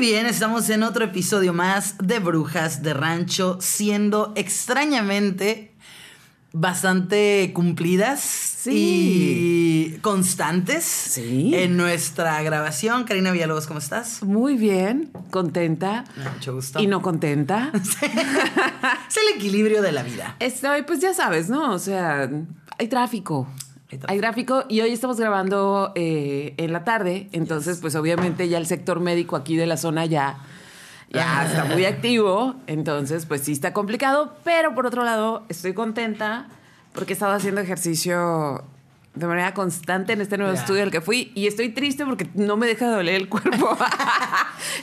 bien, 0.00 0.24
estamos 0.26 0.68
en 0.70 0.82
otro 0.82 1.04
episodio 1.04 1.52
más 1.52 1.96
de 1.98 2.18
Brujas 2.20 2.82
de 2.82 2.94
Rancho, 2.94 3.58
siendo 3.60 4.32
extrañamente 4.34 5.74
bastante 6.52 7.52
cumplidas 7.54 8.66
y 8.66 9.98
constantes 10.00 10.84
Sí. 10.84 11.52
en 11.54 11.76
nuestra 11.76 12.42
grabación. 12.42 13.04
Karina 13.04 13.30
Villalobos, 13.30 13.66
¿cómo 13.66 13.78
estás? 13.78 14.22
Muy 14.22 14.56
bien, 14.56 15.10
contenta. 15.30 16.04
Mucho 16.34 16.54
gusto. 16.54 16.80
Y 16.80 16.86
no 16.86 17.02
contenta. 17.02 17.70
es 17.74 19.16
el 19.16 19.36
equilibrio 19.36 19.82
de 19.82 19.92
la 19.92 20.02
vida. 20.02 20.34
Estoy, 20.40 20.82
pues 20.82 21.00
ya 21.00 21.12
sabes, 21.14 21.50
¿no? 21.50 21.72
O 21.72 21.78
sea, 21.78 22.28
hay 22.78 22.88
tráfico. 22.88 23.46
Hay 24.06 24.20
tráfico 24.20 24.64
y 24.68 24.80
hoy 24.82 24.92
estamos 24.92 25.18
grabando 25.18 25.92
eh, 25.96 26.54
en 26.58 26.72
la 26.72 26.84
tarde, 26.84 27.28
entonces 27.32 27.78
pues 27.80 27.96
obviamente 27.96 28.48
ya 28.48 28.58
el 28.58 28.66
sector 28.66 29.00
médico 29.00 29.34
aquí 29.34 29.56
de 29.56 29.66
la 29.66 29.76
zona 29.76 30.06
ya, 30.06 30.38
ya 31.10 31.44
está 31.46 31.64
muy 31.64 31.84
activo, 31.84 32.54
entonces 32.68 33.26
pues 33.26 33.42
sí 33.42 33.52
está 33.52 33.72
complicado, 33.72 34.34
pero 34.44 34.74
por 34.74 34.86
otro 34.86 35.02
lado 35.02 35.44
estoy 35.48 35.74
contenta 35.74 36.46
porque 36.92 37.12
he 37.12 37.14
estado 37.14 37.32
haciendo 37.32 37.60
ejercicio 37.60 38.64
de 39.14 39.26
manera 39.26 39.54
constante 39.54 40.12
en 40.12 40.20
este 40.20 40.38
nuevo 40.38 40.52
estudio 40.52 40.82
al 40.84 40.90
que 40.90 41.00
fui 41.00 41.32
y 41.34 41.46
estoy 41.48 41.70
triste 41.70 42.06
porque 42.06 42.28
no 42.34 42.56
me 42.56 42.66
deja 42.66 42.86
de 42.88 42.92
doler 42.96 43.14
el 43.16 43.28
cuerpo. 43.28 43.76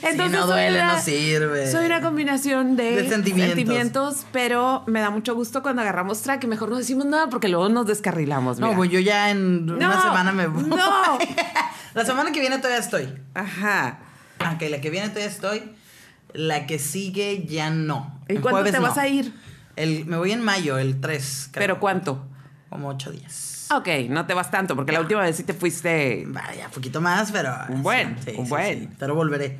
Si 0.00 0.16
no 0.16 0.46
duele, 0.46 0.82
no 0.82 1.00
sirve. 1.00 1.70
Soy 1.70 1.86
una 1.86 2.00
combinación 2.00 2.76
de, 2.76 3.02
De 3.02 3.08
sentimientos. 3.08 3.56
sentimientos, 3.56 4.26
pero 4.32 4.84
me 4.86 5.00
da 5.00 5.10
mucho 5.10 5.34
gusto 5.34 5.62
cuando 5.62 5.82
agarramos 5.82 6.22
track 6.22 6.44
y 6.44 6.46
mejor 6.46 6.68
no 6.68 6.76
decimos 6.76 7.06
nada 7.06 7.28
porque 7.28 7.48
luego 7.48 7.68
nos 7.68 7.86
descarrilamos. 7.86 8.58
No, 8.58 8.74
pues 8.74 8.90
yo 8.90 9.00
ya 9.00 9.30
en 9.30 9.70
una 9.70 10.02
semana 10.02 10.32
me 10.32 10.46
voy. 10.46 10.64
no. 10.64 11.18
la 11.94 12.04
semana 12.04 12.32
que 12.32 12.40
viene 12.40 12.58
todavía 12.58 12.78
estoy. 12.78 13.08
Ajá. 13.34 13.98
Ok, 14.54 14.62
la 14.68 14.80
que 14.80 14.90
viene 14.90 15.08
todavía 15.08 15.30
estoy. 15.30 15.62
La 16.32 16.66
que 16.66 16.78
sigue 16.78 17.44
ya 17.46 17.70
no. 17.70 18.20
¿Y 18.28 18.34
El 18.36 18.40
cuándo 18.40 18.70
te 18.70 18.78
vas 18.78 18.96
no. 18.96 19.02
a 19.02 19.08
ir? 19.08 19.32
El, 19.76 20.04
me 20.06 20.16
voy 20.16 20.32
en 20.32 20.42
mayo, 20.42 20.78
el 20.78 21.00
3. 21.00 21.48
creo. 21.52 21.62
¿Pero 21.62 21.80
cuánto? 21.80 22.26
Como 22.68 22.88
8 22.88 23.10
días. 23.12 23.54
Ok, 23.70 23.88
no 24.08 24.24
te 24.26 24.34
vas 24.34 24.50
tanto 24.50 24.74
porque 24.74 24.92
la 24.92 25.00
última 25.00 25.20
vez 25.20 25.36
sí 25.36 25.44
te 25.44 25.52
fuiste 25.52 26.24
Vaya, 26.26 26.66
un 26.66 26.72
poquito 26.72 27.00
más, 27.00 27.30
pero. 27.30 27.54
Un 27.68 27.82
buen, 27.82 28.16
un 28.36 28.48
buen. 28.48 28.94
Pero 28.98 29.14
volveré. 29.14 29.58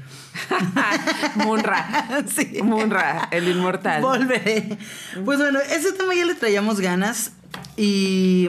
Munra. 1.37 2.25
Sí. 2.29 2.63
Munra, 2.63 3.29
el 3.31 3.49
inmortal. 3.49 4.03
Volveré. 4.03 4.79
Pues 5.25 5.39
bueno, 5.39 5.61
ese 5.61 5.93
tema 5.93 6.15
ya 6.15 6.25
le 6.25 6.35
traíamos 6.35 6.81
ganas. 6.81 7.33
Y 7.77 8.49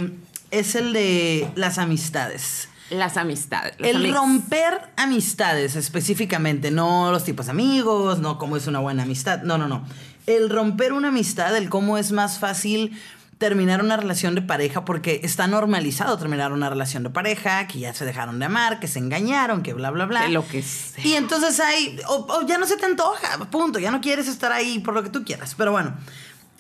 es 0.52 0.76
el 0.76 0.94
de 0.94 1.50
las 1.56 1.78
amistades. 1.78 2.70
Las 2.90 3.18
amistades. 3.18 3.76
El 3.80 4.12
romper 4.14 4.82
amistades 4.98 5.76
específicamente, 5.76 6.72
no 6.72 7.12
los 7.12 7.24
tipos 7.24 7.50
amigos, 7.50 8.20
no 8.20 8.40
cómo 8.40 8.58
es 8.58 8.66
una 8.66 8.80
buena 8.80 9.04
amistad, 9.04 9.44
no, 9.44 9.58
no, 9.58 9.68
no. 9.68 9.86
El 10.26 10.50
romper 10.50 10.94
una 10.94 11.10
amistad, 11.10 11.56
el 11.56 11.70
cómo 11.70 11.98
es 11.98 12.12
más 12.12 12.40
fácil 12.40 13.00
terminar 13.40 13.82
una 13.82 13.98
relación 13.98 14.36
de 14.36 14.42
pareja, 14.42 14.86
porque 14.86 15.22
está 15.24 15.48
normalizado 15.48 16.18
terminar 16.18 16.52
una 16.52 16.70
relación 16.70 17.04
de 17.04 17.10
pareja, 17.10 17.68
que 17.68 17.80
ya 17.80 17.94
se 17.94 18.06
dejaron 18.06 18.38
de 18.38 18.46
amar, 18.46 18.82
que 18.82 18.88
se 18.88 19.00
engañaron, 19.00 19.64
que 19.64 19.74
bla, 19.74 19.90
bla, 19.92 20.06
bla. 20.06 20.26
Que 20.26 20.32
lo 20.32 20.46
que 20.46 20.62
sea. 20.62 21.08
Y 21.08 21.14
entonces 21.14 21.60
hay, 21.62 21.98
o, 22.10 22.28
o 22.30 22.46
ya 22.46 22.58
no 22.58 22.68
se 22.68 22.76
te 22.76 22.86
antoja, 22.86 23.40
punto, 23.50 23.80
ya 23.80 23.92
no 23.92 24.02
quieres 24.02 24.28
estar 24.28 24.52
ahí 24.52 24.80
por 24.80 24.94
lo 24.94 25.04
que 25.04 25.10
tú 25.10 25.24
quieras. 25.24 25.56
Pero 25.58 25.72
bueno, 25.72 25.96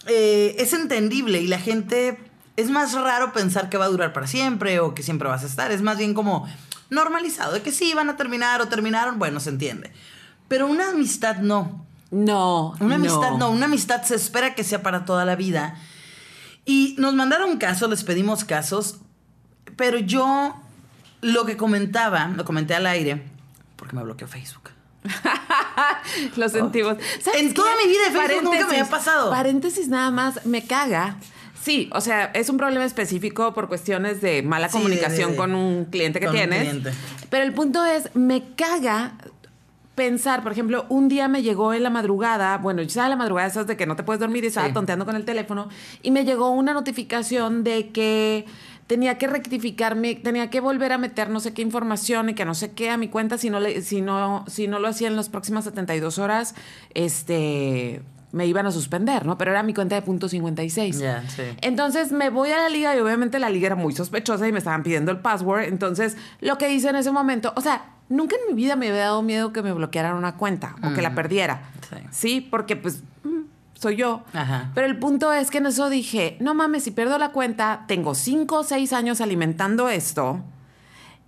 eh, 0.07 0.55
es 0.57 0.71
entendible 0.71 1.41
y 1.41 1.47
la 1.47 1.59
gente, 1.59 2.17
es 2.55 2.69
más 2.69 2.93
raro 2.93 3.33
pensar 3.33 3.69
que 3.69 3.77
va 3.77 3.85
a 3.85 3.89
durar 3.89 4.13
para 4.13 4.25
siempre 4.25 4.79
o 4.79 4.95
que 4.95 5.03
siempre 5.03 5.27
vas 5.27 5.43
a 5.43 5.47
estar. 5.47 5.73
Es 5.73 5.81
más 5.81 5.97
bien 5.97 6.13
como 6.13 6.47
normalizado, 6.89 7.51
de 7.51 7.61
que 7.61 7.73
sí, 7.73 7.93
van 7.93 8.09
a 8.09 8.15
terminar 8.15 8.61
o 8.61 8.69
terminaron, 8.69 9.19
bueno, 9.19 9.41
se 9.41 9.49
entiende. 9.49 9.91
Pero 10.47 10.65
una 10.65 10.91
amistad 10.91 11.39
no. 11.39 11.85
No. 12.09 12.73
Una 12.79 12.95
amistad 12.95 13.33
no, 13.33 13.51
una 13.51 13.65
amistad 13.65 14.01
se 14.03 14.15
espera 14.15 14.55
que 14.55 14.63
sea 14.63 14.81
para 14.81 15.03
toda 15.03 15.25
la 15.25 15.35
vida. 15.35 15.75
Y 16.69 16.93
nos 16.99 17.15
mandaron 17.15 17.57
casos, 17.57 17.89
les 17.89 18.03
pedimos 18.03 18.43
casos, 18.43 18.97
pero 19.75 19.97
yo 19.97 20.55
lo 21.21 21.45
que 21.45 21.57
comentaba, 21.57 22.27
lo 22.35 22.45
comenté 22.45 22.75
al 22.75 22.85
aire, 22.85 23.23
porque 23.75 23.95
me 23.95 24.03
bloqueó 24.03 24.27
Facebook. 24.27 24.69
Lo 26.35 26.49
sentimos. 26.49 26.97
¿Sabes 27.21 27.41
En 27.41 27.53
toda 27.53 27.71
mi 27.81 27.89
vida 27.89 28.03
de 28.11 28.27
Facebook 28.27 28.43
nunca 28.43 28.67
me 28.67 28.71
había 28.77 28.85
pasado. 28.89 29.29
Paréntesis 29.31 29.87
nada 29.87 30.11
más, 30.11 30.45
me 30.45 30.65
caga. 30.65 31.15
Sí, 31.61 31.89
o 31.93 32.01
sea, 32.01 32.25
es 32.33 32.49
un 32.49 32.57
problema 32.57 32.85
específico 32.85 33.53
por 33.53 33.67
cuestiones 33.67 34.21
de 34.21 34.43
mala 34.43 34.67
Sí, 34.69 34.73
comunicación 34.73 35.29
de- 35.29 35.31
de- 35.33 35.37
con 35.37 35.55
un 35.55 35.85
cliente 35.85 36.19
que 36.19 36.27
tienes. 36.27 36.59
cliente. 36.67 36.91
Pero 37.29 37.43
el 37.45 37.53
punto 37.53 37.83
es, 37.85 38.13
me 38.15 38.53
caga 38.55 39.13
pensar, 39.99 40.43
por 40.43 40.53
ejemplo, 40.53 40.85
un 40.87 41.09
día 41.09 41.27
me 41.27 41.41
llegó 41.41 41.73
en 41.73 41.83
la 41.83 41.89
madrugada, 41.89 42.57
bueno, 42.57 42.81
ya 42.83 42.89
sabes 42.89 43.09
la 43.09 43.15
madrugada 43.17 43.49
esas 43.49 43.67
de 43.67 43.75
que 43.75 43.85
no 43.85 43.97
te 43.97 44.03
puedes 44.03 44.21
dormir 44.21 44.45
y 44.45 44.47
estaba 44.47 44.67
Sí. 44.67 44.73
tonteando 44.73 45.05
con 45.05 45.17
el 45.17 45.25
teléfono, 45.25 45.67
y 46.01 46.11
me 46.11 46.23
llegó 46.23 46.51
una 46.51 46.71
notificación 46.73 47.65
de 47.65 47.89
que 47.89 48.45
tenía 48.87 49.17
que 49.17 49.27
rectificarme, 49.27 50.15
tenía 50.15 50.49
que 50.49 50.61
volver 50.61 50.93
a 50.93 50.97
meter 50.97 51.29
no 51.29 51.41
sé 51.41 51.53
qué 51.53 51.61
información 51.61 52.29
y 52.29 52.33
que 52.33 52.45
no 52.45 52.55
sé 52.55 52.71
qué 52.71 52.89
a 52.89 52.97
mi 52.97 53.09
cuenta 53.09 53.37
si 53.37 53.49
no, 53.49 53.59
le, 53.59 53.81
si 53.81 54.01
no, 54.01 54.45
si 54.47 54.67
no 54.69 54.79
lo 54.79 54.87
hacía 54.87 55.09
en 55.09 55.15
las 55.17 55.27
próximas 55.27 55.65
72 55.65 56.17
horas, 56.17 56.55
este 56.95 58.01
me 58.31 58.45
iban 58.45 58.65
a 58.67 58.71
suspender, 58.71 59.25
¿no? 59.25 59.37
Pero 59.37 59.51
era 59.51 59.63
mi 59.63 59.73
cuenta 59.73 59.95
de 59.95 60.01
punto 60.01 60.29
56. 60.29 60.99
Ya, 60.99 61.23
sí. 61.29 61.41
Entonces 61.61 62.11
me 62.11 62.29
voy 62.29 62.51
a 62.51 62.57
la 62.57 62.69
liga 62.69 62.95
y 62.95 62.99
obviamente 62.99 63.39
la 63.39 63.49
liga 63.49 63.67
era 63.67 63.75
muy 63.75 63.93
sospechosa 63.93 64.47
y 64.47 64.51
me 64.51 64.59
estaban 64.59 64.83
pidiendo 64.83 65.11
el 65.11 65.19
password. 65.19 65.63
Entonces 65.63 66.15
lo 66.41 66.57
que 66.57 66.71
hice 66.71 66.89
en 66.89 66.95
ese 66.97 67.11
momento, 67.11 67.53
o 67.55 67.61
sea, 67.61 67.85
nunca 68.09 68.35
en 68.35 68.55
mi 68.55 68.61
vida 68.61 68.75
me 68.75 68.87
había 68.89 69.01
dado 69.01 69.21
miedo 69.23 69.51
que 69.53 69.61
me 69.63 69.73
bloquearan 69.73 70.15
una 70.15 70.35
cuenta 70.37 70.75
o 70.83 70.93
que 70.93 71.01
la 71.01 71.15
perdiera. 71.15 71.61
sí. 71.89 71.95
Sí, 72.11 72.41
porque 72.41 72.75
pues 72.75 73.01
mm, 73.23 73.41
soy 73.73 73.95
yo. 73.95 74.23
Ajá. 74.33 74.71
Pero 74.75 74.85
el 74.87 74.97
punto 74.99 75.31
es 75.33 75.49
que 75.51 75.57
en 75.59 75.65
eso 75.67 75.89
dije, 75.89 76.37
no 76.39 76.53
mames, 76.53 76.83
si 76.83 76.91
pierdo 76.91 77.17
la 77.17 77.29
cuenta, 77.31 77.85
tengo 77.87 78.13
cinco 78.15 78.59
o 78.59 78.63
seis 78.63 78.93
años 78.93 79.21
alimentando 79.21 79.89
esto. 79.89 80.41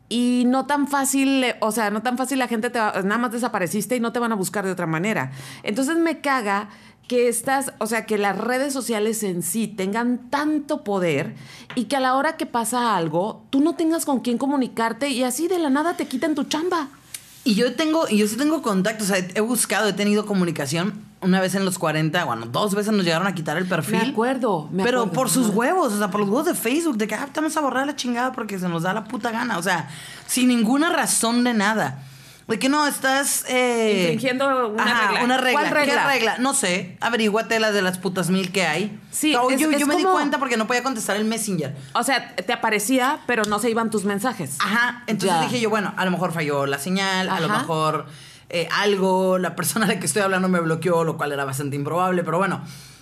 Y 0.10 0.44
no 0.48 0.66
tan 0.66 0.88
fácil, 0.90 1.46
o 1.62 1.72
sea, 1.72 1.90
no 1.90 2.02
tan 2.02 2.18
fácil 2.18 2.38
la 2.38 2.50
gente 2.50 2.70
te 2.70 2.78
va- 2.80 3.02
nada 3.04 3.18
más 3.18 3.32
desapareciste 3.32 3.96
y 3.96 4.02
no 4.02 4.12
te 4.12 4.20
van 4.20 4.34
a 4.34 4.36
buscar 4.36 4.66
de 4.66 4.72
otra 4.72 4.86
manera. 4.86 5.32
Entonces 5.64 5.96
me 5.98 6.20
caga 6.20 6.68
que 7.08 7.28
estas, 7.28 7.74
o 7.80 7.88
sea, 7.88 8.06
que 8.06 8.18
las 8.18 8.38
redes 8.38 8.72
sociales 8.74 9.22
en 9.24 9.44
sí 9.44 9.68
tengan 9.68 10.30
tanto 10.30 10.84
poder 10.84 11.36
y 11.76 11.86
que 11.86 11.98
a 11.98 12.00
la 12.00 12.16
hora 12.16 12.38
que 12.38 12.46
pasa 12.46 12.96
algo, 12.96 13.44
tú 13.50 13.60
no 13.60 13.76
tengas 13.76 14.06
con 14.06 14.22
quién 14.22 14.38
comunicarte 14.38 15.10
y 15.10 15.24
así 15.24 15.48
de 15.48 15.60
la 15.60 15.70
nada 15.70 15.98
te 15.98 16.08
quitan 16.08 16.36
tu 16.36 16.46
chamba. 16.46 16.88
Y 17.44 17.56
yo 17.56 17.76
tengo, 17.76 18.08
y 18.08 18.18
yo 18.18 18.28
sí 18.28 18.38
tengo 18.38 18.62
contactos, 18.62 19.10
o 19.10 19.14
sea, 19.16 19.28
he 19.34 19.42
buscado, 19.42 19.90
he 19.90 19.94
tenido 19.94 20.26
comunicación. 20.28 21.04
Una 21.22 21.40
vez 21.40 21.56
en 21.56 21.66
los 21.66 21.80
40, 21.80 22.24
bueno, 22.26 22.46
dos 22.46 22.76
veces 22.76 22.94
nos 22.94 23.04
llegaron 23.04 23.28
a 23.28 23.34
quitar 23.34 23.58
el 23.58 23.68
perfil. 23.68 23.98
Me 23.98 24.10
acuerdo, 24.10 24.70
me 24.72 24.84
pero 24.84 25.02
acuerdo. 25.02 25.14
por 25.14 25.30
sus 25.30 25.50
huevos, 25.50 25.94
o 25.94 25.98
sea, 25.98 26.12
por 26.12 26.22
los 26.22 26.30
huevos 26.30 26.46
de 26.46 26.56
Facebook, 26.56 26.98
de 26.98 27.08
que 27.08 27.16
ah, 27.16 27.28
te 27.32 27.40
vamos 27.40 27.58
a 27.58 27.62
borrar 27.62 27.86
la 27.88 27.96
chingada 27.96 28.32
porque 28.32 28.60
se 28.60 28.70
nos 28.70 28.84
da 28.84 28.94
la 28.94 29.06
puta 29.06 29.32
gana. 29.32 29.58
O 29.58 29.64
sea, 29.64 29.90
sin 30.28 30.48
ninguna 30.48 30.92
razón 30.92 31.44
de 31.44 31.54
nada. 31.54 32.04
De 32.52 32.60
que 32.60 32.70
no, 32.70 32.86
estás. 32.86 33.46
eh, 33.48 34.02
Infringiendo 34.12 34.70
una 34.70 34.84
ajá, 34.84 35.08
regla. 35.08 35.24
Una 35.24 35.38
regla. 35.38 35.60
¿Cuál 35.62 35.72
regla? 35.74 35.94
¿Qué 36.04 36.08
regla? 36.14 36.38
No 36.38 36.54
sé. 36.54 36.98
Averíguate 37.02 37.60
las 37.60 37.74
de 37.74 37.82
las 37.82 37.98
putas 37.98 38.30
mil 38.30 38.52
que 38.52 38.66
hay. 38.68 39.00
Sí, 39.10 39.34
O 39.36 39.50
es- 39.50 39.60
yo, 39.60 39.72
es 39.72 39.80
yo 39.80 39.88
me 39.88 39.96
di 39.96 40.04
cuenta 40.04 40.38
porque 40.38 40.58
no 40.58 40.68
podía 40.68 40.84
contestar 40.84 41.16
el 41.18 41.26
Messenger. 41.26 41.76
O 41.94 42.04
sea, 42.04 42.36
te 42.36 42.54
aparecía, 42.54 43.20
pero 43.26 43.44
no 43.46 43.58
se 43.60 43.70
iban 43.70 43.90
tus 43.90 44.04
mensajes. 44.06 44.58
Ajá, 44.60 45.04
entonces 45.08 45.38
Ya. 45.40 45.42
dije 45.44 45.60
yo, 45.60 45.70
bueno, 45.70 45.94
a 45.98 46.06
lo 46.06 46.12
mejor 46.12 46.32
falló 46.34 46.66
la 46.68 46.78
señal, 46.78 47.30
a 47.30 47.40
lo 47.40 47.48
Ajá. 47.48 47.60
mejor 47.60 48.06
eh, 48.50 48.68
algo, 48.72 49.38
la 49.38 49.56
persona 49.56 49.86
a 49.86 49.88
la 49.88 50.00
que 50.00 50.06
estoy 50.06 50.22
hablando 50.22 50.50
me 50.50 50.60
bloqueó, 50.60 51.04
lo 51.06 51.16
cual 51.18 51.32
era 51.32 51.46
bastante 51.46 51.76
improbable, 51.78 52.24
pero 52.24 52.38
bueno. 52.38 52.62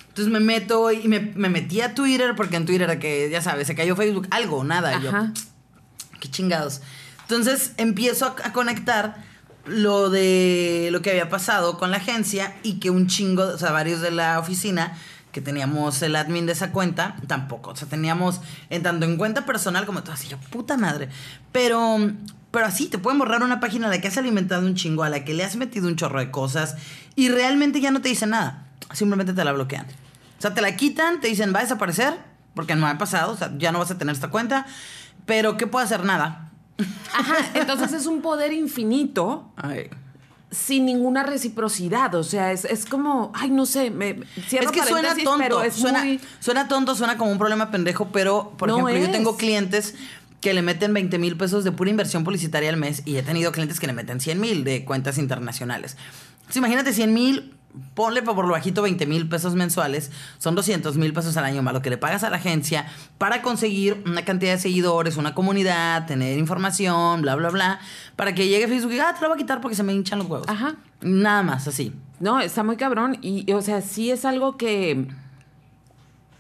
Entonces 0.10 0.32
me 0.32 0.40
meto 0.40 0.92
y 0.92 1.08
me, 1.08 1.20
me 1.20 1.50
metí 1.50 1.82
a 1.82 1.96
Twitter, 1.96 2.36
porque 2.36 2.56
en 2.58 2.66
Twitter 2.66 2.84
era 2.84 3.00
que, 3.00 3.30
ya 3.32 3.42
sabes, 3.42 3.66
se 3.68 3.74
cayó 3.76 3.96
Facebook, 3.96 4.28
algo, 4.32 4.64
nada. 4.64 4.96
y 5.00 5.02
yo, 5.04 5.10
Ajá. 5.10 5.32
qué 6.20 6.30
chingados. 6.30 6.82
Entonces 7.22 7.74
empiezo 7.78 8.26
a, 8.26 8.36
a 8.48 8.54
conectar 8.54 9.24
lo 9.70 10.10
de 10.10 10.90
lo 10.92 11.02
que 11.02 11.12
había 11.12 11.30
pasado 11.30 11.78
con 11.78 11.92
la 11.92 11.98
agencia 11.98 12.56
y 12.64 12.80
que 12.80 12.90
un 12.90 13.08
chingo, 13.08 13.44
o 13.44 13.58
sea, 13.58 13.72
varios 13.72 14.02
de 14.02 14.12
la 14.12 14.40
oficina 14.40 14.98
que 15.32 15.42
teníamos 15.42 16.02
el 16.02 16.16
admin 16.16 16.46
de 16.46 16.54
esa 16.54 16.72
cuenta, 16.72 17.16
tampoco. 17.28 17.72
O 17.72 17.76
sea, 17.76 17.88
teníamos 17.88 18.42
en 18.70 18.84
tanto 18.84 19.06
en 19.06 19.18
cuenta 19.18 19.46
personal 19.46 19.86
como 19.86 20.02
todo 20.02 20.14
así, 20.14 20.28
yo, 20.28 20.38
puta 20.50 20.76
madre. 20.76 21.10
Pero, 21.52 21.98
pero 22.52 22.66
así, 22.66 22.88
te 22.88 22.98
pueden 22.98 23.20
borrar 23.20 23.44
una 23.44 23.60
página 23.60 23.88
a 23.88 23.90
la 23.90 24.02
que 24.02 24.08
has 24.08 24.18
alimentado 24.18 24.66
un 24.66 24.76
chingo, 24.76 25.04
a 25.04 25.10
la 25.10 25.24
que 25.24 25.34
le 25.34 25.44
has 25.44 25.56
metido 25.56 25.88
un 25.88 25.96
chorro 25.96 26.20
de 26.20 26.32
cosas 26.32 26.76
y 27.16 27.30
realmente 27.30 27.80
ya 27.80 27.92
no 27.92 28.02
te 28.02 28.10
dicen 28.10 28.32
nada. 28.32 28.66
Simplemente 28.92 29.34
te 29.34 29.44
la 29.44 29.52
bloquean. 29.52 29.86
O 29.86 30.42
sea, 30.42 30.54
te 30.54 30.62
la 30.62 30.76
quitan, 30.76 31.22
te 31.22 31.28
dicen, 31.28 31.54
va 31.54 31.60
a 31.60 31.64
desaparecer, 31.64 32.18
porque 32.56 32.76
no 32.76 32.88
ha 32.88 32.98
pasado, 32.98 33.34
o 33.34 33.38
sea, 33.38 33.52
ya 33.58 33.72
no 33.72 33.80
vas 33.80 33.92
a 33.92 33.98
tener 33.98 34.16
esta 34.16 34.30
cuenta. 34.30 34.66
Pero, 35.26 35.58
¿qué 35.58 35.68
puede 35.68 35.86
hacer? 35.86 36.04
Nada. 36.06 36.49
Ajá, 37.14 37.36
entonces 37.54 37.94
es 37.94 38.06
un 38.06 38.22
poder 38.22 38.54
infinito 38.54 39.52
Ay. 39.58 39.90
sin 40.52 40.86
ninguna 40.86 41.24
reciprocidad. 41.24 42.14
O 42.16 42.24
sea, 42.24 42.52
es, 42.52 42.66
es 42.66 42.86
como, 42.86 43.32
ay, 43.36 43.50
no 43.50 43.66
sé, 43.66 43.92
me 43.92 44.12
es 44.38 44.72
que 44.72 44.84
suena 44.84 45.14
tonto, 45.16 45.36
pero 45.38 45.62
es 45.64 45.74
suena, 45.76 46.04
muy- 46.04 46.20
suena 46.40 46.68
tonto, 46.68 46.96
suena 46.96 47.18
como 47.18 47.32
un 47.32 47.38
problema 47.38 47.72
pendejo, 47.72 48.10
pero 48.12 48.54
por 48.58 48.70
No 48.70 48.88
ejemplo, 48.88 49.06
yo 49.08 49.12
tengo 49.12 49.38
clientes 49.38 49.96
que 50.42 50.54
le 50.54 50.62
meten 50.62 50.94
20 50.94 51.18
mil 51.18 51.36
pesos 51.36 51.64
de 51.66 51.72
pura 51.74 51.90
inversión 51.90 52.24
publicitaria 52.24 52.70
al 52.70 52.78
mes 52.78 53.02
y 53.06 53.18
he 53.18 53.24
tenido 53.24 53.52
clientes 53.52 53.80
que 53.80 53.88
le 53.88 53.94
meten 53.94 54.22
100 54.22 54.40
mil 54.40 54.64
de 54.64 54.86
cuentas 54.86 55.18
internacionales. 55.18 55.98
Entonces, 56.40 56.56
imagínate 56.58 56.94
100 56.94 57.14
mil, 57.14 57.54
ponle 57.94 58.22
por 58.22 58.46
lo 58.46 58.52
bajito 58.52 58.82
20 58.82 59.06
mil 59.06 59.30
pesos 59.30 59.56
mensuales, 59.56 60.12
son 60.38 60.56
200 60.56 60.98
mil 60.98 61.14
pesos 61.14 61.38
al 61.38 61.46
año 61.46 61.62
más 61.62 61.74
lo 61.74 61.82
que 61.82 61.90
le 61.90 61.98
pagas 61.98 62.24
a 62.24 62.30
la 62.30 62.38
agencia 62.38 62.88
para 63.18 63.42
conseguir 63.42 64.02
una 64.06 64.26
cantidad 64.26 64.54
de 64.54 64.58
seguidores, 64.58 65.18
una 65.18 65.36
comunidad, 65.36 66.06
tener 66.06 66.38
información, 66.38 67.22
bla, 67.22 67.36
bla, 67.36 67.50
bla, 67.50 67.80
para 68.16 68.34
que 68.34 68.48
llegue 68.48 68.68
Facebook 68.68 68.92
y 68.92 68.94
diga, 68.94 69.10
ah, 69.10 69.14
te 69.14 69.22
lo 69.22 69.30
voy 69.30 69.36
a 69.36 69.38
quitar 69.38 69.62
porque 69.62 69.76
se 69.76 69.84
me 69.84 69.94
hinchan 69.94 70.20
los 70.20 70.28
huevos. 70.28 70.48
Ajá. 70.50 70.76
Nada 71.02 71.44
más, 71.44 71.68
así. 71.68 71.94
No, 72.20 72.40
está 72.40 72.64
muy 72.64 72.76
cabrón. 72.76 73.18
Y, 73.22 73.52
o 73.54 73.62
sea, 73.62 73.82
sí 73.82 74.12
es 74.12 74.26
algo 74.26 74.58
que. 74.58 75.08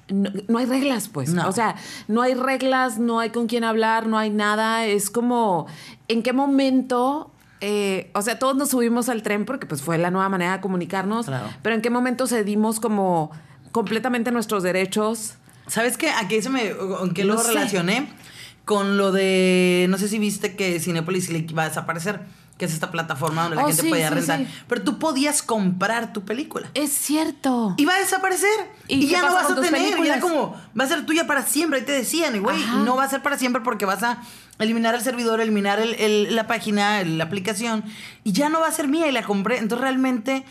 No, 0.10 0.30
no 0.48 0.58
hay 0.58 0.66
reglas, 0.66 1.08
pues. 1.08 1.34
No. 1.34 1.48
O 1.48 1.52
sea, 1.52 1.76
no 2.08 2.22
hay 2.22 2.34
reglas, 2.34 3.00
no 3.00 3.20
hay 3.20 3.30
con 3.30 3.48
quién 3.48 3.64
hablar, 3.64 4.08
no 4.08 4.18
hay 4.18 4.30
nada. 4.30 4.86
Es 4.86 5.10
como, 5.10 5.68
¿en 6.08 6.24
qué 6.24 6.34
momento? 6.34 7.32
Eh, 7.62 8.10
o 8.14 8.22
sea, 8.22 8.40
todos 8.40 8.56
nos 8.56 8.70
subimos 8.70 9.10
al 9.10 9.22
tren 9.24 9.46
porque 9.46 9.66
pues 9.66 9.82
fue 9.82 9.98
la 9.98 10.12
nueva 10.12 10.30
manera 10.30 10.54
de 10.54 10.62
comunicarnos. 10.62 11.26
Claro. 11.26 11.48
Pero 11.62 11.76
¿en 11.76 11.82
qué 11.82 11.90
momento 11.90 12.28
cedimos 12.28 12.80
como 12.80 13.32
completamente 13.72 14.32
nuestros 14.32 14.64
derechos? 14.64 15.36
¿Sabes 15.68 15.98
qué? 15.98 16.10
Aquí 16.10 16.42
se 16.42 16.50
me. 16.50 16.70
¿En 16.70 17.14
qué 17.14 17.24
No 17.26 17.36
lo 17.36 17.42
sé. 17.42 17.50
relacioné? 17.50 18.08
Con 18.66 18.98
lo 18.98 19.12
de. 19.12 19.88
No 19.90 19.98
sé 19.98 20.08
si 20.08 20.20
viste 20.20 20.56
que 20.56 20.80
Cinepolis 20.80 21.30
iba 21.30 21.64
a 21.64 21.70
desaparecer, 21.70 22.22
que 22.60 22.66
es 22.66 22.74
esta 22.74 22.92
plataforma 22.92 23.44
donde 23.44 23.56
la 23.56 23.64
Oh, 23.64 23.68
gente 23.68 23.82
sí, 23.82 23.90
podía 23.90 24.10
sí, 24.10 24.14
rentar. 24.16 24.40
sí. 24.40 24.48
Pero 24.68 24.84
tú 24.84 25.00
podías 25.00 25.42
comprar 25.42 26.14
tu 26.14 26.26
película. 26.26 26.70
Es 26.76 26.92
cierto. 26.92 27.74
Y 27.78 27.86
va 27.86 27.96
a 27.96 28.00
desaparecer. 28.00 28.50
¿Y 28.88 29.06
Y, 29.06 29.08
ya 29.08 29.22
no 29.22 29.34
vas 29.34 29.50
a 29.50 29.56
tener. 29.56 29.98
Y 29.98 30.08
era 30.08 30.20
como, 30.20 30.56
va 30.80 30.84
a 30.84 30.88
ser 30.88 31.06
tuya 31.06 31.26
para 31.26 31.42
siempre. 31.44 31.80
Ahí 31.80 31.86
te 31.86 31.94
decían, 31.94 32.36
y 32.36 32.40
güey, 32.40 32.58
no 32.84 32.96
va 32.98 33.06
a 33.06 33.10
ser 33.10 33.24
para 33.24 33.38
siempre 33.38 33.62
porque 33.64 33.86
vas 33.86 34.04
a 34.04 34.22
eliminar 34.60 34.94
el 34.94 35.00
servidor, 35.02 35.40
eliminar 35.40 35.80
el- 35.80 35.94
el- 35.96 36.36
la 36.36 36.46
página, 36.48 37.02
la 37.06 37.24
aplicación. 37.24 37.84
Y 38.26 38.34
ya 38.34 38.50
no 38.50 38.60
va 38.60 38.68
a 38.68 38.72
ser 38.74 38.90
mía. 38.90 39.08
Y 39.08 39.14
la 39.14 39.24
compré. 39.24 39.58
Entonces 39.58 39.82
realmente. 39.82 40.44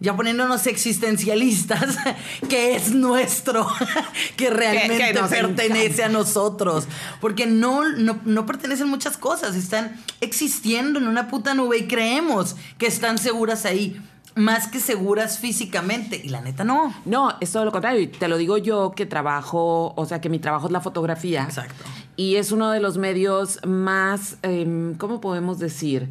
Ya 0.00 0.16
poniéndonos 0.16 0.66
existencialistas, 0.66 1.96
que 2.48 2.76
es 2.76 2.94
nuestro, 2.94 3.66
que 4.36 4.50
realmente 4.50 5.12
que 5.12 5.20
pertenece 5.28 6.04
a 6.04 6.08
nosotros. 6.08 6.86
Porque 7.20 7.46
no, 7.46 7.88
no, 7.90 8.18
no 8.24 8.46
pertenecen 8.46 8.88
muchas 8.88 9.16
cosas, 9.16 9.56
están 9.56 9.96
existiendo 10.20 10.98
en 10.98 11.08
una 11.08 11.28
puta 11.28 11.54
nube 11.54 11.78
y 11.78 11.86
creemos 11.86 12.56
que 12.78 12.86
están 12.86 13.18
seguras 13.18 13.64
ahí, 13.64 14.00
más 14.34 14.68
que 14.68 14.80
seguras 14.80 15.38
físicamente. 15.38 16.20
Y 16.22 16.28
la 16.28 16.40
neta 16.40 16.64
no. 16.64 16.94
No, 17.04 17.36
es 17.40 17.52
todo 17.52 17.64
lo 17.64 17.72
contrario. 17.72 18.00
Y 18.00 18.08
te 18.08 18.28
lo 18.28 18.36
digo 18.36 18.58
yo 18.58 18.92
que 18.94 19.06
trabajo, 19.06 19.94
o 19.96 20.06
sea, 20.06 20.20
que 20.20 20.28
mi 20.28 20.38
trabajo 20.38 20.66
es 20.66 20.72
la 20.72 20.80
fotografía. 20.80 21.44
Exacto. 21.44 21.84
Y 22.16 22.36
es 22.36 22.52
uno 22.52 22.70
de 22.70 22.80
los 22.80 22.98
medios 22.98 23.60
más, 23.66 24.36
em, 24.42 24.94
¿cómo 24.94 25.20
podemos 25.20 25.58
decir? 25.58 26.08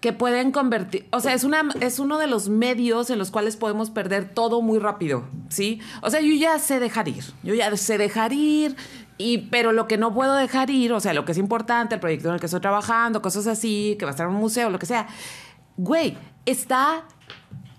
Que 0.00 0.12
pueden 0.12 0.52
convertir, 0.52 1.08
o 1.10 1.18
sea, 1.18 1.34
es, 1.34 1.42
una, 1.42 1.68
es 1.80 1.98
uno 1.98 2.18
de 2.18 2.28
los 2.28 2.48
medios 2.48 3.10
en 3.10 3.18
los 3.18 3.32
cuales 3.32 3.56
podemos 3.56 3.90
perder 3.90 4.32
todo 4.32 4.62
muy 4.62 4.78
rápido, 4.78 5.24
¿sí? 5.48 5.80
O 6.02 6.10
sea, 6.10 6.20
yo 6.20 6.32
ya 6.34 6.56
sé 6.60 6.78
dejar 6.78 7.08
ir, 7.08 7.24
yo 7.42 7.52
ya 7.54 7.76
sé 7.76 7.98
dejar 7.98 8.32
ir, 8.32 8.76
y, 9.18 9.38
pero 9.38 9.72
lo 9.72 9.88
que 9.88 9.98
no 9.98 10.14
puedo 10.14 10.34
dejar 10.34 10.70
ir, 10.70 10.92
o 10.92 11.00
sea, 11.00 11.14
lo 11.14 11.24
que 11.24 11.32
es 11.32 11.38
importante, 11.38 11.96
el 11.96 12.00
proyecto 12.00 12.28
en 12.28 12.34
el 12.34 12.40
que 12.40 12.46
estoy 12.46 12.60
trabajando, 12.60 13.20
cosas 13.20 13.48
así, 13.48 13.96
que 13.98 14.04
va 14.04 14.10
a 14.10 14.14
estar 14.14 14.28
en 14.28 14.34
un 14.34 14.40
museo, 14.40 14.70
lo 14.70 14.78
que 14.78 14.86
sea, 14.86 15.08
güey, 15.76 16.16
está 16.46 17.02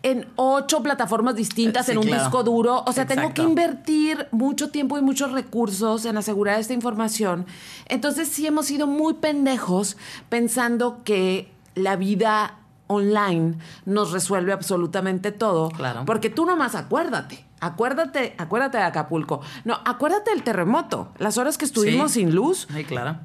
en 0.04 0.27
ocho 0.36 0.81
plataformas 0.83 1.36
distintas, 1.36 1.86
Sí, 1.86 1.94
en 1.94 2.00
un 2.00 2.06
claro. 2.06 2.24
disco 2.24 2.44
duro, 2.44 2.83
o 2.86 2.92
sea, 2.92 3.06
tengo 3.06 3.33
que 3.33 3.42
invertir 3.42 4.27
mucho 4.31 4.69
tiempo 4.69 4.98
y 4.98 5.01
muchos 5.01 5.31
recursos 5.31 6.06
en 6.06 6.18
asegurar 6.18 6.60
esta 6.60 6.74
información. 6.74 7.45
Entonces 7.88 8.27
sí 8.27 8.45
hemos 8.48 8.66
sido 8.66 8.88
muy 8.88 9.16
pendejos 9.16 9.98
pensando 10.30 11.04
que 11.04 11.50
la 11.80 11.96
vida 11.96 12.56
online 12.88 13.56
nos 13.86 14.12
resuelve 14.12 14.52
absolutamente 14.54 15.31
todo. 15.31 15.70
Claro. 15.70 16.06
Porque 16.06 16.30
tú 16.30 16.46
nomás 16.46 16.76
acuérdate. 16.76 17.46
Acuérdate, 17.62 18.36
acuérdate 18.38 18.78
de 18.78 18.84
Acapulco. 18.84 19.42
No, 19.66 19.80
acuérdate 19.86 20.31
del 20.31 20.44
terremoto. 20.44 21.12
Las 21.18 21.38
horas 21.38 21.58
que 21.58 21.66
estuvimos 21.66 22.12
Sí. 22.14 22.22
sin 22.22 22.34
luz. 22.34 22.68
Ay, 22.74 22.86
claro. 22.86 23.18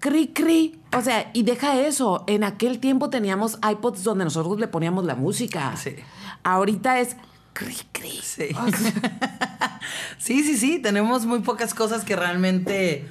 Cri, 0.00 0.28
cri. 0.28 0.80
O 0.96 1.00
sea, 1.00 1.30
y 1.32 1.42
deja 1.42 1.80
eso. 1.80 2.24
En 2.28 2.44
aquel 2.44 2.78
tiempo 2.78 3.10
teníamos 3.10 3.58
iPods 3.68 4.04
donde 4.04 4.24
nosotros 4.24 4.60
le 4.60 4.68
poníamos 4.68 5.04
la 5.04 5.14
música. 5.16 5.74
Sí. 5.76 5.96
Ahorita 6.44 7.00
es 7.00 7.16
cri, 7.54 7.74
cri. 7.90 8.20
Sí. 8.22 8.48
O 8.54 8.70
sea, 8.76 9.80
Sí, 10.18 10.42
sí, 10.44 10.56
sí, 10.56 10.78
tenemos 10.78 11.24
muy 11.26 11.40
pocas 11.40 11.72
cosas 11.74 12.04
que 12.04 12.14
realmente 12.16 13.08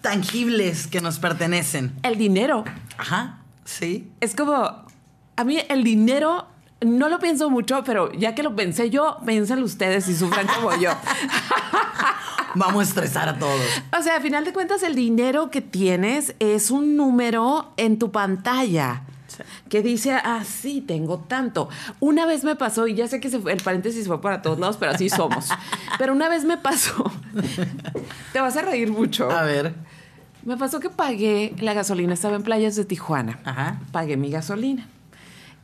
tangibles 0.00 0.86
que 0.88 1.00
nos 1.00 1.18
pertenecen. 1.18 1.94
el 2.02 2.18
dinero. 2.18 2.64
Ajá, 2.98 3.38
sí. 3.66 4.10
Es 4.20 4.34
como, 4.34 4.54
a 5.36 5.44
mí 5.44 5.58
el 5.68 5.84
dinero 5.84 6.46
no 6.80 7.08
lo 7.08 7.18
pienso 7.18 7.50
mucho, 7.50 7.82
pero 7.84 8.10
ya 8.12 8.34
que 8.34 8.42
lo 8.42 8.56
pensé 8.56 8.88
yo, 8.90 9.18
piénsenlo 9.26 9.64
ustedes 9.66 10.08
y 10.08 10.16
sufran 10.16 10.46
como 10.46 10.74
yo. 10.76 10.90
Vamos 12.54 12.80
a 12.80 12.88
estresar 12.88 13.28
a 13.28 13.38
todos. 13.38 13.60
O 13.98 14.02
sea, 14.02 14.16
a 14.16 14.20
final 14.20 14.44
de 14.44 14.52
cuentas, 14.52 14.82
el 14.82 14.94
dinero 14.94 15.50
que 15.50 15.60
tienes 15.60 16.34
es 16.38 16.70
un 16.70 16.96
número 16.96 17.72
en 17.76 17.98
tu 17.98 18.10
pantalla. 18.10 19.02
Sí. 19.26 19.42
Que 19.68 19.82
dice, 19.82 20.12
ah, 20.14 20.42
sí, 20.46 20.80
tengo 20.80 21.18
tanto. 21.18 21.68
Una 22.00 22.24
vez 22.24 22.44
me 22.44 22.56
pasó, 22.56 22.86
y 22.86 22.94
ya 22.94 23.08
sé 23.08 23.20
que 23.20 23.28
se 23.28 23.38
fue- 23.40 23.52
el 23.52 23.62
paréntesis 23.62 24.06
fue 24.06 24.20
para 24.22 24.40
todos 24.40 24.58
lados, 24.58 24.76
pero 24.78 24.92
así 24.92 25.10
somos. 25.10 25.48
pero 25.98 26.12
una 26.14 26.28
vez 26.30 26.44
me 26.44 26.56
pasó, 26.56 27.10
te 28.32 28.40
vas 28.40 28.56
a 28.56 28.62
reír 28.62 28.90
mucho. 28.90 29.30
A 29.30 29.42
ver. 29.42 29.74
Me 30.46 30.56
pasó 30.56 30.78
que 30.78 30.90
pagué 30.90 31.56
la 31.58 31.74
gasolina, 31.74 32.14
estaba 32.14 32.36
en 32.36 32.44
playas 32.44 32.76
de 32.76 32.84
Tijuana. 32.84 33.40
Ajá. 33.44 33.80
Pagué 33.90 34.16
mi 34.16 34.30
gasolina. 34.30 34.86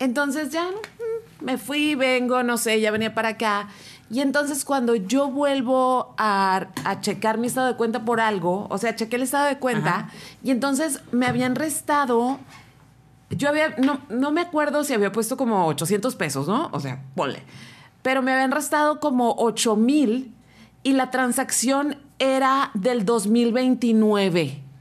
Entonces 0.00 0.50
ya 0.50 0.64
mm, 0.64 1.44
me 1.44 1.56
fui, 1.56 1.94
vengo, 1.94 2.42
no 2.42 2.58
sé, 2.58 2.80
ya 2.80 2.90
venía 2.90 3.14
para 3.14 3.28
acá. 3.28 3.68
Y 4.10 4.20
entonces 4.20 4.64
cuando 4.64 4.96
yo 4.96 5.30
vuelvo 5.30 6.16
a, 6.18 6.66
a 6.84 7.00
checar 7.00 7.38
mi 7.38 7.46
estado 7.46 7.68
de 7.68 7.76
cuenta 7.76 8.04
por 8.04 8.20
algo, 8.20 8.66
o 8.70 8.76
sea, 8.76 8.96
chequé 8.96 9.14
el 9.14 9.22
estado 9.22 9.46
de 9.46 9.58
cuenta, 9.58 9.90
Ajá. 9.90 10.10
y 10.42 10.50
entonces 10.50 11.00
me 11.12 11.26
habían 11.26 11.54
restado, 11.54 12.40
yo 13.30 13.48
había, 13.48 13.76
no, 13.78 14.00
no 14.10 14.32
me 14.32 14.40
acuerdo 14.40 14.82
si 14.82 14.94
había 14.94 15.12
puesto 15.12 15.36
como 15.36 15.64
800 15.68 16.16
pesos, 16.16 16.48
¿no? 16.48 16.70
O 16.72 16.80
sea, 16.80 17.00
ponle. 17.14 17.44
Pero 18.02 18.20
me 18.20 18.32
habían 18.32 18.50
restado 18.50 18.98
como 18.98 19.36
8 19.38 19.76
mil 19.76 20.34
y 20.82 20.94
la 20.94 21.12
transacción 21.12 21.98
era 22.18 22.72
del 22.74 23.04
2029. 23.04 24.71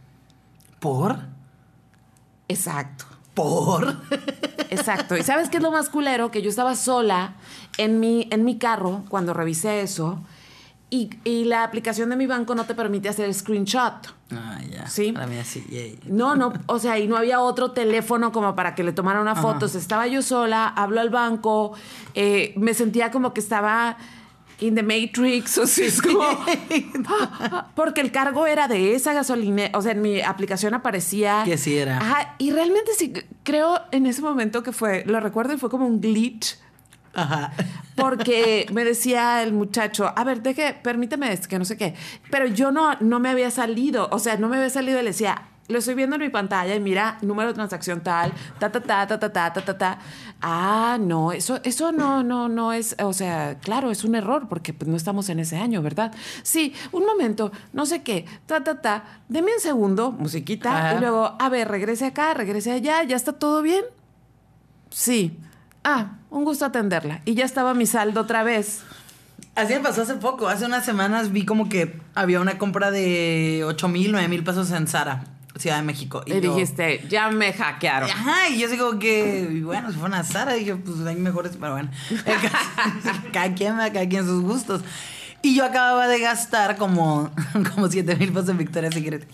¿Por? 0.81 1.19
Exacto. 2.47 3.05
¿Por? 3.35 3.97
Exacto. 4.71 5.15
¿Y 5.15 5.21
sabes 5.21 5.49
qué 5.49 5.57
es 5.57 5.63
lo 5.63 5.71
más 5.71 5.89
culero? 5.89 6.31
Que 6.31 6.41
yo 6.41 6.49
estaba 6.49 6.75
sola 6.75 7.35
en 7.77 7.99
mi, 7.99 8.27
en 8.31 8.43
mi 8.43 8.57
carro 8.57 9.03
cuando 9.07 9.33
revisé 9.33 9.81
eso 9.81 10.19
y, 10.89 11.11
y 11.23 11.45
la 11.45 11.63
aplicación 11.63 12.09
de 12.09 12.15
mi 12.15 12.25
banco 12.25 12.55
no 12.55 12.65
te 12.65 12.73
permite 12.73 13.09
hacer 13.09 13.31
screenshot. 13.33 13.93
Ah, 14.31 14.59
ya. 14.69 14.87
Sí. 14.87 15.11
Para 15.11 15.27
mí 15.27 15.37
así, 15.37 15.63
yay. 15.69 15.99
No, 16.07 16.35
no, 16.35 16.51
o 16.65 16.79
sea, 16.79 16.97
y 16.97 17.07
no 17.07 17.15
había 17.15 17.39
otro 17.41 17.71
teléfono 17.71 18.31
como 18.31 18.55
para 18.55 18.73
que 18.73 18.83
le 18.83 18.91
tomara 18.91 19.21
una 19.21 19.35
foto. 19.35 19.67
O 19.67 19.69
sea, 19.69 19.79
estaba 19.79 20.07
yo 20.07 20.23
sola, 20.23 20.67
hablo 20.67 20.99
al 20.99 21.11
banco, 21.11 21.73
eh, 22.15 22.53
me 22.57 22.73
sentía 22.73 23.11
como 23.11 23.33
que 23.33 23.39
estaba 23.39 23.97
in 24.61 24.75
the 24.75 24.83
Matrix, 24.83 25.57
o 25.57 25.67
sea, 25.67 25.87
es 25.87 26.01
como... 26.01 26.23
Porque 27.75 28.01
el 28.01 28.11
cargo 28.11 28.47
era 28.47 28.67
de 28.67 28.95
esa 28.95 29.13
gasolina, 29.13 29.69
o 29.73 29.81
sea, 29.81 29.91
en 29.91 30.01
mi 30.01 30.21
aplicación 30.21 30.73
aparecía... 30.73 31.41
Que 31.45 31.57
sí 31.57 31.77
era. 31.77 31.97
Ajá, 31.97 32.35
y 32.37 32.51
realmente 32.51 32.91
sí, 32.97 33.13
creo 33.43 33.81
en 33.91 34.05
ese 34.05 34.21
momento 34.21 34.63
que 34.63 34.71
fue, 34.71 35.03
lo 35.05 35.19
recuerdo 35.19 35.53
y 35.53 35.57
fue 35.57 35.69
como 35.69 35.85
un 35.85 35.99
glitch. 35.99 36.57
Ajá. 37.13 37.51
Porque 37.95 38.67
me 38.71 38.85
decía 38.85 39.43
el 39.43 39.51
muchacho, 39.51 40.13
a 40.15 40.23
ver, 40.23 40.41
deje, 40.41 40.73
permíteme 40.81 41.33
esto, 41.33 41.49
que 41.49 41.59
no 41.59 41.65
sé 41.65 41.75
qué. 41.75 41.95
Pero 42.29 42.47
yo 42.47 42.71
no, 42.71 42.95
no 43.01 43.19
me 43.19 43.29
había 43.29 43.51
salido, 43.51 44.07
o 44.11 44.19
sea, 44.19 44.37
no 44.37 44.47
me 44.47 44.57
había 44.57 44.69
salido 44.69 44.99
y 44.99 45.03
le 45.03 45.09
decía, 45.09 45.50
lo 45.67 45.79
estoy 45.79 45.95
viendo 45.95 46.15
en 46.15 46.21
mi 46.21 46.29
pantalla 46.29 46.75
y 46.75 46.79
mira, 46.79 47.17
número 47.21 47.49
de 47.49 47.53
transacción 47.53 48.01
tal, 48.01 48.33
ta, 48.59 48.71
ta, 48.71 48.81
ta, 48.81 49.07
ta, 49.07 49.19
ta, 49.19 49.31
ta, 49.31 49.53
ta, 49.53 49.61
ta, 49.61 49.77
ta. 49.77 49.99
Ah, 50.41 50.97
no, 50.99 51.31
eso, 51.31 51.59
eso 51.63 51.91
no, 51.91 52.23
no, 52.23 52.49
no 52.49 52.73
es, 52.73 52.95
o 53.01 53.13
sea, 53.13 53.57
claro, 53.59 53.91
es 53.91 54.03
un 54.03 54.15
error 54.15 54.47
porque 54.49 54.73
pues, 54.73 54.89
no 54.89 54.97
estamos 54.97 55.29
en 55.29 55.39
ese 55.39 55.57
año, 55.57 55.81
¿verdad? 55.81 56.13
Sí, 56.43 56.73
un 56.91 57.05
momento, 57.05 57.51
no 57.73 57.85
sé 57.85 58.03
qué, 58.03 58.25
ta, 58.45 58.63
ta, 58.63 58.81
ta, 58.81 59.03
deme 59.29 59.53
un 59.53 59.61
segundo, 59.61 60.11
musiquita, 60.11 60.77
Ajá. 60.77 60.97
y 60.97 60.99
luego, 60.99 61.35
a 61.39 61.49
ver, 61.49 61.69
regrese 61.69 62.05
acá, 62.05 62.33
regrese 62.33 62.71
allá, 62.71 63.03
¿ya 63.03 63.15
está 63.15 63.33
todo 63.33 63.61
bien? 63.61 63.83
Sí. 64.89 65.37
Ah, 65.83 66.17
un 66.29 66.43
gusto 66.43 66.65
atenderla. 66.65 67.21
Y 67.25 67.33
ya 67.33 67.45
estaba 67.45 67.73
mi 67.73 67.85
saldo 67.85 68.21
otra 68.21 68.43
vez. 68.43 68.81
Así 69.55 69.73
me 69.73 69.79
pasó 69.79 70.03
hace 70.03 70.15
poco. 70.15 70.47
Hace 70.47 70.65
unas 70.65 70.85
semanas 70.85 71.31
vi 71.31 71.45
como 71.45 71.69
que 71.69 71.99
había 72.13 72.39
una 72.39 72.57
compra 72.57 72.91
de 72.91 73.63
8 73.65 73.87
mil, 73.87 74.11
9 74.11 74.27
mil 74.27 74.43
pesos 74.43 74.71
en 74.71 74.87
Zara, 74.87 75.23
Ciudad 75.61 75.77
de 75.77 75.83
México. 75.83 76.23
Y, 76.25 76.31
yo- 76.33 76.41
dijiste, 76.41 77.05
ya 77.09 77.29
me 77.29 77.53
hackearon. 77.53 78.09
Ajá, 78.09 78.49
y 78.49 78.59
yo 78.59 78.67
digo 78.67 78.99
que, 78.99 79.47
y 79.51 79.61
bueno, 79.61 79.91
si 79.91 79.97
fueron 79.97 80.15
a 80.17 80.23
Zara, 80.23 80.53
dije, 80.53 80.75
pues 80.75 80.99
hay 81.07 81.15
mejores, 81.15 81.53
pero 81.59 81.73
bueno. 81.73 81.89
cada 83.33 83.53
quien, 83.53 83.75
cada 83.77 84.07
quien 84.09 84.25
sus 84.25 84.41
gustos. 84.41 84.81
Y 85.43 85.55
yo 85.55 85.65
acababa 85.65 86.07
de 86.07 86.19
gastar 86.19 86.77
como, 86.77 87.31
como 87.75 87.87
7 87.89 88.15
mil 88.17 88.31
pesos 88.31 88.49
en 88.49 88.57
Victoria's 88.59 88.93
Secret. 88.93 89.27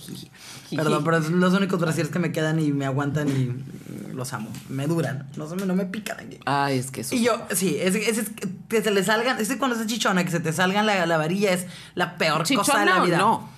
Perdón, 0.76 1.04
pero 1.04 1.22
son 1.22 1.40
los 1.40 1.54
únicos 1.54 1.80
brasieres 1.80 2.12
que 2.12 2.20
me 2.20 2.32
quedan 2.32 2.60
y 2.60 2.72
me 2.72 2.86
aguantan 2.86 3.28
y 3.30 4.14
los 4.14 4.32
amo. 4.34 4.50
Me 4.70 4.88
duran. 4.88 5.28
No, 5.36 5.48
no 5.54 5.76
me 5.76 5.86
pican 5.86 6.20
aquí. 6.20 6.40
Ay, 6.46 6.78
es 6.78 6.92
que 6.92 7.02
eso. 7.02 7.14
Y 7.16 7.24
yo, 7.24 7.42
sí, 7.54 7.78
es, 7.80 7.96
es- 7.96 8.18
es 8.20 8.32
que 8.70 8.82
se 8.82 8.92
le 8.92 9.04
salgan, 9.04 9.40
es 9.40 9.50
que 9.50 9.58
cuando 9.58 9.76
estás 9.76 9.92
chichona, 9.92 10.24
que 10.24 10.32
se 10.32 10.40
te 10.40 10.54
salgan 10.54 10.86
la, 10.86 11.06
la 11.06 11.18
varilla 11.18 11.52
es 11.52 11.66
la 11.96 12.16
peor 12.18 12.40
cosa 12.40 12.54
de 12.54 12.62
Chichona 12.64 12.86
la 12.86 13.02
o 13.02 13.06
vida. 13.06 13.18
no. 13.18 13.57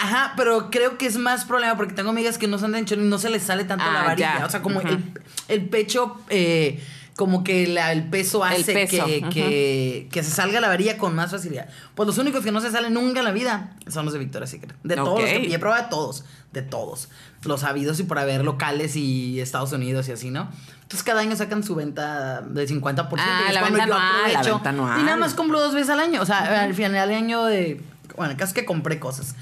Ajá, 0.00 0.34
pero 0.36 0.70
creo 0.70 0.96
que 0.98 1.06
es 1.06 1.16
más 1.16 1.44
problema 1.44 1.76
porque 1.76 1.92
tengo 1.94 2.10
amigas 2.10 2.38
que 2.38 2.46
no 2.46 2.58
son 2.58 2.72
de 2.72 2.78
ancho 2.78 2.94
y 2.94 2.98
no 2.98 3.18
se 3.18 3.30
les 3.30 3.42
sale 3.42 3.64
tanto 3.64 3.84
Ah, 3.86 3.92
la 3.92 4.02
varilla. 4.04 4.38
ya. 4.40 4.46
O 4.46 4.50
sea, 4.50 4.62
como 4.62 4.80
el, 4.80 5.12
el 5.48 5.64
pecho, 5.68 6.16
eh, 6.30 6.82
como 7.16 7.42
que 7.42 7.66
la- 7.66 7.90
el 7.90 8.04
peso 8.08 8.46
El 8.46 8.62
hace 8.62 8.72
peso, 8.74 9.04
que, 9.06 9.22
que, 9.28 10.08
que 10.12 10.22
se 10.22 10.30
salga 10.30 10.60
la 10.60 10.68
varilla 10.68 10.98
con 10.98 11.16
más 11.16 11.32
facilidad. 11.32 11.68
Pues 11.96 12.06
los 12.06 12.16
únicos 12.18 12.44
que 12.44 12.52
no 12.52 12.60
se 12.60 12.70
salen 12.70 12.94
nunca 12.94 13.18
en 13.18 13.24
la 13.24 13.32
vida 13.32 13.72
son 13.88 14.04
los 14.04 14.12
de 14.14 14.20
Victoria's 14.20 14.50
Secret. 14.50 14.76
De 14.84 14.94
todos, 14.94 15.20
los 15.20 15.28
que, 15.30 15.52
he 15.52 15.58
probado 15.58 15.82
de 15.82 15.88
todos, 15.90 16.24
de 16.52 16.62
todos. 16.62 17.08
Los 17.44 17.64
habidos 17.64 17.98
y 17.98 18.04
por 18.04 18.20
haber 18.20 18.44
locales 18.44 18.94
y 18.94 19.40
Estados 19.40 19.72
Unidos 19.72 20.08
y 20.08 20.12
así, 20.12 20.30
¿no? 20.30 20.48
Entonces 20.82 21.02
cada 21.02 21.20
año 21.22 21.34
sacan 21.34 21.64
su 21.64 21.74
venta 21.74 22.40
de 22.42 22.66
50%. 22.68 23.14
Ah, 23.18 23.42
y 23.46 23.48
es 23.48 23.54
la 23.54 23.62
venta 23.64 23.78
yo 23.86 23.94
anual, 23.94 23.98
la 24.32 24.38
aprovecho. 24.38 24.54
venta 24.54 24.70
anual. 24.70 25.00
Y 25.00 25.02
nada 25.02 25.16
más 25.16 25.34
compro 25.34 25.58
dos 25.60 25.74
veces 25.74 25.90
al 25.90 25.98
año. 26.00 26.22
O 26.22 26.26
sea, 26.26 26.62
al 26.62 26.72
final 26.74 26.92
del 27.08 27.16
año 27.18 27.44
de... 27.46 27.80
Bueno, 28.16 28.30
el 28.32 28.36
caso 28.38 28.50
es 28.50 28.54
que 28.54 28.64
compré 28.64 28.98
cosas. 29.00 29.34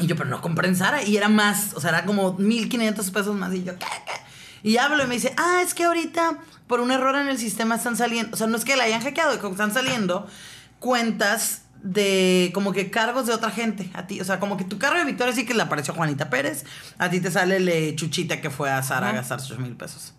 Y 0.00 0.06
yo, 0.06 0.16
pero 0.16 0.28
no 0.28 0.40
compré 0.40 0.68
en 0.68 0.76
Zara. 0.76 1.02
Y 1.02 1.16
era 1.16 1.28
más, 1.28 1.74
o 1.74 1.80
sea, 1.80 1.90
era 1.90 2.04
como 2.04 2.34
1500 2.34 3.10
pesos 3.10 3.34
más. 3.36 3.54
Y 3.54 3.64
yo, 3.64 3.78
¿qué? 3.78 3.86
qué? 4.06 4.20
Y 4.62 4.76
hablo 4.76 5.02
y 5.02 5.06
me 5.06 5.14
dice, 5.14 5.32
ah, 5.36 5.60
es 5.62 5.74
que 5.74 5.84
ahorita 5.84 6.38
por 6.66 6.80
un 6.80 6.90
error 6.90 7.16
en 7.16 7.28
el 7.28 7.38
sistema 7.38 7.76
están 7.76 7.96
saliendo. 7.96 8.34
O 8.34 8.36
sea, 8.36 8.46
no 8.46 8.56
es 8.56 8.64
que 8.64 8.76
la 8.76 8.84
hayan 8.84 9.02
hackeado, 9.02 9.32
están 9.32 9.72
saliendo 9.72 10.26
cuentas 10.78 11.62
de 11.82 12.50
como 12.52 12.72
que 12.72 12.90
cargos 12.90 13.26
de 13.26 13.32
otra 13.32 13.50
gente 13.50 13.90
a 13.94 14.06
ti. 14.06 14.20
O 14.20 14.24
sea, 14.24 14.38
como 14.38 14.56
que 14.56 14.64
tu 14.64 14.78
cargo 14.78 14.98
de 14.98 15.04
Victoria 15.04 15.32
sí 15.32 15.46
que 15.46 15.54
le 15.54 15.62
apareció 15.62 15.94
a 15.94 15.96
Juanita 15.96 16.30
Pérez. 16.30 16.64
A 16.98 17.08
ti 17.08 17.20
te 17.20 17.30
sale 17.30 17.56
el 17.56 17.96
chuchita 17.96 18.40
que 18.40 18.50
fue 18.50 18.70
a 18.70 18.82
Zara 18.82 19.10
a 19.10 19.12
gastar 19.12 19.40
8 19.40 19.58
mil 19.58 19.76
pesos. 19.76 20.14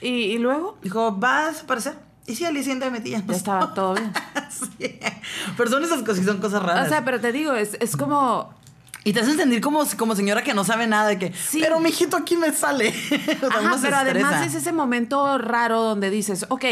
¿Y, 0.00 0.08
y 0.08 0.38
luego? 0.38 0.78
Dijo, 0.82 1.18
va 1.18 1.46
a 1.46 1.52
desaparecer. 1.52 1.94
Y 2.26 2.34
sí, 2.34 2.44
al 2.44 2.54
día 2.54 2.62
siguiente 2.62 2.86
me 2.86 2.98
metí 2.98 3.10
ya. 3.10 3.20
no 3.20 3.26
Ya 3.26 3.36
estaba 3.36 3.72
todo 3.74 3.94
bien. 3.94 4.12
Sí. 4.50 4.98
Pero 5.56 5.70
son 5.70 5.84
esas 5.84 6.02
cosas, 6.02 6.24
son 6.24 6.38
cosas 6.38 6.62
raras. 6.62 6.86
O 6.86 6.88
sea, 6.88 7.04
pero 7.04 7.20
te 7.20 7.32
digo, 7.32 7.54
es, 7.54 7.76
es 7.80 7.96
como. 7.96 8.54
Y 9.06 9.12
te 9.12 9.20
hacen 9.20 9.36
sentir 9.36 9.60
como, 9.60 9.84
como 9.96 10.16
señora 10.16 10.42
que 10.42 10.52
no 10.52 10.64
sabe 10.64 10.88
nada 10.88 11.06
de 11.06 11.16
que, 11.16 11.32
Sí. 11.32 11.60
pero 11.62 11.78
mijito 11.78 12.16
aquí 12.16 12.36
me 12.36 12.50
sale. 12.52 12.88
O 13.40 13.48
sea, 13.48 13.60
uno 13.60 13.68
Ajá, 13.68 13.78
se 13.78 13.82
pero 13.84 13.96
además 13.98 14.44
es 14.44 14.56
ese 14.56 14.72
momento 14.72 15.38
raro 15.38 15.80
donde 15.80 16.10
dices, 16.10 16.44
ok, 16.48 16.64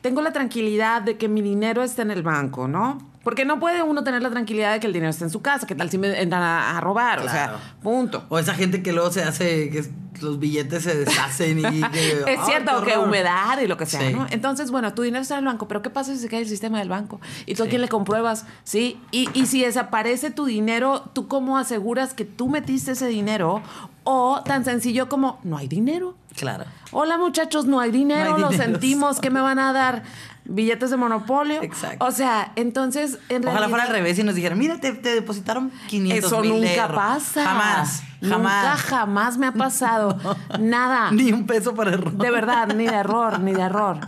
tengo 0.00 0.22
la 0.22 0.32
tranquilidad 0.32 1.02
de 1.02 1.18
que 1.18 1.28
mi 1.28 1.42
dinero 1.42 1.82
está 1.82 2.00
en 2.00 2.10
el 2.10 2.22
banco, 2.22 2.66
¿no? 2.66 3.11
Porque 3.22 3.44
no 3.44 3.60
puede 3.60 3.82
uno 3.82 4.02
tener 4.04 4.22
la 4.22 4.30
tranquilidad 4.30 4.72
de 4.72 4.80
que 4.80 4.86
el 4.86 4.92
dinero 4.92 5.10
está 5.10 5.24
en 5.24 5.30
su 5.30 5.42
casa. 5.42 5.66
¿Qué 5.66 5.74
tal 5.74 5.90
si 5.90 5.98
me 5.98 6.20
entran 6.20 6.42
a, 6.42 6.76
a 6.76 6.80
robar? 6.80 7.20
O 7.20 7.28
sea, 7.28 7.56
punto. 7.82 8.24
O 8.28 8.38
esa 8.38 8.54
gente 8.54 8.82
que 8.82 8.92
luego 8.92 9.10
se 9.12 9.22
hace, 9.22 9.70
que 9.70 9.84
los 10.20 10.38
billetes 10.38 10.82
se 10.84 10.96
deshacen 10.96 11.58
y... 11.60 11.62
que, 11.92 12.10
Es 12.20 12.26
¡ay, 12.26 12.38
cierto, 12.46 12.82
qué 12.84 12.92
que 12.92 12.98
humedad 12.98 13.58
y 13.60 13.66
lo 13.66 13.76
que 13.76 13.86
sea, 13.86 14.00
Sí. 14.00 14.12
¿no? 14.12 14.26
Entonces, 14.30 14.70
bueno, 14.70 14.92
tu 14.94 15.02
dinero 15.02 15.22
está 15.22 15.34
en 15.34 15.40
el 15.40 15.46
banco, 15.46 15.68
pero 15.68 15.82
¿qué 15.82 15.90
pasa 15.90 16.12
si 16.12 16.18
se 16.18 16.28
cae 16.28 16.40
el 16.40 16.48
sistema 16.48 16.78
del 16.80 16.88
banco? 16.88 17.20
¿Y 17.46 17.54
tú 17.54 17.62
a 17.64 17.66
quién 17.66 17.80
le 17.80 17.88
compruebas? 17.88 18.44
¿Sí? 18.64 19.00
Y, 19.12 19.28
y 19.34 19.46
si 19.46 19.62
desaparece 19.62 20.30
tu 20.30 20.44
dinero, 20.44 21.10
¿tú 21.12 21.28
cómo 21.28 21.58
aseguras 21.58 22.14
que 22.14 22.24
tú 22.24 22.48
metiste 22.48 22.92
ese 22.92 23.06
dinero? 23.06 23.62
O 24.04 24.42
tan 24.44 24.64
sencillo 24.64 25.08
como, 25.08 25.38
no 25.44 25.58
hay 25.58 25.68
dinero. 25.68 26.16
Claro. 26.36 26.64
Hola 26.90 27.18
muchachos, 27.18 27.66
no 27.66 27.78
hay 27.78 27.90
dinero, 27.92 28.30
No 28.30 28.36
hay 28.36 28.42
lo 28.42 28.48
dinero. 28.48 28.72
sentimos, 28.72 29.20
¿qué 29.20 29.30
me 29.30 29.40
van 29.40 29.58
a 29.60 29.72
dar? 29.72 30.02
¿Billetes 30.44 30.90
de 30.90 30.96
monopolio? 30.96 31.62
Exacto. 31.62 32.04
O 32.04 32.10
sea, 32.10 32.52
entonces, 32.56 33.18
en 33.28 33.42
Ojalá 33.42 33.52
realidad... 33.60 33.68
fuera 33.70 33.84
al 33.84 33.90
revés 33.90 34.18
y 34.18 34.24
nos 34.24 34.34
dijeran, 34.34 34.58
mira, 34.58 34.80
te, 34.80 34.92
te 34.92 35.14
depositaron 35.14 35.70
500 35.88 36.24
Eso 36.32 36.40
mil 36.40 36.50
nunca 36.50 36.74
euros". 36.84 36.96
pasa. 36.96 37.44
Jamás, 37.44 38.02
Nunca, 38.20 38.36
jamás. 38.36 38.80
jamás 38.82 39.38
me 39.38 39.46
ha 39.46 39.52
pasado. 39.52 40.18
Nada. 40.58 41.10
Ni 41.12 41.32
un 41.32 41.46
peso 41.46 41.74
para 41.74 41.92
error. 41.92 42.12
De 42.12 42.30
verdad, 42.30 42.68
ni 42.74 42.86
de 42.86 42.94
error, 42.94 43.38
ni 43.40 43.52
de 43.52 43.62
error. 43.62 43.98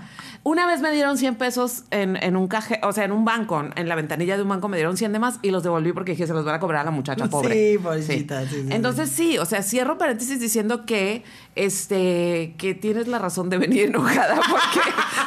Una 0.45 0.67
vez 0.67 0.83
me 0.83 0.93
dieron 0.93 1.17
100 1.17 1.37
pesos 1.37 1.85
en, 1.91 2.17
en 2.17 2.37
un 2.37 2.49
caje, 2.49 2.79
o 2.83 2.93
sea, 2.93 3.05
en 3.05 3.13
un 3.13 3.25
banco, 3.25 3.65
en 3.75 3.89
la 3.89 3.95
ventanilla 3.95 4.37
de 4.37 4.43
un 4.43 4.49
banco 4.51 4.69
me 4.69 4.77
dieron 4.77 4.99
100 4.99 5.15
de 5.15 5.19
más 5.19 5.39
y 5.41 5.51
los 5.51 5.63
devolví 5.63 5.93
porque 5.93 6.13
dije, 6.13 6.27
se 6.27 6.35
los 6.35 6.45
van 6.45 6.57
a 6.57 6.61
cobrar 6.61 6.83
a 6.83 6.85
la 6.85 6.91
muchacha 6.91 7.29
pobre. 7.29 7.55
Sí, 7.55 7.79
pobrecita, 7.79 8.43
sí, 8.43 8.49
sí, 8.51 8.63
sí. 8.63 8.69
Entonces 8.71 9.09
sí, 9.09 9.39
o 9.39 9.47
sea, 9.47 9.63
cierro 9.63 9.97
paréntesis 9.97 10.39
diciendo 10.39 10.85
que, 10.85 11.25
este, 11.55 12.55
que 12.59 12.75
tienes 12.75 13.09
la 13.09 13.19
razón 13.19 13.49
de 13.49 13.57
venir 13.57 13.87
enojada 13.87 14.35
porque 14.51 14.81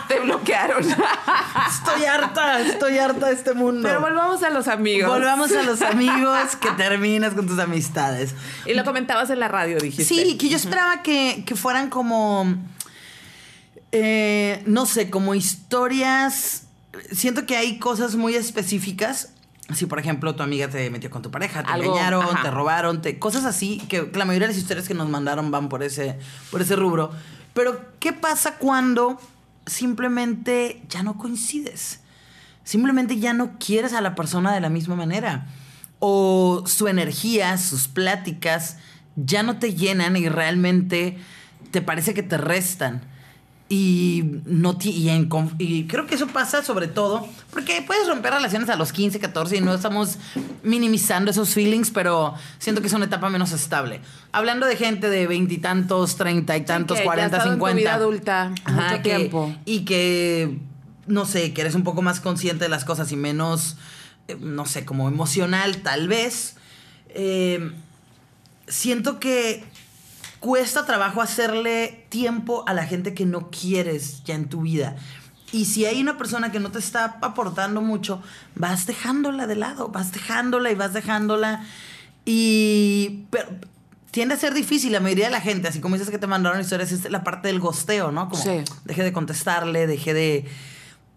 te 0.07 0.19
bloquearon. 0.19 0.83
Estoy 1.67 2.05
harta, 2.05 2.61
estoy 2.61 2.99
harta 2.99 3.25
de 3.25 3.33
este 3.33 3.53
mundo. 3.55 3.87
Pero 3.87 4.01
volvamos 4.01 4.43
a 4.43 4.51
los 4.51 4.67
amigos. 4.67 5.09
Volvamos 5.09 5.51
a 5.51 5.63
los 5.63 5.81
amigos 5.93 6.55
que 6.57 6.69
terminas 6.71 7.33
con 7.33 7.47
tus 7.47 7.57
amistades. 7.57 8.35
Y 8.67 8.75
lo 8.75 8.83
comentabas 8.83 9.31
en 9.31 9.39
la 9.39 9.47
radio, 9.47 9.79
dijiste. 9.79 10.03
Sí, 10.03 10.37
que 10.37 10.49
yo 10.49 10.57
esperaba 10.57 11.01
que, 11.01 11.43
que 11.45 11.55
fueran 11.55 11.89
como. 11.89 12.55
Eh, 13.91 14.63
no 14.65 14.85
sé, 14.85 15.09
como 15.09 15.35
historias. 15.35 16.63
Siento 17.11 17.45
que 17.45 17.55
hay 17.57 17.79
cosas 17.79 18.15
muy 18.15 18.35
específicas. 18.35 19.33
Si, 19.73 19.85
por 19.85 19.99
ejemplo, 19.99 20.35
tu 20.35 20.43
amiga 20.43 20.69
te 20.69 20.89
metió 20.89 21.09
con 21.09 21.21
tu 21.21 21.29
pareja, 21.29 21.63
te 21.63 21.71
Algo, 21.71 21.91
engañaron, 21.91 22.23
ajá. 22.23 22.41
te 22.41 22.51
robaron, 22.51 23.01
te, 23.01 23.19
cosas 23.19 23.43
así, 23.43 23.79
que 23.89 24.09
la 24.13 24.23
mayoría 24.23 24.47
de 24.47 24.53
las 24.53 24.61
historias 24.61 24.87
que 24.87 24.93
nos 24.93 25.09
mandaron 25.09 25.51
van 25.51 25.67
por 25.67 25.83
ese, 25.83 26.17
por 26.51 26.61
ese 26.61 26.75
rubro. 26.75 27.11
Pero, 27.53 27.81
¿qué 27.99 28.13
pasa 28.13 28.55
cuando 28.57 29.19
simplemente 29.65 30.81
ya 30.89 31.03
no 31.03 31.17
coincides? 31.17 31.99
Simplemente 32.63 33.19
ya 33.19 33.33
no 33.33 33.57
quieres 33.59 33.93
a 33.93 34.01
la 34.01 34.15
persona 34.15 34.53
de 34.53 34.61
la 34.61 34.69
misma 34.69 34.95
manera. 34.95 35.47
O 35.99 36.63
su 36.65 36.87
energía, 36.87 37.57
sus 37.57 37.87
pláticas, 37.87 38.77
ya 39.15 39.43
no 39.43 39.57
te 39.57 39.73
llenan 39.73 40.15
y 40.15 40.29
realmente 40.29 41.17
te 41.71 41.81
parece 41.81 42.13
que 42.13 42.23
te 42.23 42.37
restan. 42.37 43.01
Y, 43.69 44.23
no 44.45 44.77
y, 44.81 45.09
en 45.09 45.27
y 45.57 45.87
creo 45.87 46.07
que 46.07 46.15
eso 46.15 46.27
pasa 46.27 46.63
sobre 46.63 46.87
todo 46.87 47.27
porque 47.51 47.83
puedes 47.85 48.07
romper 48.07 48.31
relaciones 48.31 48.69
a 48.69 48.77
los 48.77 48.93
15, 48.93 49.19
14 49.19 49.57
y 49.57 49.61
no 49.61 49.73
estamos 49.73 50.17
minimizando 50.63 51.31
esos 51.31 51.53
feelings, 51.53 51.91
pero 51.91 52.33
siento 52.59 52.79
que 52.81 52.87
es 52.87 52.93
una 52.93 53.05
etapa 53.05 53.29
menos 53.29 53.51
estable. 53.51 53.99
Hablando 54.31 54.65
de 54.67 54.77
gente 54.77 55.09
de 55.09 55.27
veintitantos, 55.27 56.15
treinta 56.15 56.55
y 56.55 56.61
tantos, 56.63 57.01
cuarenta, 57.01 57.43
tu 57.43 57.49
cincuenta. 57.49 57.77
vida 57.77 57.93
adulta 57.95 58.53
mucho 58.69 59.01
que- 59.03 59.15
tiempo. 59.15 59.53
Y 59.65 59.81
que, 59.81 60.57
no 61.05 61.25
sé, 61.25 61.53
que 61.53 61.59
eres 61.59 61.75
un 61.75 61.83
poco 61.83 62.01
más 62.01 62.21
consciente 62.21 62.63
de 62.65 62.69
las 62.69 62.85
cosas 62.85 63.11
y 63.11 63.17
menos, 63.17 63.75
eh, 64.29 64.37
no 64.39 64.65
sé, 64.65 64.85
como 64.85 65.09
emocional 65.09 65.81
tal 65.81 66.07
vez. 66.07 66.55
Eh, 67.09 67.71
siento 68.67 69.19
que 69.19 69.63
cuesta 70.39 70.85
trabajo 70.85 71.21
hacerle 71.21 72.05
tiempo 72.09 72.63
a 72.67 72.73
la 72.73 72.85
gente 72.85 73.13
que 73.13 73.25
no 73.25 73.49
quieres 73.49 74.23
ya 74.23 74.35
en 74.35 74.49
tu 74.49 74.61
vida. 74.61 74.95
Y 75.51 75.65
si 75.65 75.85
hay 75.85 76.01
una 76.01 76.17
persona 76.17 76.51
que 76.51 76.59
no 76.59 76.71
te 76.71 76.79
está 76.79 77.17
aportando 77.21 77.81
mucho, 77.81 78.21
vas 78.55 78.85
dejándola 78.85 79.47
de 79.47 79.55
lado, 79.55 79.87
vas 79.89 80.11
dejándola 80.11 80.71
y 80.71 80.75
vas 80.75 80.93
dejándola. 80.93 81.63
Y 82.25 83.25
pero, 83.29 83.47
tiende 84.11 84.35
a 84.35 84.37
ser 84.37 84.53
difícil. 84.53 84.91
La 84.91 84.99
mayoría 84.99 85.25
de 85.25 85.31
la 85.31 85.41
gente, 85.41 85.67
así 85.69 85.79
como 85.79 85.95
dices 85.95 86.09
que 86.11 86.17
te 86.17 86.27
mandaron 86.27 86.59
historias, 86.59 86.91
es 86.91 87.09
la 87.09 87.23
parte 87.23 87.47
del 87.47 87.59
gosteo, 87.59 88.11
¿no? 88.11 88.29
Como 88.29 88.43
Sí. 88.43 88.63
dejé 88.85 89.03
de 89.03 89.13
contestarle, 89.13 89.87
dejé 89.87 90.13
de... 90.13 90.45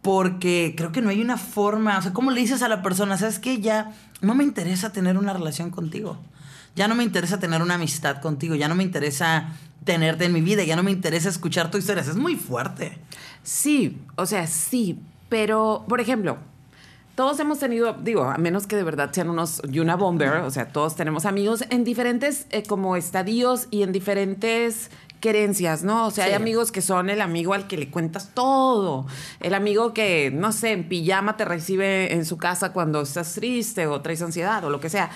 Porque 0.02 0.74
creo 0.76 0.92
que 0.92 1.02
no 1.02 1.10
hay 1.10 1.20
una 1.20 1.36
forma, 1.36 1.98
o 1.98 2.02
sea, 2.02 2.12
¿cómo 2.14 2.30
le 2.30 2.40
dices 2.40 2.62
a 2.62 2.68
la 2.68 2.80
persona? 2.82 3.18
¿Sabes 3.18 3.38
qué? 3.38 3.60
Ya 3.60 3.92
no 4.22 4.34
me 4.34 4.44
interesa 4.44 4.92
tener 4.92 5.18
una 5.18 5.32
relación 5.34 5.70
contigo. 5.70 6.18
Ya 6.76 6.88
no 6.88 6.94
me 6.94 7.04
interesa 7.04 7.38
tener 7.38 7.62
una 7.62 7.74
amistad 7.74 8.20
contigo. 8.20 8.54
Ya 8.54 8.68
no 8.68 8.74
me 8.74 8.82
interesa 8.82 9.52
tenerte 9.84 10.24
en 10.24 10.32
mi 10.32 10.40
vida. 10.40 10.64
Ya 10.64 10.76
no 10.76 10.82
me 10.82 10.90
interesa 10.90 11.28
escuchar 11.28 11.70
tu 11.70 11.78
historias. 11.78 12.08
Es 12.08 12.16
muy 12.16 12.36
fuerte. 12.36 12.98
Sí, 13.42 13.98
o 14.16 14.26
sea, 14.26 14.46
sí, 14.46 14.98
pero, 15.28 15.84
por 15.88 16.00
ejemplo, 16.00 16.38
todos 17.14 17.38
hemos 17.40 17.58
tenido, 17.58 17.94
digo, 17.94 18.24
a 18.24 18.38
menos 18.38 18.66
que 18.66 18.76
de 18.76 18.82
verdad 18.82 19.10
sean 19.12 19.28
unos 19.28 19.60
Yuna 19.68 19.96
Bomber, 19.96 20.36
o 20.38 20.50
sea, 20.50 20.68
todos 20.72 20.96
tenemos 20.96 21.26
amigos 21.26 21.64
en 21.70 21.84
diferentes 21.84 22.46
eh, 22.50 22.62
como 22.62 22.96
estadios 22.96 23.68
y 23.70 23.82
en 23.82 23.92
diferentes 23.92 24.90
querencias, 25.20 25.84
¿no? 25.84 26.06
O 26.06 26.10
sea, 26.10 26.24
hay 26.24 26.32
amigos 26.32 26.72
que 26.72 26.80
son 26.80 27.10
el 27.10 27.20
amigo 27.20 27.52
al 27.52 27.66
que 27.66 27.76
le 27.76 27.90
cuentas 27.90 28.30
todo, 28.32 29.06
el 29.40 29.54
amigo 29.54 29.92
que, 29.92 30.30
no 30.32 30.50
sé, 30.50 30.72
en 30.72 30.88
pijama 30.88 31.36
te 31.36 31.44
recibe 31.44 32.14
en 32.14 32.24
su 32.24 32.38
casa 32.38 32.72
cuando 32.72 33.02
estás 33.02 33.34
triste 33.34 33.86
o 33.86 34.00
traes 34.00 34.22
ansiedad 34.22 34.64
o 34.64 34.70
lo 34.70 34.80
que 34.80 34.88
sea. 34.88 35.10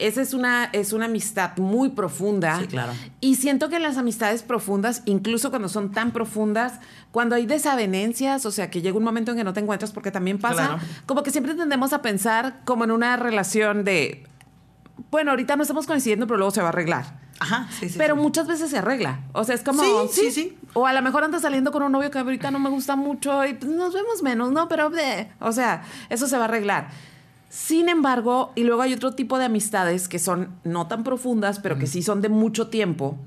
Esa 0.00 0.22
es 0.22 0.34
una, 0.34 0.64
es 0.72 0.92
una 0.92 1.04
amistad 1.04 1.56
muy 1.58 1.90
profunda. 1.90 2.58
Sí, 2.60 2.66
claro. 2.66 2.92
Y 3.20 3.36
siento 3.36 3.68
que 3.68 3.78
las 3.78 3.96
amistades 3.98 4.42
profundas, 4.42 5.02
incluso 5.04 5.50
cuando 5.50 5.68
son 5.68 5.92
tan 5.92 6.10
profundas, 6.12 6.80
cuando 7.12 7.34
hay 7.36 7.46
desavenencias, 7.46 8.46
o 8.46 8.50
sea, 8.50 8.70
que 8.70 8.82
llega 8.82 8.96
un 8.96 9.04
momento 9.04 9.30
en 9.32 9.36
que 9.36 9.44
no 9.44 9.52
te 9.52 9.60
encuentras, 9.60 9.92
porque 9.92 10.10
también 10.10 10.38
pasa, 10.38 10.66
Claro. 10.68 10.78
como 11.06 11.22
que 11.22 11.30
siempre 11.30 11.54
tendemos 11.54 11.92
a 11.92 12.02
pensar 12.02 12.60
como 12.64 12.84
en 12.84 12.90
una 12.90 13.16
relación 13.16 13.84
de, 13.84 14.24
bueno, 15.10 15.30
ahorita 15.32 15.56
no 15.56 15.62
estamos 15.62 15.86
coincidiendo, 15.86 16.26
pero 16.26 16.38
luego 16.38 16.50
se 16.50 16.60
va 16.60 16.66
a 16.68 16.70
arreglar. 16.70 17.20
Ajá, 17.42 17.68
sí, 17.70 17.88
sí. 17.88 17.94
pero 17.96 18.16
sí. 18.16 18.20
muchas 18.20 18.46
veces 18.46 18.68
se 18.70 18.78
arregla. 18.78 19.20
O 19.32 19.44
sea, 19.44 19.54
es 19.54 19.62
como. 19.62 19.82
Sí, 20.08 20.24
sí, 20.24 20.30
sí. 20.30 20.58
O 20.74 20.86
a 20.86 20.92
lo 20.92 21.00
mejor 21.00 21.24
andas 21.24 21.40
saliendo 21.40 21.72
con 21.72 21.82
un 21.82 21.90
novio 21.90 22.10
que 22.10 22.18
ahorita 22.18 22.50
no 22.50 22.58
me 22.58 22.68
gusta 22.68 22.96
mucho 22.96 23.46
y 23.46 23.54
pues, 23.54 23.72
nos 23.72 23.94
vemos 23.94 24.22
menos, 24.22 24.52
¿no? 24.52 24.68
Pero, 24.68 24.90
bleh. 24.90 25.32
o 25.40 25.50
sea, 25.50 25.82
eso 26.10 26.26
se 26.26 26.36
va 26.36 26.42
a 26.44 26.48
arreglar. 26.48 26.88
Sin 27.50 27.88
embargo, 27.88 28.52
y 28.54 28.62
luego 28.62 28.82
hay 28.82 28.94
otro 28.94 29.12
tipo 29.12 29.36
de 29.36 29.46
amistades 29.46 30.06
que 30.06 30.20
son 30.20 30.50
no 30.62 30.86
tan 30.86 31.02
profundas, 31.02 31.58
pero 31.58 31.78
que 31.78 31.88
sí 31.88 32.00
son 32.00 32.22
de 32.22 32.28
mucho 32.28 32.68
tiempo 32.68 33.18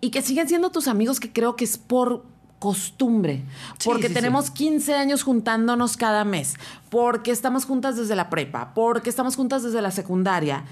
y 0.00 0.10
que 0.10 0.22
siguen 0.22 0.48
siendo 0.48 0.70
tus 0.70 0.86
amigos 0.86 1.18
que 1.18 1.32
creo 1.32 1.56
que 1.56 1.64
es 1.64 1.76
por 1.76 2.24
costumbre, 2.60 3.42
Sí, 3.78 3.88
porque 3.88 4.08
sí, 4.08 4.14
tenemos 4.14 4.50
15 4.50 4.94
años 4.94 5.24
juntándonos 5.24 5.96
cada 5.96 6.24
mes, 6.24 6.54
porque 6.90 7.32
estamos 7.32 7.64
juntas 7.64 7.96
desde 7.96 8.14
la 8.14 8.30
prepa, 8.30 8.72
porque 8.72 9.10
estamos 9.10 9.34
juntas 9.36 9.64
desde 9.64 9.82
la 9.82 9.90
secundaria. 9.90 10.64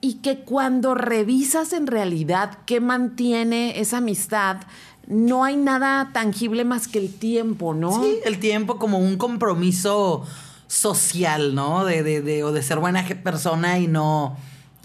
Y 0.00 0.14
que 0.14 0.40
cuando 0.40 0.94
revisas 0.94 1.72
en 1.72 1.86
realidad 1.86 2.58
qué 2.66 2.80
mantiene 2.80 3.80
esa 3.80 3.98
amistad, 3.98 4.58
no 5.06 5.44
hay 5.44 5.56
nada 5.56 6.10
tangible 6.12 6.64
más 6.64 6.88
que 6.88 6.98
el 6.98 7.14
tiempo, 7.14 7.74
¿no? 7.74 8.02
Sí, 8.02 8.18
el 8.24 8.38
tiempo 8.38 8.78
como 8.78 8.98
un 8.98 9.16
compromiso 9.16 10.24
social, 10.66 11.54
¿no? 11.54 11.84
De, 11.84 12.02
de, 12.02 12.20
de, 12.22 12.44
o 12.44 12.52
de 12.52 12.62
ser 12.62 12.78
buena 12.78 13.04
persona 13.22 13.78
y 13.78 13.86
no, 13.86 14.36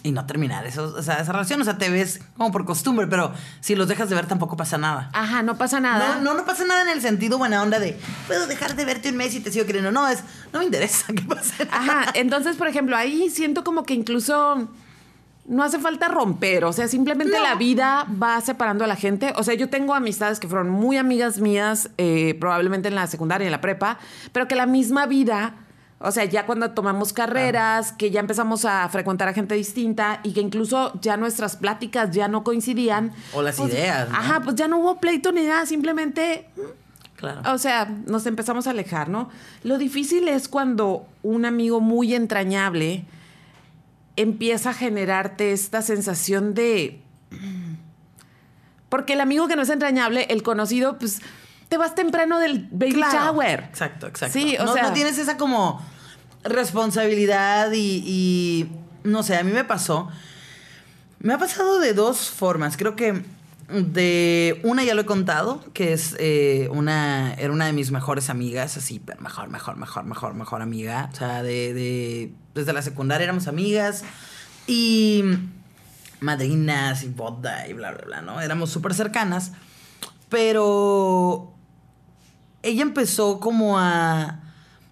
y 0.03 0.11
no 0.11 0.25
terminar 0.25 0.65
eso, 0.65 0.93
o 0.97 1.01
sea, 1.01 1.15
esa 1.19 1.31
relación. 1.31 1.59
O 1.61 1.63
sea, 1.65 1.77
te 1.77 1.89
ves 1.89 2.21
como 2.37 2.51
por 2.51 2.65
costumbre, 2.65 3.07
pero 3.07 3.33
si 3.59 3.75
los 3.75 3.87
dejas 3.87 4.09
de 4.09 4.15
ver 4.15 4.27
tampoco 4.27 4.55
pasa 4.57 4.77
nada. 4.77 5.09
Ajá, 5.13 5.41
no 5.43 5.57
pasa 5.57 5.79
nada. 5.79 6.15
No, 6.17 6.21
no, 6.21 6.33
no 6.35 6.45
pasa 6.45 6.65
nada 6.65 6.81
en 6.83 6.89
el 6.89 7.01
sentido 7.01 7.37
buena 7.37 7.61
onda 7.61 7.79
de 7.79 7.97
puedo 8.27 8.47
dejar 8.47 8.75
de 8.75 8.85
verte 8.85 9.09
un 9.09 9.17
mes 9.17 9.33
y 9.35 9.39
te 9.39 9.51
sigo 9.51 9.65
queriendo. 9.65 9.91
No, 9.91 10.07
es, 10.07 10.23
no 10.53 10.59
me 10.59 10.65
interesa 10.65 11.05
que 11.15 11.23
pase 11.23 11.65
nada. 11.65 11.77
Ajá, 11.77 12.11
entonces, 12.15 12.55
por 12.55 12.67
ejemplo, 12.67 12.95
ahí 12.95 13.29
siento 13.29 13.63
como 13.63 13.83
que 13.83 13.93
incluso 13.93 14.67
no 15.45 15.63
hace 15.63 15.79
falta 15.79 16.07
romper, 16.07 16.63
o 16.63 16.71
sea, 16.71 16.87
simplemente 16.87 17.35
No. 17.35 17.41
la 17.43 17.55
vida 17.55 18.05
va 18.21 18.39
separando 18.39 18.83
a 18.83 18.87
la 18.87 18.95
gente. 18.95 19.33
O 19.35 19.43
sea, 19.43 19.55
yo 19.55 19.67
tengo 19.67 19.95
amistades 19.95 20.39
que 20.39 20.47
fueron 20.47 20.69
muy 20.69 20.97
amigas 20.97 21.39
mías, 21.39 21.89
eh, 21.97 22.37
probablemente 22.39 22.87
en 22.89 22.93
la 22.93 23.07
secundaria 23.07 23.45
y 23.45 23.47
en 23.47 23.51
la 23.53 23.59
prepa, 23.59 23.97
pero 24.31 24.47
que 24.47 24.53
la 24.53 24.67
misma 24.67 25.07
vida, 25.07 25.55
o 26.01 26.11
sea, 26.11 26.23
ya 26.23 26.45
cuando 26.45 26.71
tomamos 26.71 27.11
carreras, 27.11 27.91
que 27.91 28.09
ya 28.09 28.21
empezamos 28.21 28.63
a 28.63 28.87
frecuentar 28.87 29.27
a 29.27 29.33
gente 29.33 29.55
distinta 29.55 30.21
y 30.23 30.31
que 30.31 30.39
incluso 30.39 30.97
ya 31.01 31.17
nuestras 31.17 31.57
pláticas 31.57 32.11
ya 32.11 32.29
no 32.29 32.43
coincidían. 32.45 33.11
O 33.33 33.41
las 33.41 33.57
pues, 33.57 33.73
ideas, 33.73 34.09
¿no? 34.09 34.15
Ajá, 34.15 34.41
pues 34.41 34.55
ya 34.55 34.69
no 34.69 34.79
hubo 34.79 34.99
pleito 34.99 35.31
ni 35.33 35.43
nada, 35.43 35.65
simplemente 35.65 36.47
Claro. 37.17 37.41
o 37.53 37.57
sea, 37.57 37.85
nos 38.05 38.25
empezamos 38.27 38.65
a 38.67 38.69
alejar, 38.69 39.09
¿no? 39.09 39.29
Lo 39.63 39.77
difícil 39.77 40.29
es 40.29 40.47
cuando 40.47 41.05
un 41.21 41.43
amigo 41.43 41.81
muy 41.81 42.15
entrañable 42.15 43.03
empieza 44.15 44.69
a 44.69 44.73
generarte 44.73 45.51
esta 45.51 45.81
sensación 45.81 46.53
de... 46.53 47.01
Porque 48.87 49.13
el 49.13 49.21
amigo 49.21 49.49
que 49.49 49.57
no 49.57 49.63
es 49.63 49.69
entrañable, 49.69 50.27
el 50.29 50.43
conocido, 50.43 50.97
pues 50.97 51.21
te 51.69 51.77
vas 51.77 51.95
temprano 51.95 52.39
del 52.39 52.67
baby 52.71 52.93
Claro. 52.93 53.13
shower. 53.13 53.59
Exacto, 53.69 54.07
exacto. 54.07 54.33
Sí, 54.37 54.57
o 54.59 54.65
no, 54.65 54.73
sea... 54.73 54.83
no 54.83 54.93
tienes 54.93 55.17
esa 55.17 55.37
como 55.37 55.81
responsabilidad 56.43 57.71
y, 57.71 58.03
y, 58.05 58.69
no 59.03 59.23
sé, 59.23 59.37
a 59.37 59.43
mí 59.43 59.51
me 59.51 59.63
pasó. 59.63 60.09
Me 61.19 61.33
ha 61.33 61.37
pasado 61.37 61.79
de 61.79 61.93
dos 61.93 62.29
formas. 62.29 62.75
Creo 62.77 62.95
que 62.95 63.21
de 63.69 64.59
una 64.63 64.83
ya 64.83 64.95
lo 64.95 65.01
he 65.01 65.05
contado, 65.05 65.63
que 65.73 65.93
es 65.93 66.15
eh, 66.17 66.69
una, 66.71 67.33
era 67.35 67.51
una 67.53 67.65
de 67.67 67.73
mis 67.73 67.91
mejores 67.91 68.29
amigas, 68.31 68.77
así, 68.77 68.99
pero 68.99 69.21
mejor, 69.21 69.47
mejor, 69.49 69.75
mejor, 69.77 70.05
mejor, 70.05 70.33
mejor 70.33 70.61
amiga. 70.63 71.09
O 71.13 71.15
sea, 71.15 71.43
de, 71.43 71.73
de- 71.73 72.33
desde 72.55 72.73
la 72.73 72.81
secundaria 72.81 73.25
éramos 73.25 73.47
amigas 73.47 74.03
y 74.65 75.23
madrinas 76.19 77.03
y 77.03 77.09
boda 77.09 77.67
y 77.67 77.73
bla, 77.73 77.91
bla, 77.91 78.05
bla, 78.05 78.21
¿no? 78.21 78.41
Éramos 78.41 78.71
súper 78.71 78.93
cercanas, 78.95 79.51
pero 80.29 81.53
ella 82.63 82.81
empezó 82.81 83.39
como 83.39 83.79
a... 83.79 84.39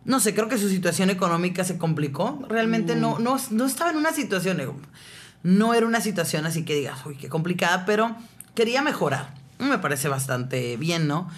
No 0.05 0.19
sé, 0.19 0.33
creo 0.33 0.47
que 0.47 0.57
su 0.57 0.69
situación 0.69 1.09
económica 1.09 1.63
se 1.63 1.77
complicó. 1.77 2.39
Realmente 2.47 2.95
no, 2.95 3.19
no, 3.19 3.37
no 3.51 3.65
estaba 3.65 3.91
en 3.91 3.97
una 3.97 4.13
situación... 4.13 4.61
No 5.43 5.73
era 5.73 5.85
una 5.85 6.01
situación 6.01 6.45
así 6.45 6.65
que 6.65 6.75
digas, 6.75 7.05
uy, 7.05 7.15
qué 7.15 7.29
complicada, 7.29 7.85
pero 7.85 8.15
quería 8.55 8.81
mejorar. 8.81 9.33
Me 9.59 9.77
parece 9.77 10.07
bastante 10.07 10.77
bien, 10.77 11.07
¿no? 11.07 11.29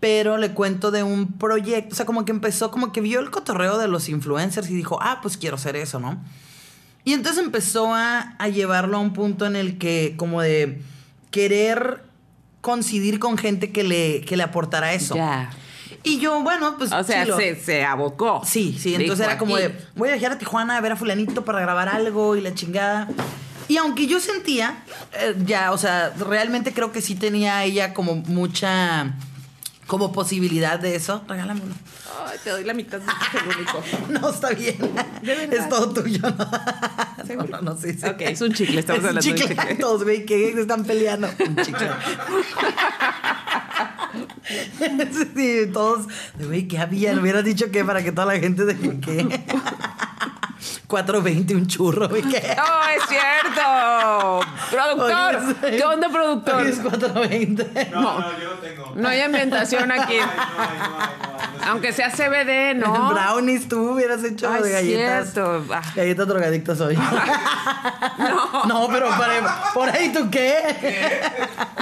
Pero 0.00 0.36
le 0.36 0.50
cuento 0.52 0.90
de 0.90 1.02
un 1.02 1.32
proyecto, 1.32 1.94
o 1.94 1.96
sea, 1.96 2.06
como 2.06 2.24
que 2.24 2.32
empezó, 2.32 2.70
como 2.70 2.92
que 2.92 3.00
vio 3.00 3.20
el 3.20 3.30
cotorreo 3.30 3.78
de 3.78 3.88
los 3.88 4.08
influencers 4.08 4.68
y 4.68 4.74
dijo, 4.74 4.98
ah, 5.00 5.20
pues 5.22 5.36
quiero 5.36 5.56
hacer 5.56 5.76
eso, 5.76 6.00
¿no? 6.00 6.22
Y 7.04 7.12
entonces 7.12 7.42
empezó 7.42 7.94
a, 7.94 8.34
a 8.38 8.48
llevarlo 8.48 8.96
a 8.98 9.00
un 9.00 9.12
punto 9.12 9.46
en 9.46 9.56
el 9.56 9.78
que, 9.78 10.14
como 10.16 10.42
de 10.42 10.82
querer 11.30 12.02
coincidir 12.60 13.20
con 13.20 13.38
gente 13.38 13.70
que 13.70 13.84
le, 13.84 14.22
que 14.22 14.36
le 14.36 14.42
aportara 14.42 14.92
eso. 14.92 15.14
Ya. 15.14 15.50
Y 16.06 16.20
yo, 16.20 16.40
bueno, 16.42 16.76
pues. 16.78 16.92
O 16.92 17.02
sea, 17.02 17.26
se, 17.26 17.56
se 17.56 17.84
abocó. 17.84 18.40
Sí, 18.44 18.78
sí, 18.80 18.94
entonces 18.94 19.18
Dijo, 19.18 19.30
era 19.30 19.38
como 19.38 19.56
aquí. 19.56 19.64
de, 19.64 19.74
voy 19.96 20.08
a 20.08 20.12
viajar 20.12 20.32
a 20.32 20.38
Tijuana 20.38 20.76
a 20.76 20.80
ver 20.80 20.92
a 20.92 20.96
fulanito 20.96 21.44
para 21.44 21.60
grabar 21.60 21.88
algo 21.88 22.36
y 22.36 22.40
la 22.40 22.54
chingada. 22.54 23.08
Y 23.68 23.76
aunque 23.78 24.06
yo 24.06 24.20
sentía, 24.20 24.84
eh, 25.20 25.34
ya, 25.44 25.72
o 25.72 25.78
sea, 25.78 26.10
realmente 26.16 26.72
creo 26.72 26.92
que 26.92 27.02
sí 27.02 27.16
tenía 27.16 27.64
ella 27.64 27.92
como 27.92 28.14
mucha, 28.14 29.14
como 29.88 30.12
posibilidad 30.12 30.78
de 30.78 30.94
eso. 30.94 31.24
Regálame 31.26 31.62
uno. 31.64 31.74
Ay, 32.28 32.38
te 32.44 32.50
doy 32.50 32.62
la 32.62 32.72
mitad, 32.74 33.00
es. 33.00 33.06
No, 34.08 34.30
está 34.30 34.50
bien. 34.50 34.76
Es 35.50 35.68
todo 35.68 35.90
tuyo, 35.92 36.20
¿no? 36.22 36.48
¿Seguro? 37.26 37.48
No, 37.48 37.62
no, 37.72 37.76
sí, 37.76 37.92
sí. 37.94 38.06
Ok, 38.06 38.20
es 38.20 38.40
un 38.40 38.52
chicle, 38.52 38.78
estamos 38.78 39.02
Es 39.02 39.08
hablando 39.08 39.28
de 39.28 39.34
chicle. 39.40 39.56
chicle. 39.56 39.74
Todos, 39.74 40.04
güey, 40.04 40.24
que 40.24 40.52
se 40.52 40.60
están 40.60 40.84
peleando. 40.84 41.28
Un 41.40 41.56
chicle. 41.56 41.88
sí, 45.36 45.70
todos, 45.72 46.06
güey, 46.38 46.66
¿qué 46.68 46.78
había? 46.78 47.12
Le 47.12 47.20
hubieras 47.20 47.44
dicho 47.44 47.70
que 47.70 47.84
para 47.84 48.02
que 48.02 48.12
toda 48.12 48.26
la 48.34 48.38
gente 48.40 48.64
de 48.64 48.76
que 49.00 49.24
4.20 50.88 51.54
un 51.54 51.66
churro, 51.66 52.08
güey, 52.08 52.22
¿qué? 52.22 52.54
¡No, 52.56 52.88
es 52.88 53.02
cierto! 53.08 54.40
¡Productor! 54.70 55.36
Hoy 55.36 55.56
es- 55.72 55.76
¿Qué 55.76 55.84
onda, 55.84 56.08
productor? 56.08 56.66
es 56.66 56.82
4.20. 56.82 57.90
No, 57.90 58.00
no, 58.20 58.38
yo 58.38 58.50
no 58.50 58.56
tengo. 58.60 58.92
No 58.96 59.08
hay 59.08 59.20
ambientación 59.20 59.90
aquí. 59.92 60.16
No, 60.18 60.24
ay, 60.24 60.36
no, 60.38 60.62
ay, 60.62 60.68
no, 60.78 60.98
ay, 60.98 61.18
no. 61.32 61.35
Aunque 61.66 61.92
sea 61.92 62.10
CBD, 62.10 62.74
¿no? 62.76 63.10
Brownies 63.12 63.68
tú 63.68 63.90
hubieras 63.92 64.22
hecho 64.24 64.48
Ay, 64.50 64.62
de 64.62 64.70
galletas. 64.72 65.32
cierto. 65.32 65.64
Ah. 65.72 65.82
Galletas 65.94 66.28
drogadictas 66.28 66.80
hoy. 66.80 66.96
No, 68.18 68.64
no, 68.66 68.88
pero 68.88 69.08
para- 69.10 69.72
por 69.74 69.88
ahí 69.88 70.10
tú 70.12 70.28
qué? 70.30 71.20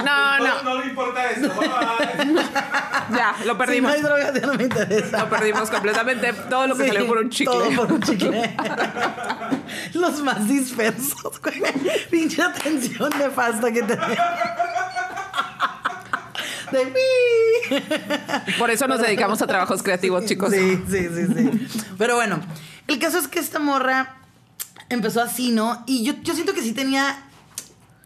no, 0.03 0.37
No, 0.39 0.45
no. 0.47 0.63
no 0.63 0.79
le 0.81 0.87
importa 0.87 1.29
eso. 1.31 1.47
Bye. 1.49 2.35
Ya, 3.15 3.31
lo 3.31 3.41
Si 3.43 3.47
no 3.47 3.57
perdimos. 3.57 3.91
hay 3.91 4.01
drogas 4.01 4.33
ya 4.33 4.47
no 4.47 4.53
me 4.55 4.63
interesa. 4.63 5.17
Lo 5.19 5.29
perdimos 5.29 5.69
completamente. 5.69 6.33
Todo 6.49 6.67
lo 6.67 6.75
que 6.75 6.83
Sí, 6.83 6.89
salió 6.89 7.07
por 7.07 7.17
un 7.19 7.29
chicle. 7.29 7.53
Todo 7.53 7.69
por 7.75 7.91
un 7.93 8.01
chicle. 8.01 8.55
Los 9.93 10.19
más 10.21 10.47
dispersos, 10.47 11.39
güey. 11.41 11.61
Pinche 12.09 12.41
atención 12.41 13.09
nefasta 13.17 13.71
que 13.71 13.83
tenemos. 13.83 14.17
De 16.75 16.85
mí. 16.85 17.81
Por 18.59 18.69
eso 18.69 18.87
nos 18.87 19.01
dedicamos 19.01 19.41
a 19.41 19.47
trabajos 19.47 19.81
creativos, 19.81 20.25
chicos. 20.25 20.51
Sí, 20.51 20.81
sí, 20.89 21.07
sí, 21.07 21.25
sí. 21.33 21.67
Pero 21.97 22.15
bueno, 22.15 22.39
el 22.87 22.99
caso 22.99 23.17
es 23.17 23.27
que 23.27 23.39
esta 23.39 23.59
morra 23.59 24.17
empezó 24.89 25.21
así, 25.21 25.51
¿no? 25.51 25.83
Y 25.87 26.03
yo, 26.03 26.13
yo 26.21 26.33
siento 26.33 26.53
que 26.53 26.61
sí 26.61 26.73
tenía. 26.73 27.23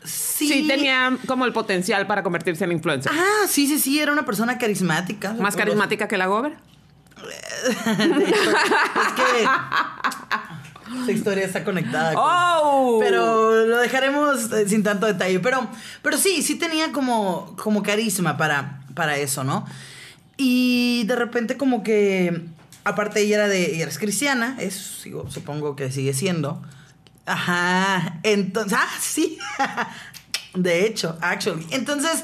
Sí, 0.03 0.47
Sí, 0.47 0.67
tenía 0.67 1.17
como 1.27 1.45
el 1.45 1.51
potencial 1.51 2.07
para 2.07 2.23
convertirse 2.23 2.63
en 2.63 2.71
influencer. 2.71 3.11
Ah, 3.13 3.47
sí, 3.47 3.67
sí, 3.67 3.79
sí, 3.79 3.99
era 3.99 4.11
una 4.11 4.25
persona 4.25 4.57
carismática. 4.57 5.33
Más 5.33 5.55
carismática 5.55 6.07
que 6.07 6.17
la 6.17 6.27
Gober. 6.27 6.57
Es 7.19 7.75
que. 9.15 9.47
Esta 10.99 11.11
historia 11.11 11.45
está 11.45 11.63
conectada. 11.63 12.13
con- 12.13 12.23
¡Oh! 12.25 12.97
Pero 13.01 13.65
lo 13.65 13.77
dejaremos 13.77 14.51
eh, 14.51 14.67
sin 14.67 14.83
tanto 14.83 15.05
detalle. 15.05 15.39
Pero, 15.39 15.67
pero 16.01 16.17
sí, 16.17 16.41
sí 16.41 16.55
tenía 16.55 16.91
como, 16.91 17.55
como 17.57 17.83
carisma 17.83 18.37
para, 18.37 18.81
para 18.95 19.17
eso, 19.17 19.43
¿no? 19.43 19.65
Y 20.37 21.03
de 21.05 21.15
repente 21.15 21.57
como 21.57 21.83
que, 21.83 22.45
aparte 22.83 23.21
ella 23.21 23.35
era 23.35 23.47
de, 23.47 23.75
ella 23.75 23.87
es 23.87 23.99
cristiana, 23.99 24.55
es, 24.59 25.03
sigo- 25.03 25.29
supongo 25.29 25.75
que 25.75 25.91
sigue 25.91 26.13
siendo. 26.13 26.61
Ajá, 27.25 28.19
entonces, 28.23 28.77
ah, 28.81 28.87
sí. 28.99 29.37
De 30.55 30.85
hecho, 30.85 31.17
actually. 31.21 31.65
Entonces, 31.71 32.23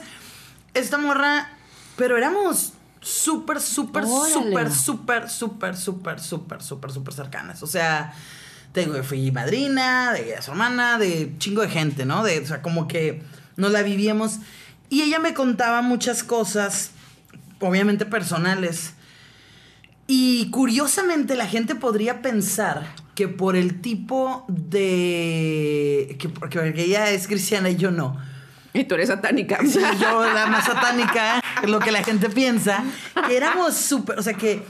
esta 0.74 0.98
morra, 0.98 1.50
pero 1.96 2.18
éramos 2.18 2.74
súper, 3.02 3.62
súper, 3.62 4.04
súper, 4.08 4.72
súper, 4.72 5.30
súper, 5.30 5.78
súper, 5.78 6.20
súper, 6.20 6.62
súper, 6.64 6.92
súper 6.92 7.14
cercanas. 7.14 7.62
O 7.62 7.68
sea, 7.68 8.14
tengo, 8.76 9.02
fui 9.04 9.32
madrina, 9.32 10.12
de 10.12 10.40
su 10.42 10.52
hermana, 10.52 11.00
de 11.00 11.32
chingo 11.40 11.62
de 11.62 11.70
gente, 11.70 12.06
¿no? 12.06 12.24
De, 12.24 12.40
o 12.40 12.46
sea, 12.46 12.62
como 12.62 12.88
que 12.88 13.24
nos 13.56 13.72
la 13.72 13.82
vivíamos. 13.82 14.40
Y 14.90 15.02
ella 15.02 15.18
me 15.18 15.34
contaba 15.34 15.82
muchas 15.82 16.24
cosas, 16.24 16.92
obviamente 17.60 18.06
personales. 18.06 18.94
Y 20.08 20.52
curiosamente 20.52 21.36
la 21.36 21.48
gente 21.48 21.74
podría 21.74 22.22
pensar 22.22 22.94
que 23.16 23.28
por 23.28 23.56
el 23.56 23.82
tipo 23.82 24.46
de... 24.50 26.18
que 26.20 26.30
porque 26.30 26.74
ella 26.76 27.10
es 27.10 27.28
cristiana 27.28 27.70
y 27.70 27.78
yo 27.78 27.90
no. 27.90 28.20
Y 28.74 28.84
tú 28.84 28.96
eres 28.96 29.08
satánica. 29.08 29.60
Sí, 29.66 29.80
yo 30.02 30.34
la 30.34 30.48
más 30.48 30.66
satánica, 30.66 31.42
lo 31.66 31.80
que 31.80 31.94
la 31.94 32.04
gente 32.04 32.30
piensa, 32.30 32.84
que 33.26 33.38
éramos 33.38 33.74
súper, 33.74 34.20
o 34.20 34.22
sea 34.22 34.34
que, 34.34 34.62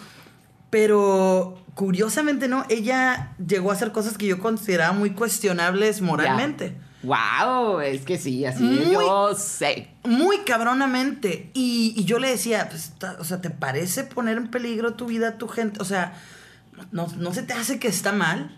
pero, 0.69 1.64
curiosamente 1.75 2.47
no, 2.47 2.65
ella 2.69 3.35
llegó 3.45 3.69
a 3.69 3.73
hacer 3.73 3.91
cosas 3.91 4.17
que 4.17 4.25
yo 4.25 4.39
consideraba 4.39 4.93
muy 4.93 5.11
cuestionables 5.11 6.01
moralmente. 6.01 6.75
Wow, 7.03 7.81
es 7.81 8.01
que 8.01 8.17
sí, 8.17 8.45
así 8.45 8.63
Muy- 8.63 8.93
yo 8.93 9.35
sé. 9.35 9.89
Muy 10.03 10.39
cabronamente. 10.39 11.51
Y, 11.53 11.93
y 11.95 12.05
yo 12.05 12.17
le 12.17 12.29
decía, 12.29 12.67
pues, 12.69 12.93
o 13.19 13.23
sea, 13.23 13.41
¿te 13.41 13.51
parece 13.51 14.05
poner 14.05 14.37
en 14.37 14.47
peligro 14.49 14.95
tu 14.95 15.05
vida, 15.05 15.37
tu 15.37 15.47
gente? 15.47 15.79
O 15.81 15.85
sea, 15.85 16.13
¿no, 16.91 17.07
no 17.17 17.33
se 17.33 17.43
te 17.43 17.53
hace 17.53 17.77
que 17.77 17.87
está 17.89 18.11
mal? 18.11 18.57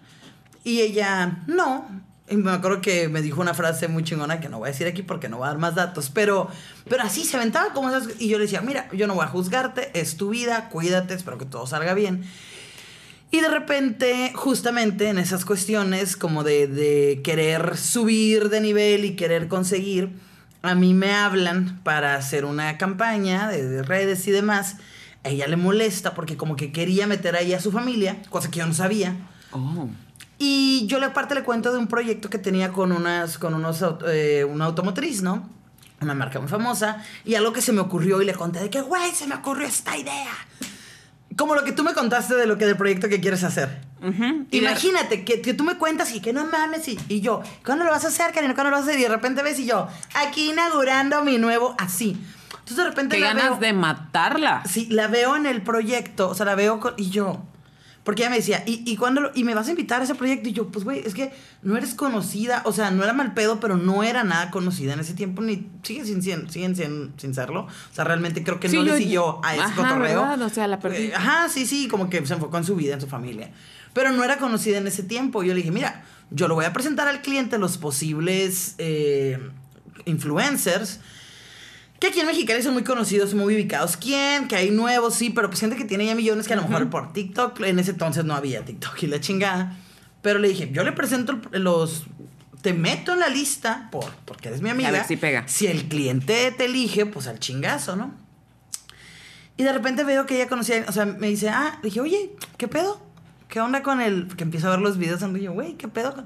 Y 0.64 0.80
ella, 0.80 1.40
no. 1.48 1.90
Y 2.30 2.38
me 2.38 2.52
acuerdo 2.52 2.82
que 2.82 3.10
me 3.10 3.22
dijo 3.22 3.42
una 3.42 3.54
frase 3.54 3.88
muy 3.88 4.04
chingona 4.04 4.40
que 4.40 4.48
no 4.48 4.60
voy 4.60 4.70
a 4.70 4.72
decir 4.72 4.88
aquí 4.88 5.02
porque 5.02 5.28
no 5.28 5.38
voy 5.38 5.46
a 5.46 5.50
dar 5.50 5.58
más 5.58 5.76
datos. 5.76 6.10
Pero, 6.10 6.50
pero 6.90 7.04
así 7.04 7.26
se 7.26 7.36
aventaba 7.36 7.74
como 7.74 7.90
esas. 7.90 8.10
Y 8.20 8.30
yo 8.30 8.38
le 8.38 8.44
decía, 8.46 8.62
mira, 8.62 8.88
yo 8.94 9.08
no 9.08 9.16
voy 9.16 9.26
a 9.26 9.28
juzgarte, 9.30 9.92
es 10.00 10.16
tu 10.16 10.30
vida, 10.30 10.70
cuídate, 10.70 11.14
espero 11.16 11.38
que 11.38 11.46
todo 11.46 11.68
salga 11.68 11.94
bien. 11.94 12.24
Y 13.30 13.42
de 13.42 13.50
repente, 13.50 14.32
justamente 14.36 15.10
en 15.10 15.18
esas 15.18 15.44
cuestiones 15.44 16.16
como 16.16 16.44
de, 16.44 16.68
de 16.68 17.22
querer 17.24 17.78
subir 17.78 18.50
de 18.50 18.62
nivel 18.62 19.04
y 19.04 19.16
querer 19.16 19.48
conseguir, 19.48 20.12
a 20.62 20.76
mí 20.76 20.94
me 20.94 21.14
hablan 21.14 21.82
para 21.84 22.16
hacer 22.16 22.46
una 22.46 22.78
campaña 22.78 23.50
de, 23.50 23.68
de 23.68 23.84
redes 23.84 24.28
y 24.28 24.32
demás. 24.32 24.78
A 25.24 25.30
ella 25.30 25.48
le 25.48 25.58
molesta 25.58 26.14
porque 26.14 26.38
como 26.38 26.56
que 26.56 26.72
quería 26.72 27.06
meter 27.06 27.36
ahí 27.36 27.54
a 27.54 27.60
su 27.60 27.72
familia, 27.72 28.22
cosa 28.30 28.50
que 28.50 28.60
yo 28.60 28.66
no 28.66 28.74
sabía. 28.74 29.16
Oh. 29.52 29.90
Y 30.40 30.86
yo 30.88 31.00
le 31.00 31.08
aparte 31.08 31.36
le 31.36 31.44
cuento 31.44 31.72
de 31.72 31.80
un 31.80 31.88
proyecto 31.88 32.30
que 32.30 32.38
tenía 32.38 32.72
con 32.72 32.92
unas, 32.92 33.38
con 33.38 33.54
unos, 33.54 33.84
eh, 34.08 34.46
una 34.46 34.66
automotriz, 34.66 35.22
¿no? 35.22 35.50
Una 36.00 36.14
marca 36.14 36.40
muy 36.40 36.48
famosa. 36.48 37.04
Y 37.26 37.36
algo 37.36 37.52
que 37.54 37.62
se 37.62 37.74
me 37.74 37.82
ocurrió 37.82 38.22
y 38.22 38.26
le 38.26 38.36
conté 38.36 38.60
de 38.60 38.70
que, 38.70 38.82
güey, 38.82 39.12
se 39.14 39.26
me 39.26 39.36
ocurrió 39.36 39.68
esta 39.68 39.98
idea. 39.98 40.32
Como 41.38 41.56
lo 41.56 41.64
que 41.64 41.72
tú 41.72 41.84
me 41.84 41.94
contaste 41.94 42.36
de 42.36 42.48
lo 42.48 42.58
que 42.58 42.66
del 42.66 42.76
proyecto 42.76 43.08
que 43.08 43.22
quieres 43.22 43.44
hacer. 43.44 43.80
Imagínate 44.52 45.24
que, 45.24 45.42
que 45.42 45.54
tú 45.54 45.64
me 45.64 45.78
cuentas 45.78 46.14
y 46.14 46.20
que 46.20 46.34
no 46.34 46.46
mames 46.46 46.88
y, 46.88 47.00
y 47.08 47.22
yo, 47.22 47.42
¿cuándo 47.66 47.86
lo 47.86 47.92
vas 47.92 48.06
a 48.06 48.10
hacer, 48.10 48.34
Karina? 48.34 48.54
¿Cuándo 48.54 48.72
lo 48.72 48.78
vas 48.78 48.88
a 48.88 48.90
hacer? 48.90 49.00
Y 49.00 49.04
de 49.04 49.10
repente 49.10 49.44
ves 49.44 49.60
y 49.60 49.66
yo, 49.66 49.88
aquí 50.16 50.50
inaugurando 50.52 51.24
mi 51.24 51.38
nuevo, 51.38 51.76
así. 51.78 52.18
Entonces 52.52 52.78
de 52.78 52.84
repente 52.86 53.16
Qué 53.16 53.22
la 53.22 53.28
ganas 53.34 53.50
veo, 53.52 53.60
de 53.60 53.74
matarla. 53.74 54.64
Sí, 54.70 54.88
la 54.90 55.08
veo 55.08 55.36
en 55.36 55.46
el 55.46 55.62
proyecto, 55.62 56.30
o 56.30 56.36
sea, 56.36 56.46
la 56.46 56.56
veo 56.56 56.80
con, 56.80 56.94
y 56.98 57.10
yo. 57.10 57.42
Porque 58.08 58.22
ella 58.22 58.30
me 58.30 58.38
decía, 58.38 58.64
¿y, 58.66 58.84
y 58.90 58.96
cuándo 58.96 59.20
lo- 59.20 59.32
y 59.36 59.44
me 59.44 59.54
vas 59.54 59.68
a 59.68 59.72
invitar 59.72 60.00
a 60.00 60.06
ese 60.06 60.16
proyecto? 60.16 60.48
Y 60.48 60.54
yo, 60.54 60.70
pues, 60.70 60.86
güey, 60.86 61.00
es 61.06 61.14
que 61.14 61.34
no 61.62 61.76
eres 61.76 61.94
conocida, 61.94 62.62
o 62.64 62.72
sea, 62.72 62.90
no 62.90 63.04
era 63.04 63.12
mal 63.12 63.34
pedo, 63.34 63.60
pero 63.60 63.76
no 63.76 64.02
era 64.02 64.24
nada 64.24 64.50
conocida 64.50 64.94
en 64.94 65.02
ese 65.02 65.14
tiempo, 65.14 65.42
ni 65.42 65.68
sigue 65.84 66.06
sin, 66.06 66.24
sin, 66.24 66.50
siguen 66.50 66.74
sin, 66.78 67.12
sin 67.18 67.34
serlo. 67.36 67.64
O 67.64 67.94
sea, 67.94 68.06
realmente 68.06 68.46
creo 68.46 68.62
que 68.62 68.70
Sí, 68.70 68.78
no 68.78 68.84
yo- 68.86 68.94
le 68.94 68.98
siguió 69.00 69.44
a 69.46 69.56
ese 69.56 69.64
Ajá, 69.64 69.76
cotorreo. 69.76 70.22
¿verdad? 70.22 70.42
O 70.42 70.48
sea, 70.50 70.68
la 70.68 70.80
perdí. 70.80 70.98
Eh, 71.08 71.14
Ajá, 71.16 71.50
sí, 71.50 71.66
sí, 71.66 71.90
como 71.90 72.10
que 72.10 72.26
se 72.26 72.34
enfocó 72.34 72.58
en 72.58 72.64
su 72.64 72.78
vida, 72.78 72.94
en 72.94 73.02
su 73.02 73.08
familia. 73.08 73.52
Pero 73.94 74.12
no 74.14 74.24
era 74.24 74.38
conocida 74.38 74.78
en 74.78 74.88
ese 74.88 75.04
tiempo. 75.04 75.44
Yo 75.44 75.50
le 75.54 75.58
dije, 75.58 75.72
mira, 75.72 76.06
yo 76.32 76.48
lo 76.48 76.56
voy 76.56 76.64
a 76.64 76.72
presentar 76.72 77.10
al 77.10 77.22
cliente 77.22 77.58
los 77.58 77.78
posibles 77.78 78.76
eh, 78.78 79.38
influencers. 80.06 81.00
Que 82.00 82.08
aquí 82.08 82.20
en 82.20 82.28
Mexicali 82.28 82.62
son 82.62 82.74
muy 82.74 82.84
conocidos, 82.84 83.34
muy 83.34 83.56
ubicados. 83.56 83.98
¿Quién? 83.98 84.48
Que 84.48 84.56
hay 84.56 84.70
nuevos, 84.70 85.16
sí, 85.16 85.32
pero 85.32 85.50
pues 85.50 85.60
gente 85.60 85.76
que 85.76 85.86
tiene 85.86 86.06
ya 86.06 86.14
millones 86.14 86.48
que 86.48 86.54
a 86.54 86.58
lo 86.58 86.64
mejor 86.64 86.90
por 86.90 87.12
TikTok, 87.12 87.60
en 87.62 87.80
ese 87.80 87.92
entonces 87.92 88.24
no 88.24 88.36
había 88.36 88.64
TikTok 88.64 89.02
y 89.04 89.08
la 89.08 89.20
chingada. 89.20 89.76
Pero 90.22 90.40
le 90.40 90.50
dije, 90.50 90.70
yo 90.72 90.84
le 90.84 90.92
presento 90.92 91.40
los... 91.52 92.06
Te 92.62 92.74
meto 92.74 93.14
en 93.14 93.20
la 93.20 93.30
lista 93.30 93.88
por, 93.92 94.12
porque 94.26 94.50
eres 94.50 94.62
mi 94.62 94.70
amiga. 94.70 94.92
ver 94.92 95.06
si 95.06 95.16
pega. 95.16 95.48
Si 95.48 95.68
el 95.68 95.88
cliente 95.88 96.52
te 96.52 96.66
elige, 96.66 97.06
pues 97.06 97.28
al 97.28 97.40
chingazo, 97.40 97.96
¿no? 97.96 98.14
Y 99.58 99.64
de 99.64 99.74
repente 99.74 100.04
veo 100.04 100.26
que 100.26 100.36
ella 100.36 100.48
conocía, 100.48 100.86
o 100.88 100.92
sea, 100.92 101.06
me 101.06 101.28
dice, 101.28 101.50
ah, 101.50 101.80
le 101.82 101.90
dije, 101.90 102.02
oye, 102.02 102.32
¿qué 102.58 102.68
pedo? 102.68 103.02
¿Qué 103.48 103.60
onda 103.60 103.82
con 103.82 104.02
el...? 104.02 104.28
Porque 104.28 104.44
empiezo 104.44 104.68
a 104.68 104.72
ver 104.72 104.80
los 104.80 104.98
videos 104.98 105.22
y 105.22 105.42
yo, 105.42 105.54
güey, 105.54 105.76
¿qué 105.76 105.88
pedo 105.88 106.14
con...? 106.14 106.26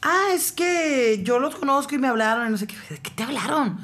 Ah, 0.00 0.28
es 0.34 0.52
que 0.52 1.20
yo 1.22 1.38
los 1.38 1.54
conozco 1.54 1.94
y 1.94 1.98
me 1.98 2.08
hablaron 2.08 2.48
y 2.48 2.50
no 2.50 2.58
sé 2.58 2.66
qué. 2.66 2.76
¿De 2.90 2.98
qué 2.98 3.10
te 3.10 3.22
hablaron? 3.22 3.78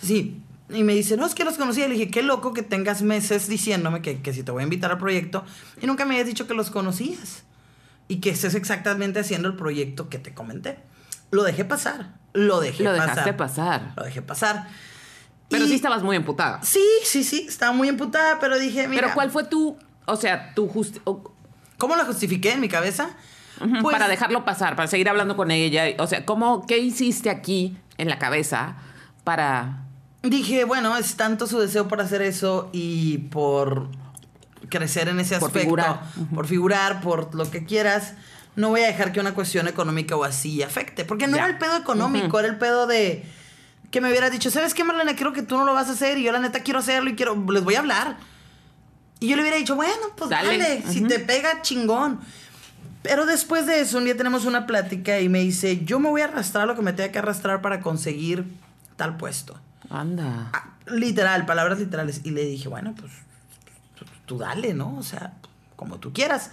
Sí. 0.00 0.40
Y 0.70 0.82
me 0.82 0.94
dice, 0.94 1.16
no, 1.16 1.26
es 1.26 1.34
que 1.34 1.44
los 1.44 1.56
conocía. 1.58 1.86
Le 1.88 1.94
dije, 1.94 2.10
qué 2.10 2.22
loco 2.22 2.52
que 2.54 2.62
tengas 2.62 3.02
meses 3.02 3.48
diciéndome 3.48 4.00
que, 4.02 4.22
que 4.22 4.32
si 4.32 4.42
te 4.42 4.50
voy 4.50 4.62
a 4.62 4.64
invitar 4.64 4.90
al 4.90 4.98
proyecto 4.98 5.44
y 5.80 5.86
nunca 5.86 6.04
me 6.04 6.14
habías 6.14 6.26
dicho 6.26 6.46
que 6.46 6.54
los 6.54 6.70
conocías. 6.70 7.44
Y 8.08 8.16
que 8.20 8.30
estés 8.30 8.54
exactamente 8.54 9.20
haciendo 9.20 9.48
el 9.48 9.56
proyecto 9.56 10.08
que 10.08 10.18
te 10.18 10.34
comenté. 10.34 10.78
Lo 11.30 11.42
dejé 11.42 11.64
pasar. 11.64 12.14
Lo 12.34 12.60
dejé 12.60 12.82
Lo 12.84 12.90
pasar. 12.90 13.08
dejaste 13.08 13.32
pasar. 13.34 13.92
Lo 13.96 14.04
dejé 14.04 14.22
pasar. 14.22 14.68
Pero 15.48 15.64
Y- 15.64 15.68
sí 15.68 15.74
estabas 15.74 16.02
muy 16.02 16.16
emputada. 16.16 16.62
Sí, 16.62 16.84
sí, 17.04 17.24
sí. 17.24 17.46
Estaba 17.48 17.72
muy 17.72 17.88
emputada, 17.88 18.38
pero 18.40 18.58
dije, 18.58 18.88
mira. 18.88 19.02
Pero 19.02 19.14
¿cuál 19.14 19.30
fue 19.30 19.44
tu, 19.44 19.76
o 20.06 20.16
sea, 20.16 20.54
tu 20.54 20.70
o- 21.04 21.34
¿Cómo 21.78 21.96
la 21.96 22.04
justifiqué 22.04 22.52
en 22.52 22.60
mi 22.60 22.68
cabeza? 22.68 23.10
Pues- 23.58 23.92
para 23.92 24.08
dejarlo 24.08 24.44
pasar, 24.44 24.76
para 24.76 24.88
seguir 24.88 25.08
hablando 25.08 25.36
con 25.36 25.50
ella? 25.50 25.84
O 25.98 26.06
sea, 26.06 26.24
¿cómo, 26.26 26.66
qué 26.66 26.78
hiciste 26.78 27.30
aquí 27.30 27.76
en 27.98 28.08
la 28.08 28.18
cabeza 28.18 28.76
para... 29.22 29.83
Dije, 30.24 30.64
bueno, 30.64 30.96
es 30.96 31.16
tanto 31.16 31.46
su 31.46 31.58
deseo 31.60 31.86
por 31.86 32.00
hacer 32.00 32.22
eso 32.22 32.70
y 32.72 33.18
por 33.18 33.88
crecer 34.70 35.08
en 35.08 35.20
ese 35.20 35.38
Por 35.38 35.48
aspecto. 35.48 35.64
figurar. 35.66 36.00
Por 36.34 36.46
figurar, 36.46 37.00
por 37.02 37.34
lo 37.34 37.50
que 37.50 37.64
quieras. 37.66 38.14
No 38.56 38.70
voy 38.70 38.80
a 38.80 38.86
dejar 38.86 39.12
que 39.12 39.20
una 39.20 39.34
cuestión 39.34 39.68
económica 39.68 40.16
o 40.16 40.24
así 40.24 40.62
afecte. 40.62 41.04
Porque 41.04 41.26
no 41.26 41.36
Ya. 41.36 41.42
era 41.44 41.52
el 41.52 41.58
pedo 41.58 41.76
económico, 41.76 42.38
era 42.38 42.48
el 42.48 42.56
pedo 42.56 42.86
de 42.86 43.24
que 43.90 44.00
me 44.00 44.08
hubieras 44.08 44.32
dicho, 44.32 44.50
¿sabes 44.50 44.74
qué, 44.74 44.82
Marlene? 44.82 45.14
Creo 45.14 45.32
que 45.32 45.42
tú 45.42 45.56
no 45.56 45.64
lo 45.64 45.74
vas 45.74 45.88
a 45.88 45.92
hacer 45.92 46.18
y 46.18 46.22
yo 46.24 46.32
la 46.32 46.40
neta 46.40 46.60
quiero 46.60 46.80
hacerlo 46.80 47.10
y 47.10 47.14
quiero, 47.16 47.36
les 47.52 47.62
voy 47.62 47.74
a 47.74 47.80
hablar. 47.80 48.16
Y 49.20 49.28
yo 49.28 49.36
le 49.36 49.42
hubiera 49.42 49.58
dicho, 49.58 49.76
bueno, 49.76 49.92
pues 50.16 50.30
Dale. 50.30 50.58
dale, 50.58 50.82
si 50.88 51.02
te 51.02 51.18
pega, 51.20 51.62
chingón. 51.62 52.18
Pero 53.02 53.26
después 53.26 53.66
de 53.66 53.80
eso, 53.82 53.98
un 53.98 54.04
día 54.04 54.16
tenemos 54.16 54.46
una 54.46 54.66
plática 54.66 55.20
y 55.20 55.28
me 55.28 55.40
dice, 55.40 55.84
yo 55.84 55.98
me 56.00 56.08
voy 56.08 56.22
a 56.22 56.24
arrastrar 56.24 56.66
lo 56.66 56.74
que 56.74 56.82
me 56.82 56.92
tenga 56.94 57.12
que 57.12 57.18
arrastrar 57.18 57.60
para 57.60 57.80
conseguir 57.80 58.44
tal 58.96 59.16
puesto. 59.18 59.60
Anda. 59.90 60.50
Ah, 60.52 60.74
literal, 60.86 61.46
palabras 61.46 61.78
literales. 61.78 62.20
Y 62.24 62.30
le 62.30 62.44
dije, 62.44 62.68
bueno, 62.68 62.94
pues 62.98 63.12
tú- 64.26 64.38
dale, 64.38 64.74
¿no? 64.74 64.96
O 64.96 65.02
sea, 65.02 65.34
como 65.76 65.98
tú 65.98 66.12
quieras. 66.12 66.50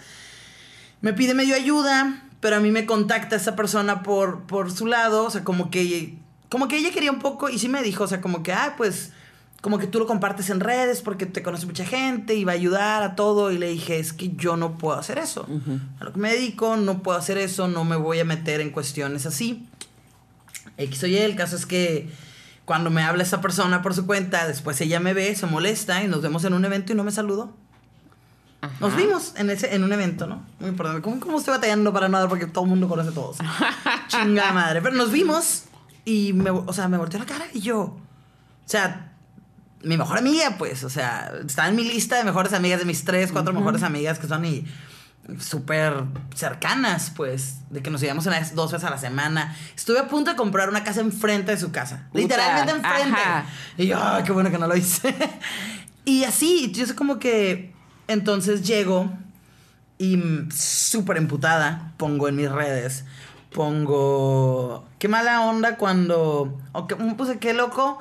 Me 1.01 1.13
pide 1.13 1.33
medio 1.33 1.55
ayuda, 1.55 2.21
pero 2.39 2.57
a 2.57 2.59
mí 2.59 2.69
me 2.71 2.85
contacta 2.85 3.35
esa 3.35 3.55
persona 3.55 4.03
por, 4.03 4.41
por 4.43 4.71
su 4.71 4.85
lado, 4.85 5.25
o 5.25 5.29
sea, 5.31 5.43
como 5.43 5.71
que, 5.71 6.15
como 6.49 6.67
que 6.67 6.77
ella 6.77 6.91
quería 6.91 7.11
un 7.11 7.19
poco, 7.19 7.49
y 7.49 7.57
sí 7.57 7.69
me 7.69 7.81
dijo, 7.81 8.03
o 8.03 8.07
sea, 8.07 8.21
como 8.21 8.43
que, 8.43 8.53
ah, 8.53 8.75
pues, 8.77 9.11
como 9.61 9.77
que 9.79 9.87
tú 9.87 9.99
lo 9.99 10.05
compartes 10.07 10.49
en 10.49 10.59
redes 10.59 11.01
porque 11.01 11.25
te 11.27 11.41
conoce 11.43 11.65
mucha 11.67 11.85
gente 11.85 12.33
y 12.35 12.43
va 12.43 12.51
a 12.51 12.55
ayudar 12.55 13.03
a 13.03 13.15
todo. 13.15 13.51
Y 13.51 13.57
le 13.59 13.69
dije, 13.69 13.99
es 13.99 14.11
que 14.11 14.29
yo 14.35 14.57
no 14.57 14.77
puedo 14.77 14.97
hacer 14.97 15.17
eso. 15.19 15.47
A 15.99 16.03
lo 16.03 16.13
que 16.13 16.19
me 16.19 16.31
dedico, 16.33 16.77
no 16.77 17.01
puedo 17.03 17.17
hacer 17.17 17.37
eso, 17.37 17.67
no 17.67 17.83
me 17.85 17.95
voy 17.95 18.19
a 18.19 18.25
meter 18.25 18.59
en 18.59 18.71
cuestiones 18.71 19.25
así. 19.27 19.67
X 20.77 21.03
o 21.03 21.07
Y, 21.07 21.15
el 21.17 21.35
caso 21.35 21.55
es 21.55 21.65
que 21.67 22.09
cuando 22.65 22.89
me 22.89 23.03
habla 23.03 23.23
esa 23.23 23.41
persona 23.41 23.81
por 23.81 23.93
su 23.93 24.05
cuenta, 24.05 24.47
después 24.47 24.79
ella 24.81 24.99
me 24.99 25.13
ve, 25.13 25.35
se 25.35 25.45
molesta 25.45 26.03
y 26.03 26.07
nos 26.07 26.21
vemos 26.21 26.43
en 26.45 26.53
un 26.53 26.63
evento 26.65 26.93
y 26.93 26.95
no 26.95 27.03
me 27.03 27.11
saludó. 27.11 27.53
Nos 28.79 28.95
vimos 28.95 29.33
en 29.37 29.49
ese 29.49 29.73
en 29.73 29.83
un 29.83 29.91
evento, 29.91 30.27
¿no? 30.27 30.45
Muy 30.59 30.69
importante. 30.69 31.01
¿Cómo, 31.01 31.19
cómo 31.19 31.39
estoy 31.39 31.55
batallando 31.55 31.91
para 31.91 32.09
nada? 32.09 32.27
Porque 32.27 32.45
todo 32.45 32.65
el 32.65 32.69
mundo 32.69 32.87
conoce 32.87 33.09
a 33.09 33.13
todos. 33.13 33.37
Chingada 34.07 34.53
madre. 34.53 34.81
Pero 34.81 34.95
nos 34.95 35.11
vimos 35.11 35.63
y, 36.05 36.33
me, 36.33 36.51
o 36.51 36.71
sea, 36.71 36.87
me 36.87 36.97
volteó 36.97 37.19
la 37.19 37.25
cara 37.25 37.45
y 37.53 37.61
yo... 37.61 37.79
O 37.81 38.69
sea, 38.71 39.11
mi 39.83 39.97
mejor 39.97 40.17
amiga, 40.17 40.55
pues, 40.57 40.83
o 40.83 40.89
sea, 40.89 41.33
está 41.45 41.67
en 41.67 41.75
mi 41.75 41.83
lista 41.83 42.17
de 42.17 42.23
mejores 42.23 42.53
amigas, 42.53 42.79
de 42.79 42.85
mis 42.85 43.03
tres, 43.03 43.31
cuatro 43.31 43.51
mejores 43.51 43.83
amigas 43.83 44.19
que 44.19 44.27
son 44.27 44.45
y 44.45 44.65
súper 45.39 46.03
cercanas, 46.35 47.11
pues, 47.15 47.59
de 47.69 47.81
que 47.81 47.89
nos 47.89 48.03
íbamos 48.03 48.25
una 48.25 48.39
vez, 48.39 48.55
dos 48.55 48.71
veces 48.71 48.87
a 48.87 48.89
la 48.89 48.97
semana. 48.97 49.55
Estuve 49.75 49.99
a 49.99 50.07
punto 50.07 50.31
de 50.31 50.37
comprar 50.37 50.69
una 50.69 50.83
casa 50.83 51.01
enfrente 51.01 51.51
de 51.51 51.57
su 51.57 51.71
casa. 51.71 52.07
Puta, 52.11 52.21
Literalmente 52.21 52.71
enfrente. 52.71 53.19
ajá. 53.19 53.45
Y 53.77 53.87
yo, 53.87 53.99
ay, 54.01 54.23
qué 54.23 54.31
bueno 54.31 54.51
que 54.51 54.57
no 54.57 54.67
lo 54.67 54.75
hice. 54.75 55.15
y 56.05 56.23
así, 56.23 56.71
yo 56.73 56.85
sé 56.85 56.95
como 56.95 57.19
que 57.19 57.73
entonces 58.07 58.63
llego 58.63 59.09
y 59.97 60.19
súper 60.51 61.17
emputada 61.17 61.93
pongo 61.97 62.27
en 62.27 62.35
mis 62.35 62.51
redes, 62.51 63.05
pongo, 63.53 64.87
qué 64.97 65.07
mala 65.07 65.41
onda 65.41 65.77
cuando, 65.77 66.59
o 66.71 66.87
que, 66.87 66.95
mm, 66.95 67.15
pues 67.15 67.37
qué 67.39 67.53
loco 67.53 67.99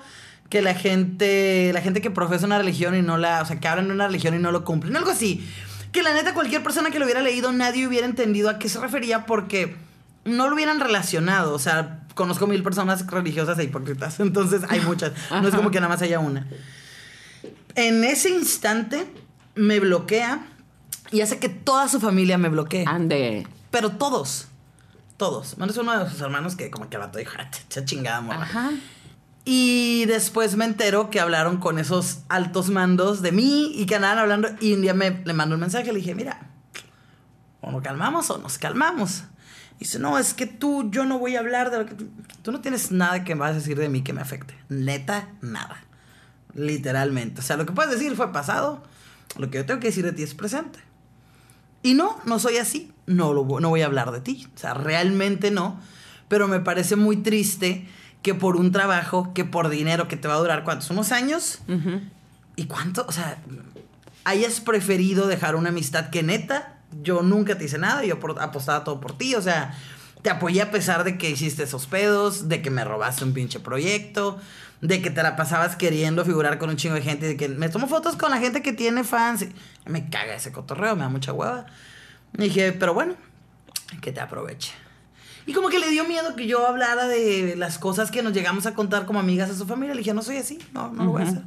que 0.49 0.63
la 0.63 0.75
gente, 0.75 1.71
la 1.73 1.81
gente 1.81 2.01
que 2.01 2.11
profesa 2.11 2.47
una 2.47 2.59
religión 2.59 2.97
y 2.97 3.03
no 3.03 3.19
la, 3.19 3.43
o 3.43 3.45
sea, 3.45 3.61
que 3.61 3.69
hablan 3.69 3.89
de 3.89 3.95
una 3.95 4.07
religión 4.07 4.35
y 4.35 4.39
no 4.39 4.51
lo 4.51 4.65
cumplen, 4.65 4.97
algo 4.97 5.11
así. 5.11 5.47
Que 5.93 6.03
la 6.03 6.15
neta 6.15 6.35
cualquier 6.35 6.63
persona 6.63 6.91
que 6.91 6.99
lo 6.99 7.05
hubiera 7.05 7.21
leído 7.23 7.53
nadie 7.53 7.87
hubiera 7.87 8.07
entendido 8.07 8.49
a 8.51 8.59
qué 8.59 8.69
se 8.69 8.79
refería 8.81 9.27
porque 9.27 9.77
no 10.25 10.49
lo 10.49 10.55
hubieran 10.55 10.79
relacionado, 10.81 11.55
o 11.55 11.59
sea, 11.59 12.01
conozco 12.15 12.47
mil 12.47 12.63
personas 12.63 13.07
religiosas 13.07 13.59
e 13.59 13.65
hipócritas, 13.65 14.21
entonces 14.21 14.63
hay 14.69 14.81
muchas, 14.81 15.13
no 15.31 15.49
es 15.49 15.55
como 15.55 15.71
que 15.71 15.81
nada 15.81 15.89
más 15.93 16.03
haya 16.03 16.19
una. 16.21 16.47
En 17.75 18.05
ese 18.05 18.31
instante 18.31 19.07
me 19.55 19.81
bloquea 19.81 20.47
y 21.11 21.23
hace 21.23 21.39
que 21.39 21.49
toda 21.49 21.89
su 21.89 22.01
familia 22.01 22.39
me 22.39 22.49
bloquee. 22.49 22.85
Ande. 22.87 23.47
Pero 23.71 23.91
todos. 23.93 24.47
Todos. 25.17 25.59
Menos 25.59 25.77
uno 25.77 26.03
de 26.05 26.11
sus 26.11 26.21
hermanos 26.21 26.57
que 26.57 26.71
como 26.71 26.89
que 26.89 26.97
vato 26.97 27.19
dijo, 27.19 27.33
"Ah, 27.39 27.51
ch- 27.51 27.69
ch- 27.69 27.85
chingada 27.85 28.21
morra. 28.21 28.43
Ajá. 28.43 28.71
Y 29.53 30.05
después 30.05 30.55
me 30.55 30.65
entero 30.65 31.11
que 31.11 31.19
hablaron 31.19 31.57
con 31.57 31.81
esos 31.81 32.21
altos 32.29 32.71
mandos 32.71 33.21
de 33.21 33.33
mí 33.33 33.73
y 33.75 33.85
que 33.85 33.97
andaban 33.97 34.19
hablando. 34.19 34.49
Y 34.61 34.75
un 34.75 34.83
día 34.83 34.95
me, 34.95 35.11
le 35.25 35.33
mando 35.33 35.57
un 35.57 35.61
mensaje. 35.61 35.93
Le 35.93 35.99
dije, 35.99 36.15
mira, 36.15 36.53
O 37.61 37.73
nos 37.73 37.83
calmamos 37.83 38.31
o 38.31 38.39
nos 38.39 38.59
calmamos. 38.59 39.25
Dice, 39.81 39.99
no, 39.99 40.19
es 40.19 40.35
que 40.35 40.47
tú, 40.47 40.89
yo 40.93 41.05
no 41.05 41.19
voy 41.19 41.35
a 41.35 41.41
hablar 41.41 41.73
de 41.73 41.79
lo 41.79 41.87
que 41.87 41.97
tú, 41.97 42.53
no 42.53 42.61
tienes 42.61 42.93
nada 42.93 43.25
que 43.25 43.35
vas 43.35 43.51
a 43.51 43.55
decir 43.55 43.77
de 43.77 43.89
mí 43.89 44.03
que 44.03 44.13
me 44.13 44.21
afecte. 44.21 44.57
Neta, 44.69 45.31
nada. 45.41 45.83
Literalmente. 46.55 47.41
O 47.41 47.43
sea, 47.43 47.57
lo 47.57 47.67
que 47.67 47.73
puedes 47.73 47.91
decir 47.91 48.15
fue 48.15 48.33
pasado. 48.33 48.85
Lo 49.37 49.51
que 49.51 49.59
yo 49.59 49.67
tengo 49.67 49.81
que 49.81 49.89
decir 49.89 50.05
de 50.05 50.13
ti 50.13 50.23
es 50.23 50.37
presente. 50.37 50.79
Y 51.83 51.95
no, 51.95 52.21
no 52.25 52.39
soy 52.39 52.59
así. 52.59 52.93
No, 53.07 53.33
lo, 53.33 53.59
no 53.59 53.69
voy 53.69 53.83
a 53.83 53.87
hablar 53.87 54.13
de 54.13 54.21
ti. 54.21 54.47
O 54.55 54.59
sea, 54.61 54.75
realmente 54.75 55.51
no. 55.51 55.81
Pero 56.29 56.47
me 56.47 56.61
parece 56.61 56.95
muy 56.95 57.17
triste 57.17 57.89
que 58.23 58.35
por 58.35 58.57
un 58.57 58.73
trabajo, 58.73 59.33
que 59.35 59.45
por 59.45 59.69
dinero 59.69 60.09
que 60.09 60.17
te 60.17 60.29
va 60.29 60.35
a 60.35 60.39
durar, 60.39 60.65
¿cuántos? 60.65 60.91
¿Unos 60.91 61.13
años? 61.13 61.61
¿Y 62.57 62.67
cuánto? 62.67 63.05
O 63.09 63.13
sea, 63.13 63.39
hayas 64.25 64.61
preferido 64.61 65.27
dejar 65.27 65.57
una 65.57 65.71
amistad 65.71 66.11
que 66.11 66.23
neta, 66.23 66.77
yo 67.03 67.23
nunca 67.23 67.57
te 67.57 67.65
hice 67.65 67.79
nada, 67.79 68.05
yo 68.05 68.19
apostaba 68.41 68.85
todo 68.85 69.01
por 69.01 69.17
ti, 69.17 69.35
o 69.35 69.43
sea, 69.43 69.75
te 70.23 70.31
apoyé 70.31 70.61
a 70.63 70.71
pesar 70.71 71.05
de 71.05 71.17
que 71.17 71.31
hiciste 71.31 71.63
esos 71.63 71.87
pedos, 71.87 72.49
de 72.49 72.61
que 72.63 72.71
me 72.71 72.85
robaste 72.85 73.25
un 73.25 73.33
pinche 73.33 73.61
proyecto, 73.61 74.39
de 74.81 75.01
que 75.01 75.11
te 75.11 75.23
la 75.23 75.37
pasabas 75.37 75.77
queriendo 75.77 76.25
figurar 76.25 76.59
con 76.59 76.71
un 76.71 76.77
chingo 76.77 76.95
de 76.95 77.03
gente, 77.03 77.27
de 77.27 77.37
que 77.37 77.49
me 77.49 77.69
tomo 77.69 77.87
fotos 77.87 78.17
con 78.17 78.31
la 78.31 78.39
gente 78.39 78.63
que 78.63 78.73
tiene 78.73 79.05
fans. 79.05 79.43
y 79.43 79.51
me 79.87 80.09
caga 80.11 80.35
ese 80.35 80.53
cotorreo, 80.53 80.97
me 80.97 81.03
da 81.03 81.09
mucha 81.09 81.33
hueva. 81.33 81.67
Y 82.37 82.43
dije, 82.45 82.73
pero 82.73 82.95
bueno, 82.95 83.15
que 84.01 84.13
te 84.13 84.21
aproveche. 84.21 84.73
Y 85.51 85.53
como 85.53 85.69
que 85.69 85.81
le 85.81 85.91
dio 85.91 86.05
miedo 86.05 86.37
que 86.37 86.47
yo 86.47 86.65
hablara 86.65 87.09
de 87.09 87.57
las 87.57 87.77
cosas 87.77 88.13
que 88.13 88.23
nos 88.23 88.33
llegamos 88.33 88.67
a 88.67 88.75
contar 88.75 89.05
como 89.05 89.19
amigas 89.19 89.51
a 89.51 89.57
su 89.57 89.67
familia. 89.67 89.97
Le 89.97 89.99
dije, 89.99 90.15
no 90.15 90.23
soy 90.23 90.37
así, 90.37 90.61
no, 90.73 90.93
no 90.93 91.07
lo 91.07 91.11
voy 91.11 91.23
a 91.23 91.27
hacer. 91.27 91.43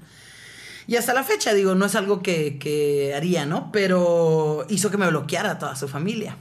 Y 0.88 0.98
hasta 0.98 1.14
la 1.14 1.24
fecha, 1.24 1.54
digo, 1.54 1.74
no 1.74 1.86
es 1.86 1.96
algo 1.96 2.22
que, 2.22 2.60
que 2.60 3.14
haría, 3.16 3.46
¿no? 3.46 3.72
Pero 3.72 4.66
hizo 4.68 4.92
que 4.92 4.98
me 4.98 5.08
bloqueara 5.08 5.58
toda 5.58 5.78
su 5.78 5.88
familia. 5.88 6.36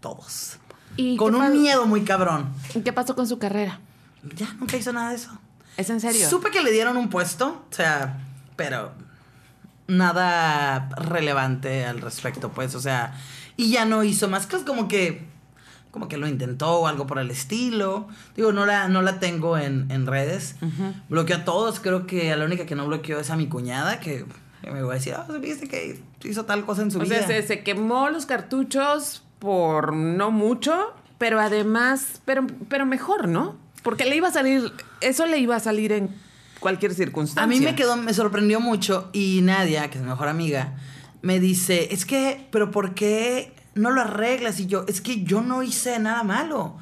Todos. 0.00 0.58
¿Y 0.96 1.16
Con 1.16 1.34
un 1.34 1.60
miedo 1.60 1.84
muy 1.84 2.04
cabrón. 2.04 2.50
¿Qué 2.84 2.92
pasó 2.92 3.16
con 3.16 3.26
su 3.26 3.40
carrera? 3.40 3.80
Ya, 4.36 4.54
nunca 4.60 4.76
hizo 4.76 4.92
nada 4.92 5.10
de 5.10 5.16
eso. 5.16 5.36
¿Es 5.76 5.90
en 5.90 6.00
serio? 6.00 6.30
Supe 6.30 6.52
que 6.52 6.62
le 6.62 6.70
dieron 6.70 6.96
un 6.96 7.10
puesto, 7.10 7.64
o 7.68 7.74
sea, 7.74 8.20
pero 8.54 8.92
nada 9.88 10.90
relevante 10.90 11.86
al 11.86 12.02
respecto, 12.02 12.50
pues, 12.50 12.76
o 12.76 12.80
sea, 12.80 13.20
y 13.56 13.72
ya 13.72 13.84
no 13.84 14.04
hizo 14.04 14.28
más 14.28 14.46
cosas 14.46 14.64
como 14.64 14.86
que 14.86 15.28
como 15.90 16.08
que 16.08 16.16
lo 16.16 16.28
intentó 16.28 16.80
o 16.80 16.86
algo 16.86 17.06
por 17.06 17.18
el 17.18 17.30
estilo. 17.30 18.08
Digo, 18.36 18.52
no 18.52 18.66
la, 18.66 18.88
no 18.88 19.02
la 19.02 19.18
tengo 19.20 19.58
en, 19.58 19.90
en 19.90 20.06
redes. 20.06 20.56
Bloqueó 21.08 21.36
a 21.36 21.44
todos. 21.44 21.80
Creo 21.80 22.06
que 22.06 22.32
a 22.32 22.36
la 22.36 22.44
única 22.44 22.66
que 22.66 22.74
no 22.74 22.86
bloqueó 22.86 23.18
es 23.20 23.30
a 23.30 23.36
mi 23.36 23.48
cuñada, 23.48 24.00
que 24.00 24.24
que 24.62 24.70
me 24.70 24.82
va 24.82 24.92
a 24.92 24.96
decir, 24.96 25.14
ah, 25.14 25.26
viste 25.40 25.68
que 25.68 26.02
hizo 26.22 26.44
tal 26.44 26.66
cosa 26.66 26.82
en 26.82 26.90
su 26.90 26.98
O 26.98 27.02
vida. 27.02 27.16
sea, 27.16 27.26
se, 27.26 27.42
se 27.46 27.62
quemó 27.62 28.10
los 28.10 28.26
cartuchos 28.26 29.22
por 29.38 29.94
no 29.94 30.30
mucho, 30.30 30.92
pero 31.16 31.40
además, 31.40 32.20
pero, 32.26 32.46
pero 32.68 32.84
mejor, 32.84 33.26
¿no? 33.26 33.56
Porque 33.82 34.04
le 34.04 34.16
iba 34.16 34.28
a 34.28 34.32
salir, 34.32 34.70
eso 35.00 35.24
le 35.24 35.38
iba 35.38 35.56
a 35.56 35.60
salir 35.60 35.92
en 35.92 36.10
cualquier 36.60 36.92
circunstancia. 36.92 37.42
A 37.42 37.46
mí 37.46 37.64
me 37.64 37.74
quedó, 37.74 37.96
me 37.96 38.12
sorprendió 38.12 38.60
mucho 38.60 39.08
y 39.14 39.40
Nadia, 39.42 39.88
que 39.88 39.96
es 39.96 40.04
mi 40.04 40.10
mejor 40.10 40.28
amiga, 40.28 40.74
me 41.22 41.40
dice, 41.40 41.94
es 41.94 42.04
que, 42.04 42.46
pero 42.50 42.70
¿por 42.70 42.92
qué 42.92 43.54
no 43.80 43.90
lo 43.90 44.02
arreglas? 44.02 44.60
Y 44.60 44.66
yo, 44.66 44.84
es 44.86 45.00
que 45.00 45.22
yo 45.24 45.40
no 45.40 45.62
hice 45.62 45.98
nada 45.98 46.22
malo. 46.22 46.76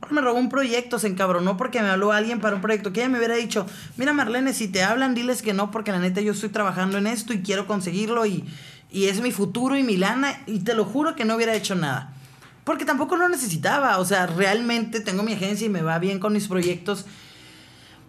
Bueno, 0.00 0.14
me 0.14 0.20
robó 0.20 0.38
un 0.38 0.48
proyecto, 0.48 0.98
se 0.98 1.08
encabronó 1.08 1.56
porque 1.56 1.80
me 1.80 1.88
habló 1.88 2.12
alguien 2.12 2.40
para 2.40 2.56
un 2.56 2.62
proyecto 2.62 2.92
que 2.92 3.00
ella 3.00 3.08
me 3.08 3.18
hubiera 3.18 3.36
dicho, 3.36 3.66
mira 3.96 4.12
Marlene, 4.12 4.52
si 4.52 4.68
te 4.68 4.82
hablan, 4.82 5.14
diles 5.14 5.42
que 5.42 5.54
no, 5.54 5.70
porque 5.70 5.92
la 5.92 5.98
neta 5.98 6.20
yo 6.20 6.32
estoy 6.32 6.50
trabajando 6.50 6.98
en 6.98 7.06
esto 7.06 7.32
y 7.32 7.42
quiero 7.42 7.66
conseguirlo 7.66 8.26
y, 8.26 8.44
y 8.90 9.06
es 9.06 9.20
mi 9.20 9.32
futuro 9.32 9.76
y 9.76 9.82
mi 9.82 9.96
lana 9.96 10.42
y 10.46 10.60
te 10.60 10.74
lo 10.74 10.84
juro 10.84 11.16
que 11.16 11.24
no 11.24 11.36
hubiera 11.36 11.54
hecho 11.54 11.74
nada. 11.74 12.12
Porque 12.64 12.84
tampoco 12.84 13.16
lo 13.16 13.28
necesitaba, 13.28 13.98
o 13.98 14.04
sea, 14.04 14.26
realmente 14.26 15.00
tengo 15.00 15.22
mi 15.22 15.34
agencia 15.34 15.66
y 15.66 15.70
me 15.70 15.82
va 15.82 15.98
bien 15.98 16.18
con 16.18 16.32
mis 16.32 16.48
proyectos. 16.48 17.04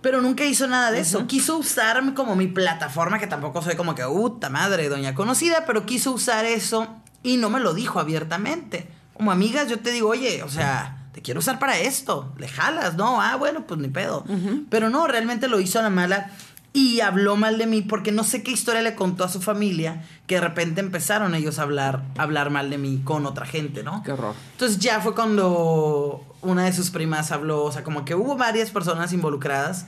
Pero 0.02 0.22
nunca 0.22 0.46
hizo 0.46 0.68
nada 0.68 0.92
de 0.92 1.00
eso. 1.00 1.28
Quiso 1.28 1.58
usarme 1.58 2.14
como 2.14 2.36
mi 2.36 2.48
plataforma, 2.48 3.20
que 3.20 3.28
tampoco 3.28 3.62
soy 3.62 3.76
como 3.76 3.96
que, 3.96 4.04
puta 4.04 4.50
madre, 4.50 4.88
doña 4.88 5.16
conocida, 5.16 5.66
pero 5.66 5.86
quiso 5.86 6.12
usar 6.12 6.46
eso 6.46 7.02
y 7.26 7.38
no 7.38 7.50
me 7.50 7.60
lo 7.60 7.74
dijo 7.74 8.00
abiertamente. 8.00 8.88
Como 9.16 9.32
amigas, 9.32 9.68
yo 9.68 9.80
te 9.80 9.92
digo, 9.92 10.10
oye, 10.10 10.44
o 10.44 10.50
sea, 10.50 11.08
te 11.12 11.24
quiero 11.24 11.40
usar 11.40 11.58
para 11.58 11.80
esto. 11.80 12.32
Le 12.38 12.48
jalas, 12.48 12.96
¿no? 12.96 13.20
Ah, 13.20 13.36
bueno, 13.36 13.66
pues 13.66 13.80
ni 13.80 13.88
pedo. 13.88 14.24
Pero 14.70 14.92
no, 14.92 15.08
realmente 15.08 15.48
lo 15.48 15.60
hizo 15.60 15.80
a 15.80 15.82
la 15.82 15.90
mala 15.90 16.30
y 16.72 17.00
habló 17.00 17.36
mal 17.36 17.58
de 17.58 17.66
mí 17.66 17.82
porque 17.82 18.12
no 18.12 18.24
sé 18.24 18.44
qué 18.44 18.52
historia 18.52 18.84
le 18.84 18.94
contó 18.94 19.24
a 19.24 19.30
su 19.30 19.42
familia 19.42 20.04
que 20.28 20.36
de 20.36 20.42
repente 20.42 20.82
empezaron 20.82 21.34
ellos 21.34 21.58
a 21.58 21.64
hablar, 21.64 22.04
a 22.16 22.22
hablar 22.22 22.52
mal 22.52 22.70
de 22.70 22.78
mí 22.78 23.02
con 23.04 23.26
otra 23.26 23.48
gente, 23.48 23.82
¿no? 23.82 24.04
Qué 24.04 24.12
horror. 24.12 24.36
Entonces 24.52 24.78
ya 24.78 25.00
fue 25.00 25.16
cuando 25.16 26.24
una 26.44 26.66
de 26.66 26.74
sus 26.74 26.92
primas 26.92 27.32
habló, 27.32 27.64
o 27.64 27.72
sea, 27.72 27.84
como 27.84 28.06
que 28.06 28.14
hubo 28.14 28.38
varias 28.38 28.70
personas 28.70 29.14
involucradas. 29.14 29.88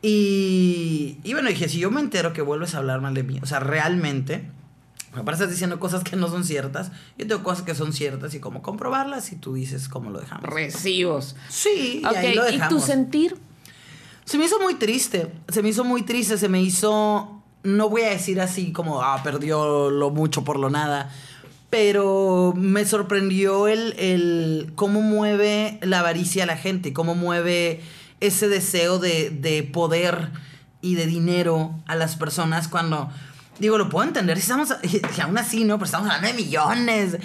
Y, 0.00 1.18
y 1.22 1.34
bueno, 1.34 1.50
dije, 1.50 1.68
si 1.68 1.80
yo 1.80 1.90
me 1.90 2.00
entero 2.00 2.32
que 2.32 2.40
vuelves 2.40 2.74
a 2.74 2.78
hablar 2.78 3.02
mal 3.02 3.12
de 3.12 3.24
mí, 3.24 3.40
o 3.42 3.46
sea, 3.46 3.60
realmente, 3.60 4.48
me 5.14 5.30
estás 5.32 5.50
diciendo 5.50 5.78
cosas 5.78 6.02
que 6.04 6.16
no 6.16 6.28
son 6.28 6.44
ciertas, 6.44 6.90
yo 7.18 7.26
tengo 7.26 7.42
cosas 7.42 7.64
que 7.64 7.74
son 7.74 7.92
ciertas 7.92 8.32
y 8.34 8.40
cómo 8.40 8.62
comprobarlas 8.62 9.30
y 9.32 9.36
tú 9.36 9.54
dices 9.54 9.88
cómo 9.88 10.10
lo 10.10 10.20
dejamos. 10.20 10.44
Recibos. 10.48 11.36
Sí, 11.48 12.00
y 12.02 12.06
Ok, 12.06 12.16
ahí 12.16 12.34
lo 12.34 12.44
¿y 12.44 12.52
tu 12.52 12.52
dejamos. 12.52 12.84
sentir? 12.84 13.36
Se 14.24 14.38
me 14.38 14.46
hizo 14.46 14.58
muy 14.60 14.74
triste, 14.76 15.30
se 15.48 15.62
me 15.62 15.68
hizo 15.68 15.84
muy 15.84 16.02
triste, 16.02 16.38
se 16.38 16.48
me 16.48 16.62
hizo, 16.62 17.42
no 17.62 17.88
voy 17.90 18.02
a 18.02 18.10
decir 18.10 18.40
así 18.40 18.72
como, 18.72 19.02
ah, 19.02 19.20
perdió 19.22 19.90
lo 19.90 20.10
mucho 20.10 20.44
por 20.44 20.58
lo 20.58 20.70
nada, 20.70 21.10
pero 21.68 22.54
me 22.56 22.84
sorprendió 22.86 23.68
el, 23.68 23.94
el 23.98 24.72
cómo 24.76 25.02
mueve 25.02 25.78
la 25.82 25.98
avaricia 26.00 26.44
a 26.44 26.46
la 26.46 26.56
gente, 26.56 26.92
cómo 26.92 27.14
mueve 27.14 27.80
ese 28.20 28.48
deseo 28.48 28.98
de, 28.98 29.30
de 29.30 29.62
poder 29.62 30.30
y 30.80 30.94
de 30.94 31.06
dinero 31.06 31.74
a 31.86 31.96
las 31.96 32.16
personas 32.16 32.68
cuando... 32.68 33.10
Digo, 33.62 33.78
lo 33.78 33.88
puedo 33.88 34.08
entender, 34.08 34.38
si 34.38 34.42
estamos, 34.42 34.74
y 35.16 35.20
aún 35.20 35.38
así, 35.38 35.62
¿no? 35.62 35.76
Pero 35.76 35.84
estamos 35.84 36.08
hablando 36.10 36.26
de 36.26 36.34
millones. 36.34 37.16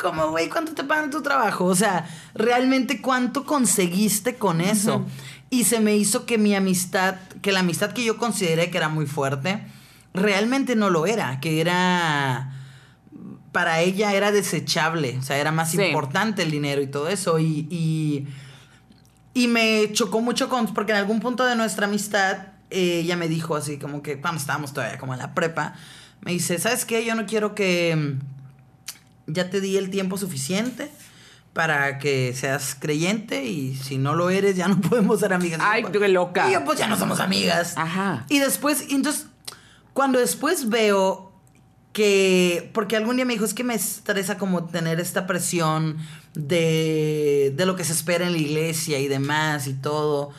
Como, 0.00 0.28
güey, 0.30 0.48
¿cuánto 0.48 0.72
te 0.72 0.84
pagan 0.84 1.10
tu 1.10 1.20
trabajo? 1.20 1.64
O 1.64 1.74
sea, 1.74 2.08
realmente, 2.32 3.00
¿cuánto 3.02 3.44
conseguiste 3.44 4.36
con 4.36 4.60
eso? 4.60 5.04
Y 5.50 5.64
se 5.64 5.80
me 5.80 5.96
hizo 5.96 6.26
que 6.26 6.38
mi 6.38 6.54
amistad, 6.54 7.16
que 7.42 7.50
la 7.50 7.58
amistad 7.60 7.90
que 7.90 8.04
yo 8.04 8.18
consideré 8.18 8.70
que 8.70 8.78
era 8.78 8.88
muy 8.88 9.06
fuerte, 9.06 9.64
realmente 10.14 10.76
no 10.76 10.90
lo 10.90 11.06
era, 11.06 11.40
que 11.40 11.60
era, 11.60 12.52
para 13.50 13.80
ella 13.80 14.12
era 14.14 14.30
desechable, 14.30 15.18
o 15.18 15.22
sea, 15.22 15.38
era 15.38 15.50
más 15.50 15.72
Sí. 15.72 15.82
importante 15.82 16.42
el 16.44 16.52
dinero 16.52 16.82
y 16.82 16.86
todo 16.86 17.08
eso. 17.08 17.40
Y, 17.40 17.66
y, 17.68 18.28
y 19.34 19.48
me 19.48 19.90
chocó 19.92 20.20
mucho 20.20 20.48
con, 20.48 20.72
porque 20.72 20.92
en 20.92 20.98
algún 20.98 21.18
punto 21.18 21.44
de 21.44 21.56
nuestra 21.56 21.86
amistad, 21.86 22.36
eh, 22.70 23.00
ella 23.00 23.16
me 23.16 23.28
dijo 23.28 23.56
así, 23.56 23.78
como 23.78 24.02
que 24.02 24.20
cuando 24.20 24.40
estábamos 24.40 24.72
todavía 24.72 24.98
como 24.98 25.12
en 25.12 25.18
la 25.18 25.34
prepa, 25.34 25.74
me 26.20 26.32
dice, 26.32 26.58
¿sabes 26.58 26.84
qué? 26.84 27.04
Yo 27.04 27.14
no 27.14 27.26
quiero 27.26 27.54
que 27.54 27.96
mm, 27.96 29.32
ya 29.32 29.50
te 29.50 29.60
di 29.60 29.76
el 29.76 29.90
tiempo 29.90 30.16
suficiente 30.16 30.90
para 31.52 31.98
que 31.98 32.32
seas 32.34 32.76
creyente 32.78 33.44
y 33.44 33.74
si 33.74 33.98
no 33.98 34.14
lo 34.14 34.30
eres 34.30 34.56
ya 34.56 34.68
no 34.68 34.80
podemos 34.88 35.20
ser 35.20 35.32
amigas. 35.32 35.60
Ay, 35.62 35.84
qué 35.84 36.08
loca. 36.08 36.48
Y 36.48 36.52
yo, 36.52 36.64
pues 36.64 36.78
ya 36.78 36.86
no 36.86 36.96
somos 36.96 37.20
amigas. 37.20 37.74
Ajá. 37.76 38.24
Y 38.28 38.38
después, 38.38 38.86
y 38.88 38.94
entonces, 38.94 39.26
cuando 39.92 40.18
después 40.18 40.68
veo 40.68 41.32
que, 41.92 42.70
porque 42.72 42.96
algún 42.96 43.16
día 43.16 43.24
me 43.24 43.32
dijo, 43.32 43.44
es 43.44 43.54
que 43.54 43.64
me 43.64 43.74
estresa 43.74 44.38
como 44.38 44.64
tener 44.66 45.00
esta 45.00 45.26
presión 45.26 45.96
de, 46.34 47.52
de 47.56 47.66
lo 47.66 47.74
que 47.74 47.84
se 47.84 47.92
espera 47.92 48.26
en 48.26 48.32
la 48.32 48.38
iglesia 48.38 48.98
y 49.00 49.08
demás 49.08 49.66
y 49.66 49.74
todo. 49.74 50.32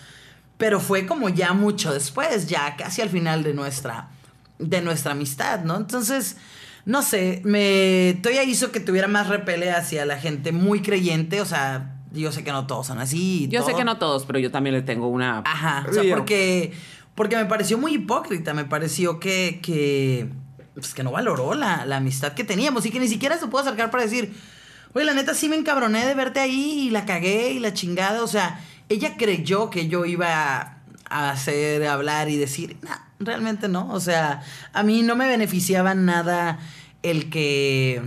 Pero 0.62 0.80
fue 0.80 1.08
como 1.08 1.28
ya 1.30 1.54
mucho 1.54 1.92
después, 1.92 2.46
ya 2.46 2.76
casi 2.76 3.02
al 3.02 3.10
final 3.10 3.42
de 3.42 3.56
nuestra, 3.56 4.10
de 4.60 4.80
nuestra 4.84 5.14
amistad, 5.14 5.64
¿no? 5.64 5.76
Entonces, 5.76 6.38
no 6.86 7.02
sé, 7.02 7.42
me, 7.44 8.20
todavía 8.22 8.44
hizo 8.44 8.72
que 8.72 8.80
tuviera 8.80 9.08
más 9.08 9.28
repele 9.28 9.72
hacia 9.72 10.06
la 10.06 10.20
gente 10.20 10.52
muy 10.52 10.84
creyente, 10.84 11.42
o 11.42 11.46
sea, 11.46 11.96
yo 12.12 12.32
sé 12.32 12.44
que 12.44 12.52
no 12.52 12.68
todos 12.68 12.86
son 12.86 13.00
así. 13.00 13.48
Yo 13.50 13.66
sé 13.66 13.74
que 13.74 13.84
no 13.84 13.98
todos, 13.98 14.28
pero 14.28 14.38
yo 14.38 14.52
también 14.52 14.76
le 14.76 14.84
tengo 14.84 15.08
una... 15.08 15.40
Ajá, 15.40 15.84
o 15.90 15.94
sea, 15.94 16.04
porque, 16.16 16.74
porque 17.16 17.38
me 17.38 17.46
pareció 17.46 17.80
muy 17.80 17.96
hipócrita, 17.96 18.54
me 18.54 18.66
pareció 18.66 19.20
que, 19.20 19.62
que, 19.64 20.30
pues 20.76 20.94
que 20.94 21.02
no 21.02 21.10
valoró 21.10 21.56
la, 21.56 21.88
la 21.88 21.98
amistad 21.98 22.34
que 22.34 22.44
teníamos 22.44 22.86
y 22.86 22.92
que 22.92 23.00
ni 23.00 23.08
siquiera 23.08 23.36
se 23.40 23.48
pudo 23.48 23.62
acercar 23.62 23.90
para 23.90 24.04
decir, 24.04 24.32
oye, 24.94 25.06
la 25.06 25.16
neta 25.16 25.34
sí 25.34 25.50
me 25.50 25.56
encabroné 25.56 26.06
de 26.06 26.14
verte 26.14 26.40
ahí 26.40 26.82
y 26.82 26.90
la 26.92 27.08
cagué 27.08 27.50
y 27.50 27.58
la 27.58 27.74
chingada, 27.74 28.22
o 28.22 28.28
sea, 28.28 28.60
ella 28.94 29.16
creyó 29.18 29.70
que 29.70 29.88
yo 29.88 30.06
iba 30.06 30.28
a, 30.62 30.78
a 31.10 31.30
hacer, 31.32 31.86
hablar 31.88 32.30
y 32.30 32.38
decir, 32.38 32.78
no, 32.82 32.90
realmente 33.20 33.68
no, 33.68 33.90
o 33.92 34.00
sea, 34.00 34.42
a 34.74 34.84
mí 34.84 35.02
no 35.04 35.16
me 35.16 35.28
beneficiaba 35.28 35.94
nada 35.96 36.60
el 37.04 37.30
que 37.30 38.02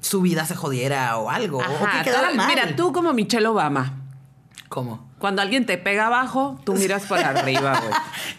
su 0.00 0.20
vida 0.22 0.44
se 0.46 0.54
jodiera 0.56 1.16
o 1.18 1.30
algo, 1.30 1.58
o 1.58 1.62
Ajá, 1.62 1.98
que 1.98 2.04
quedara 2.04 2.28
tal- 2.28 2.36
mal. 2.36 2.48
Mira, 2.48 2.74
tú 2.76 2.92
como 2.92 3.12
Michelle 3.12 3.46
Obama. 3.46 3.96
¿Cómo? 4.68 5.10
Cuando 5.18 5.42
alguien 5.42 5.66
te 5.66 5.76
pega 5.78 6.06
abajo, 6.06 6.58
tú 6.64 6.74
miras 6.74 7.02
para 7.04 7.30
arriba, 7.40 7.78
güey. 7.80 7.92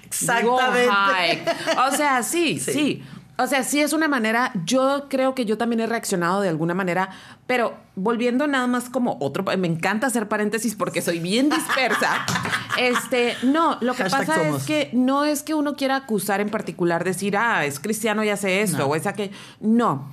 Exactamente. 0.04 0.86
Go 0.86 0.92
high. 0.92 1.44
O 1.88 1.96
sea, 1.96 2.24
sí, 2.24 2.60
sí, 2.60 2.72
Sí. 2.74 3.04
O 3.43 3.47
sea, 3.47 3.63
sí 3.63 3.82
es 3.82 3.93
una 3.93 4.08
manera, 4.08 4.51
yo 4.65 5.08
creo 5.10 5.34
que 5.34 5.45
yo 5.45 5.58
también 5.58 5.80
he 5.80 5.88
reaccionado 5.88 6.41
de 6.41 6.49
alguna 6.49 6.73
manera, 6.73 7.10
pero 7.47 7.73
volviendo 7.95 8.45
nada 8.47 8.67
más 8.67 8.89
como 8.89 9.17
otro, 9.19 9.43
me 9.58 9.67
encanta 9.67 10.08
hacer 10.08 10.27
paréntesis 10.27 10.75
porque 10.75 11.01
soy 11.01 11.19
bien 11.19 11.49
dispersa. 11.49 12.25
este, 12.77 13.36
no, 13.43 13.77
lo 13.82 13.93
que 13.93 14.04
Hashtag 14.04 14.27
pasa 14.27 14.43
somos. 14.43 14.62
es 14.62 14.67
que 14.67 14.89
no 14.93 15.25
es 15.25 15.43
que 15.43 15.54
uno 15.54 15.75
quiera 15.75 15.95
acusar 15.95 16.39
en 16.41 16.49
particular, 16.49 17.04
decir, 17.04 17.36
ah, 17.38 17.65
es 17.65 17.80
cristiano 17.80 18.23
y 18.23 18.30
hace 18.30 18.62
esto, 18.62 18.77
No. 18.80 18.86
o 18.86 18.95
esa 18.95 19.13
que. 19.13 19.32
No. 19.60 20.10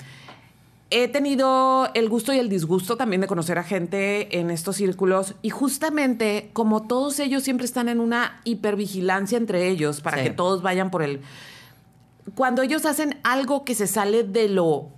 He 0.90 1.06
tenido 1.08 1.90
el 1.92 2.08
gusto 2.08 2.32
y 2.32 2.38
el 2.38 2.48
disgusto 2.48 2.96
también 2.96 3.20
de 3.20 3.26
conocer 3.26 3.58
a 3.58 3.62
gente 3.62 4.38
en 4.38 4.50
estos 4.50 4.76
círculos 4.76 5.34
y 5.42 5.50
justamente 5.50 6.48
como 6.54 6.86
todos 6.86 7.20
ellos 7.20 7.42
siempre 7.42 7.66
están 7.66 7.90
en 7.90 8.00
una 8.00 8.40
hipervigilancia 8.44 9.36
entre 9.36 9.68
ellos 9.68 10.00
para 10.00 10.16
Sí. 10.16 10.22
que 10.24 10.30
todos 10.30 10.62
vayan 10.62 10.90
por 10.90 11.02
el... 11.02 11.20
Cuando 12.34 12.62
ellos 12.62 12.84
hacen 12.86 13.18
algo 13.24 13.64
que 13.64 13.74
se 13.74 13.86
sale 13.86 14.22
de 14.24 14.48
lo 14.48 14.88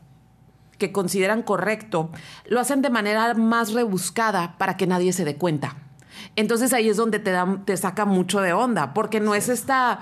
que 0.79 0.93
consideran 0.93 1.43
correcto, 1.43 2.11
lo 2.47 2.59
hacen 2.61 2.81
de 2.83 2.91
manera 2.91 3.35
más 3.35 3.73
rebuscada 3.73 4.57
para 4.59 4.77
que 4.77 4.87
nadie 4.87 5.13
se 5.13 5.25
dé 5.25 5.37
cuenta. 5.37 5.77
Entonces 6.37 6.73
ahí 6.73 6.89
es 6.89 6.97
donde 6.97 7.19
te, 7.19 7.31
da, 7.31 7.61
te 7.65 7.77
saca 7.77 8.05
mucho 8.07 8.41
de 8.41 8.53
onda, 8.53 8.95
porque 8.95 9.21
no 9.21 9.35
es 9.35 9.49
esta 9.49 9.99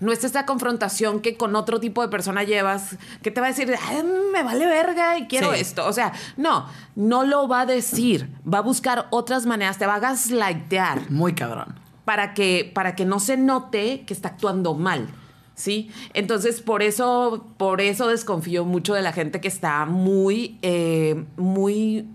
no 0.00 0.10
es 0.10 0.24
esta 0.24 0.46
confrontación 0.46 1.20
que 1.20 1.36
con 1.36 1.54
otro 1.54 1.78
tipo 1.78 2.02
de 2.02 2.08
persona 2.08 2.42
llevas, 2.42 2.96
que 3.22 3.30
te 3.30 3.40
va 3.40 3.46
a 3.46 3.50
decir, 3.50 3.72
"Ay, 3.88 4.02
me 4.32 4.42
vale 4.42 4.66
verga 4.66 5.16
y 5.16 5.28
quiero 5.28 5.52
Sí. 5.52 5.60
esto. 5.60 5.86
O 5.86 5.92
sea, 5.92 6.12
no, 6.36 6.66
no 6.96 7.22
lo 7.22 7.46
va 7.46 7.60
a 7.60 7.66
decir. 7.66 8.28
Va 8.52 8.58
a 8.58 8.62
buscar 8.62 9.06
otras 9.10 9.46
maneras, 9.46 9.78
te 9.78 9.86
va 9.86 9.94
a 9.96 9.98
gaslightear 10.00 11.08
Muy 11.08 11.34
cabrón. 11.34 11.78
para 12.04 12.34
que, 12.34 12.68
para 12.74 12.96
que 12.96 13.04
no 13.04 13.20
se 13.20 13.36
note 13.36 14.04
que 14.04 14.12
está 14.12 14.30
actuando 14.30 14.74
mal. 14.74 15.06
¿Sí? 15.54 15.90
Entonces, 16.14 16.60
por 16.62 16.82
eso, 16.82 17.46
por 17.58 17.80
eso 17.80 18.08
desconfío 18.08 18.64
mucho 18.64 18.94
de 18.94 19.02
la 19.02 19.12
gente 19.12 19.40
que 19.40 19.48
está 19.48 19.84
muy, 19.84 20.58
eh, 20.62 21.24
muy, 21.36 22.06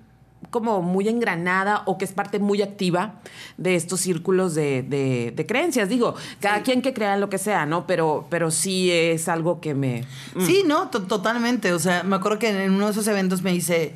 como 0.49 0.81
muy 0.81 1.07
engranada 1.07 1.83
o 1.85 1.97
que 1.99 2.05
es 2.05 2.13
parte 2.13 2.39
muy 2.39 2.61
activa 2.63 3.15
de 3.57 3.75
estos 3.75 3.99
círculos 4.01 4.55
de, 4.55 4.81
de- 4.81 5.31
de 5.35 5.45
creencias. 5.45 5.87
Digo, 5.87 6.15
cada 6.41 6.63
quien 6.63 6.81
que 6.81 6.93
crea 6.93 7.15
lo 7.17 7.29
que 7.29 7.37
sea, 7.37 7.65
¿no? 7.67 7.85
Pero, 7.85 8.25
pero 8.29 8.49
sí 8.49 8.89
es 8.91 9.29
algo 9.29 9.61
que 9.61 9.73
me. 9.75 10.03
Sí, 10.39 10.63
no, 10.65 10.89
To- 10.89 11.03
totalmente. 11.03 11.73
O 11.73 11.79
sea, 11.79 12.03
me 12.03 12.15
acuerdo 12.15 12.39
que 12.39 12.49
en 12.49 12.71
uno 12.73 12.85
de 12.85 12.91
esos 12.91 13.07
eventos 13.07 13.43
me 13.43 13.51
dice, 13.51 13.93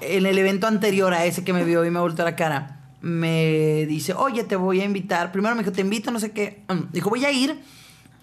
en 0.00 0.24
el 0.26 0.38
evento 0.38 0.66
anterior 0.66 1.12
a 1.12 1.24
ese 1.26 1.44
que 1.44 1.52
me 1.52 1.64
vio 1.64 1.84
y 1.84 1.90
me 1.90 2.00
volteó 2.00 2.24
la 2.24 2.36
cara, 2.36 2.80
me 3.02 3.84
dice, 3.86 4.14
oye, 4.14 4.44
te 4.44 4.56
voy 4.56 4.80
a 4.80 4.84
invitar. 4.84 5.30
Primero 5.30 5.54
me 5.54 5.62
dijo, 5.62 5.72
te 5.72 5.82
invito, 5.82 6.10
no 6.10 6.20
sé 6.20 6.30
qué. 6.32 6.62
Mm, 6.68 6.92
Dijo, 6.92 7.10
voy 7.10 7.24
a 7.24 7.30
ir 7.32 7.60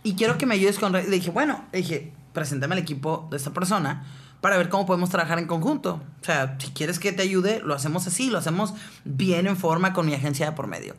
y 0.06 0.16
quiero 0.16 0.38
que 0.38 0.46
me 0.46 0.56
ayudes 0.56 0.80
con... 0.80 0.94
re-". 0.94 1.04
Le 1.04 1.18
dije, 1.18 1.32
bueno, 1.32 1.66
le 1.74 1.80
dije, 1.80 2.14
preséntame 2.32 2.76
al 2.76 2.80
equipo 2.80 3.28
de 3.32 3.38
esta 3.38 3.52
persona 3.52 4.06
para 4.40 4.58
ver 4.58 4.70
cómo 4.70 4.86
podemos 4.86 5.10
trabajar 5.10 5.40
en 5.40 5.48
conjunto. 5.48 6.02
O 6.22 6.24
sea, 6.24 6.56
si 6.60 6.68
quieres 6.68 7.00
que 7.00 7.12
te 7.12 7.24
ayude, 7.24 7.62
lo 7.66 7.74
hacemos 7.74 8.06
así, 8.06 8.30
lo 8.30 8.38
hacemos 8.38 8.76
bien 9.04 9.48
en 9.48 9.58
forma 9.58 9.92
con 9.92 10.06
mi 10.06 10.14
agencia 10.14 10.46
de 10.46 10.52
por 10.52 10.68
medio. 10.68 10.96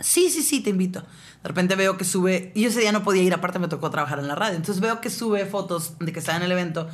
Sí, 0.00 0.28
sí, 0.28 0.42
sí, 0.42 0.60
te 0.60 0.70
invito. 0.70 1.00
De 1.00 1.48
repente 1.48 1.74
veo 1.74 1.96
que 1.96 2.04
sube, 2.04 2.52
y 2.54 2.62
yo 2.62 2.68
ese 2.68 2.80
día 2.80 2.92
no 2.92 3.02
podía 3.02 3.22
ir, 3.22 3.32
aparte 3.32 3.58
me 3.58 3.68
tocó 3.68 3.90
trabajar 3.90 4.18
en 4.18 4.28
la 4.28 4.34
radio. 4.34 4.56
Entonces 4.56 4.82
veo 4.82 5.00
que 5.00 5.08
sube 5.08 5.46
fotos 5.46 5.98
de 5.98 6.12
que 6.12 6.18
estaba 6.18 6.36
en 6.36 6.44
el 6.44 6.52
evento. 6.52 6.88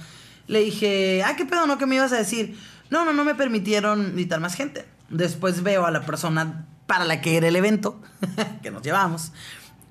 Le 0.47 0.61
dije, 0.61 1.25
ah, 1.25 1.35
¿qué 1.37 1.45
pedo, 1.45 1.67
no? 1.67 1.79
¿Qué 1.79 1.87
me 1.87 1.97
ibas 1.97 2.13
a 2.13 2.19
decir? 2.19 2.57
No, 2.91 3.05
no, 3.05 3.13
no 3.13 3.25
me 3.25 3.35
permitieron 3.35 4.11
invitar 4.11 4.39
más 4.39 4.55
gente. 4.55 4.85
Después 5.09 5.65
veo 5.65 5.85
a 5.85 5.91
la 5.91 6.07
persona 6.07 6.67
para 6.87 7.05
la 7.05 7.21
que 7.21 7.37
era 7.37 7.49
el 7.49 7.57
evento, 7.57 8.01
que 8.63 8.71
nos 8.71 8.83
llevamos, 8.83 9.33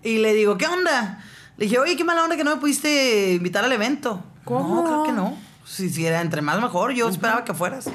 y 0.04 0.18
le 0.20 0.34
digo, 0.34 0.58
¿qué 0.58 0.68
onda? 0.68 1.24
Le 1.58 1.66
dije, 1.66 1.78
oye, 1.80 1.96
qué 1.96 2.04
mala 2.04 2.24
onda 2.24 2.36
que 2.38 2.44
no 2.44 2.56
me 2.56 2.62
pudiste 2.62 3.34
invitar 3.34 3.64
al 3.64 3.72
evento. 3.72 4.24
¿Cómo? 4.46 4.76
No, 4.76 4.84
claro 4.84 5.04
que 5.04 5.12
no. 5.12 5.38
Si, 5.66 5.90
si 5.90 6.06
era 6.06 6.22
entre 6.22 6.42
más 6.42 6.60
mejor, 6.62 6.92
yo 6.94 7.08
esperaba 7.08 7.44
que 7.46 7.54
fueras. 7.54 7.90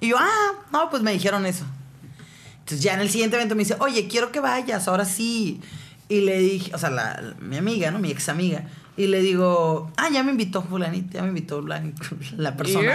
Y 0.00 0.08
yo, 0.08 0.16
ah, 0.18 0.52
no, 0.72 0.90
pues 0.90 1.02
me 1.02 1.12
dijeron 1.12 1.46
eso. 1.46 1.64
Entonces 2.60 2.82
ya 2.82 2.94
en 2.94 3.00
el 3.00 3.10
siguiente 3.10 3.36
evento 3.36 3.54
me 3.54 3.60
dice, 3.60 3.76
oye, 3.80 4.08
quiero 4.08 4.32
que 4.32 4.40
vayas, 4.40 4.88
ahora 4.88 5.04
sí. 5.04 5.60
Y 6.08 6.22
le 6.22 6.38
dije, 6.38 6.74
o 6.74 6.78
sea, 6.78 6.90
la, 6.90 7.20
la- 7.20 7.34
mi 7.40 7.56
amiga, 7.56 7.90
¿no? 7.90 7.98
Mi 7.98 8.10
ex 8.10 8.28
amiga. 8.28 8.64
Y 8.96 9.06
le 9.06 9.20
digo, 9.22 9.90
ah, 9.96 10.08
ya 10.12 10.22
me 10.22 10.32
invitó 10.32 10.62
fulanita, 10.62 11.14
ya 11.14 11.22
me 11.22 11.28
invitó 11.28 11.62
la, 11.62 11.82
la 12.36 12.56
persona. 12.56 12.94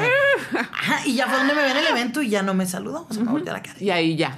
Ajá, 0.71 1.07
y 1.07 1.15
ya 1.15 1.27
fue 1.27 1.37
donde 1.39 1.55
me 1.55 1.63
ve 1.63 1.71
en 1.71 1.77
el 1.77 1.87
evento 1.87 2.21
y 2.21 2.29
ya 2.29 2.43
no 2.43 2.53
me 2.53 2.65
saludó. 2.67 3.07
O 3.09 3.13
sea, 3.13 3.23
me 3.23 3.31
volteó 3.31 3.51
la 3.53 3.63
cara. 3.63 3.77
Y 3.79 3.89
ahí 3.89 4.15
ya. 4.15 4.37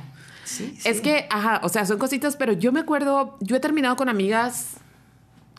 Sí, 0.50 0.76
sí. 0.80 0.90
Es 0.90 1.00
que, 1.00 1.28
ajá, 1.30 1.62
o 1.64 1.70
sea, 1.70 1.86
son 1.86 2.00
cositas, 2.00 2.36
pero 2.36 2.54
yo 2.54 2.72
me 2.72 2.80
acuerdo, 2.80 3.38
yo 3.40 3.56
he 3.56 3.60
terminado 3.60 3.96
con 3.96 4.10
amigas, 4.10 4.78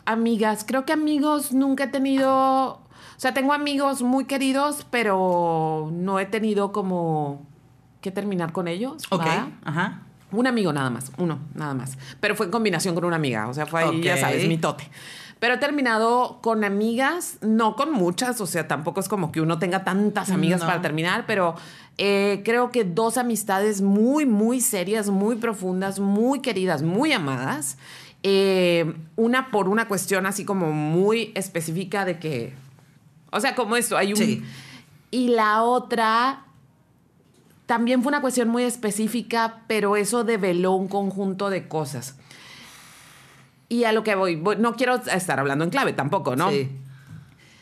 amigas, 0.05 0.65
creo 0.67 0.85
que 0.85 0.91
amigos 0.91 1.53
nunca 1.53 1.85
he 1.85 1.87
tenido, 1.87 2.73
o 2.73 2.79
sea, 3.17 3.33
tengo 3.33 3.53
amigos 3.53 4.01
muy 4.01 4.25
queridos, 4.25 4.85
pero 4.91 5.89
no 5.93 6.19
he 6.19 6.25
tenido 6.25 6.73
como 6.73 7.47
que 8.01 8.11
terminar 8.11 8.51
con 8.51 8.67
ellos. 8.67 9.03
Ok, 9.09 9.25
¿va? 9.25 9.49
ajá. 9.63 10.01
Un 10.33 10.47
amigo 10.47 10.73
nada 10.73 10.89
más, 10.89 11.11
uno, 11.17 11.39
nada 11.55 11.73
más. 11.73 11.97
Pero 12.19 12.35
fue 12.35 12.47
en 12.47 12.51
combinación 12.51 12.93
con 12.93 13.05
una 13.05 13.15
amiga, 13.15 13.47
o 13.47 13.53
sea, 13.53 13.65
fue 13.65 13.83
ahí, 13.83 14.01
ya 14.01 14.17
sabes, 14.17 14.45
mi 14.47 14.57
tote. 14.57 14.89
Pero 15.41 15.55
he 15.55 15.57
terminado 15.57 16.37
con 16.41 16.63
amigas, 16.63 17.39
no 17.41 17.75
con 17.75 17.91
muchas, 17.91 18.39
o 18.41 18.45
sea, 18.45 18.67
tampoco 18.67 18.99
es 18.99 19.09
como 19.09 19.31
que 19.31 19.41
uno 19.41 19.57
tenga 19.57 19.83
tantas 19.83 20.29
amigas 20.29 20.59
No. 20.59 20.67
para 20.67 20.83
terminar, 20.83 21.23
pero 21.25 21.55
eh, 21.97 22.43
creo 22.45 22.69
que 22.69 22.83
dos 22.83 23.17
amistades 23.17 23.81
muy, 23.81 24.27
muy 24.27 24.61
serias, 24.61 25.09
muy 25.09 25.37
profundas, 25.37 25.99
muy 25.99 26.41
queridas, 26.41 26.83
muy 26.83 27.11
amadas. 27.11 27.79
Eh, 28.21 28.93
una 29.15 29.49
por 29.49 29.67
una 29.67 29.87
cuestión 29.87 30.27
así 30.27 30.45
como 30.45 30.71
muy 30.73 31.31
específica 31.33 32.05
de 32.05 32.19
que, 32.19 32.53
o 33.31 33.39
sea, 33.39 33.55
como 33.55 33.75
esto, 33.77 33.97
hay 33.97 34.13
un... 34.13 34.19
Sí. 34.19 34.43
Y 35.09 35.29
la 35.29 35.63
otra 35.63 36.45
también 37.65 38.03
fue 38.03 38.11
una 38.11 38.21
cuestión 38.21 38.47
muy 38.47 38.61
específica, 38.61 39.63
pero 39.65 39.95
eso 39.95 40.23
develó 40.23 40.73
un 40.73 40.87
conjunto 40.87 41.49
de 41.49 41.67
cosas. 41.67 42.15
Y 43.71 43.85
a 43.85 43.91
lo 43.93 44.03
que 44.03 44.15
voy, 44.15 44.35
voy- 44.35 44.57
no 44.57 44.75
quiero 44.75 44.95
estar 44.95 45.39
hablando 45.39 45.63
en 45.63 45.69
clave 45.69 45.93
tampoco, 45.93 46.35
¿no? 46.35 46.49
Sí. 46.49 46.69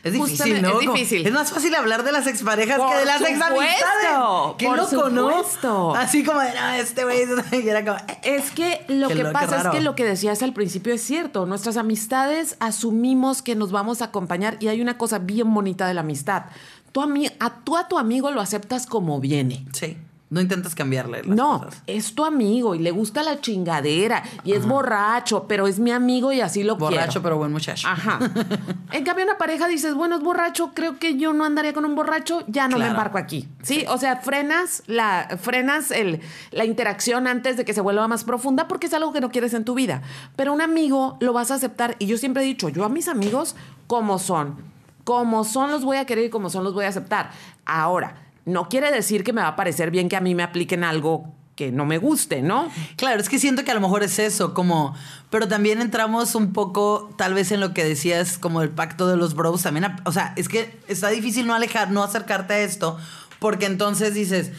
Es 0.02 0.14
difícil, 0.14 0.38
Justamente- 0.38 0.62
¿no? 0.62 0.80
es 0.80 0.92
difícil. 0.94 1.26
Es 1.26 1.32
más 1.32 1.52
fácil 1.52 1.74
hablar 1.74 2.02
de 2.04 2.10
las 2.10 2.26
exparejas 2.26 2.78
Por 2.78 2.90
que 2.90 2.96
de 3.00 3.04
las 3.04 3.18
supuesto, 3.18 3.44
examistades. 3.44 4.54
Qué 4.56 4.66
por 4.66 4.76
loco, 4.78 5.10
¿no? 5.10 5.28
supuesto. 5.30 5.94
Así 5.94 6.24
como 6.24 6.40
de, 6.40 6.54
no, 6.54 6.70
este 6.72 7.04
güey. 7.04 7.20
Y 7.64 7.68
era 7.68 7.84
como, 7.84 7.98
eh, 7.98 8.18
Es 8.22 8.50
que 8.50 8.84
lo 8.88 9.08
Qué 9.08 9.14
que 9.16 9.22
lo- 9.24 9.32
pasa 9.32 9.60
es 9.60 9.66
que 9.68 9.80
lo 9.82 9.94
que 9.94 10.04
decías 10.04 10.42
al 10.42 10.52
principio 10.54 10.94
es 10.94 11.02
cierto. 11.02 11.44
Nuestras 11.46 11.76
amistades 11.76 12.56
asumimos 12.60 13.42
que 13.42 13.54
nos 13.54 13.72
vamos 13.72 14.00
a 14.00 14.06
acompañar 14.06 14.56
y 14.58 14.68
hay 14.68 14.80
una 14.80 14.96
cosa 14.98 15.18
bien 15.18 15.52
bonita 15.52 15.86
de 15.86 15.92
la 15.94 16.00
amistad. 16.00 16.44
Tú 16.92 17.02
a, 17.02 17.06
mí, 17.06 17.28
a, 17.38 17.56
tú 17.62 17.76
a 17.76 17.86
tu 17.86 17.98
amigo 17.98 18.30
lo 18.30 18.40
aceptas 18.40 18.86
como 18.86 19.20
viene. 19.20 19.66
Sí. 19.72 19.96
No 20.30 20.40
intentas 20.40 20.76
cambiarle 20.76 21.24
las 21.24 21.36
no, 21.36 21.58
cosas. 21.64 21.82
es 21.88 22.14
tu 22.14 22.24
amigo 22.24 22.76
y 22.76 22.78
le 22.78 22.92
gusta 22.92 23.24
la 23.24 23.40
chingadera 23.40 24.22
y 24.44 24.52
es 24.52 24.64
borracho, 24.64 25.46
pero 25.48 25.66
es 25.66 25.80
mi 25.80 25.90
amigo 25.90 26.32
y 26.32 26.40
así 26.40 26.62
lo 26.62 26.76
Borracho, 26.76 27.04
quiero. 27.06 27.22
pero 27.22 27.36
buen 27.38 27.50
muchacho. 27.52 27.88
Ajá. 27.88 28.18
En 28.92 29.04
cambio, 29.04 29.24
una 29.24 29.38
pareja 29.38 29.66
dices, 29.68 29.94
bueno, 29.94 30.16
es 30.16 30.22
borracho, 30.22 30.72
creo 30.74 30.98
que 30.98 31.16
yo 31.16 31.32
no 31.32 31.44
andaría 31.44 31.72
con 31.72 31.84
un 31.84 31.94
borracho, 31.94 32.42
ya 32.48 32.66
no 32.68 32.78
me 32.78 32.86
embarco 32.86 33.18
aquí. 33.18 33.48
¿Sí? 33.62 33.84
O 33.88 33.98
sea, 33.98 34.16
frenas 34.16 34.82
la, 34.86 35.36
frenas 35.40 35.90
el, 35.92 36.20
la 36.50 36.64
interacción 36.64 37.26
antes 37.28 37.56
de 37.56 37.64
que 37.64 37.72
se 37.74 37.80
vuelva 37.80 38.06
más 38.08 38.24
profunda 38.24 38.66
porque 38.68 38.86
es 38.86 38.94
algo 38.94 39.12
que 39.12 39.20
no 39.20 39.30
quieres 39.30 39.54
en 39.54 39.64
tu 39.64 39.74
vida. 39.74 40.02
Pero 40.36 40.52
un 40.52 40.60
amigo 40.60 41.16
lo 41.20 41.32
vas 41.32 41.50
a 41.50 41.54
aceptar. 41.54 41.96
Y 41.98 42.06
yo 42.06 42.18
siempre 42.18 42.42
he 42.42 42.46
dicho, 42.46 42.68
yo 42.68 42.84
a 42.84 42.88
mis 42.88 43.06
amigos, 43.08 43.54
como 43.86 44.18
son. 44.18 44.56
Como 45.04 45.44
son 45.44 45.70
los 45.70 45.84
voy 45.84 45.96
a 45.96 46.04
querer 46.04 46.26
y 46.26 46.30
como 46.30 46.50
son 46.50 46.62
los 46.64 46.74
voy 46.74 46.84
a 46.84 46.88
aceptar. 46.88 47.30
Ahora, 47.64 48.14
no 48.44 48.68
quiere 48.68 48.90
decir 48.90 49.24
que 49.24 49.32
me 49.32 49.42
va 49.42 49.48
a 49.48 49.56
parecer 49.56 49.90
bien 49.90 50.08
que 50.08 50.16
a 50.16 50.20
mí 50.20 50.34
me 50.34 50.42
apliquen 50.42 50.84
algo 50.84 51.32
que 51.56 51.70
no 51.72 51.84
me 51.84 51.98
guste, 51.98 52.40
¿no? 52.40 52.70
Claro, 52.96 53.20
es 53.20 53.28
que 53.28 53.38
siento 53.38 53.64
que 53.64 53.70
a 53.70 53.74
lo 53.74 53.82
mejor 53.82 54.02
es 54.02 54.18
eso, 54.18 54.54
como, 54.54 54.94
pero 55.28 55.46
también 55.46 55.82
entramos 55.82 56.34
un 56.34 56.54
poco, 56.54 57.10
tal 57.18 57.34
vez 57.34 57.52
en 57.52 57.60
lo 57.60 57.74
que 57.74 57.84
decías, 57.84 58.38
como 58.38 58.62
el 58.62 58.70
pacto 58.70 59.06
de 59.08 59.18
los 59.18 59.34
bros, 59.34 59.62
también, 59.62 59.84
a- 59.84 59.96
o 60.04 60.12
sea, 60.12 60.32
es 60.36 60.48
que 60.48 60.80
está 60.88 61.08
difícil 61.10 61.46
no 61.46 61.54
alejar, 61.54 61.90
no 61.90 62.02
acercarte 62.02 62.54
a 62.54 62.58
esto, 62.60 62.96
porque 63.40 63.66
entonces 63.66 64.14
dices, 64.14 64.52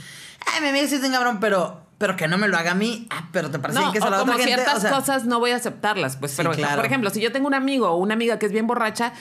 ay, 0.53 0.61
mi 0.61 0.67
amigo 0.67 0.87
sí 0.87 0.95
es 0.95 1.03
un 1.03 1.11
cabrón, 1.11 1.39
pero, 1.39 1.81
pero 1.97 2.15
que 2.15 2.27
no 2.27 2.37
me 2.37 2.47
lo 2.47 2.55
haga 2.57 2.71
a 2.71 2.75
mí, 2.75 3.07
ah, 3.09 3.29
pero 3.31 3.49
te 3.49 3.57
parece 3.57 3.79
No, 3.79 3.91
que 3.91 3.97
es 3.97 4.03
o 4.03 4.07
a 4.07 4.11
la 4.11 4.19
como 4.19 4.33
otra 4.33 4.43
gente, 4.45 4.61
ciertas 4.61 4.77
o 4.77 4.81
sea, 4.81 4.91
cosas 4.91 5.25
no 5.25 5.39
voy 5.39 5.51
a 5.51 5.55
aceptarlas, 5.55 6.17
pues. 6.17 6.31
Sí, 6.33 6.37
pero, 6.37 6.51
claro. 6.51 6.75
por 6.75 6.85
ejemplo, 6.85 7.09
si 7.09 7.19
yo 7.19 7.31
tengo 7.31 7.47
un 7.47 7.55
amigo 7.55 7.89
o 7.89 7.97
una 7.97 8.13
amiga 8.13 8.37
que 8.37 8.45
es 8.45 8.51
bien 8.51 8.67
borracha, 8.67 9.13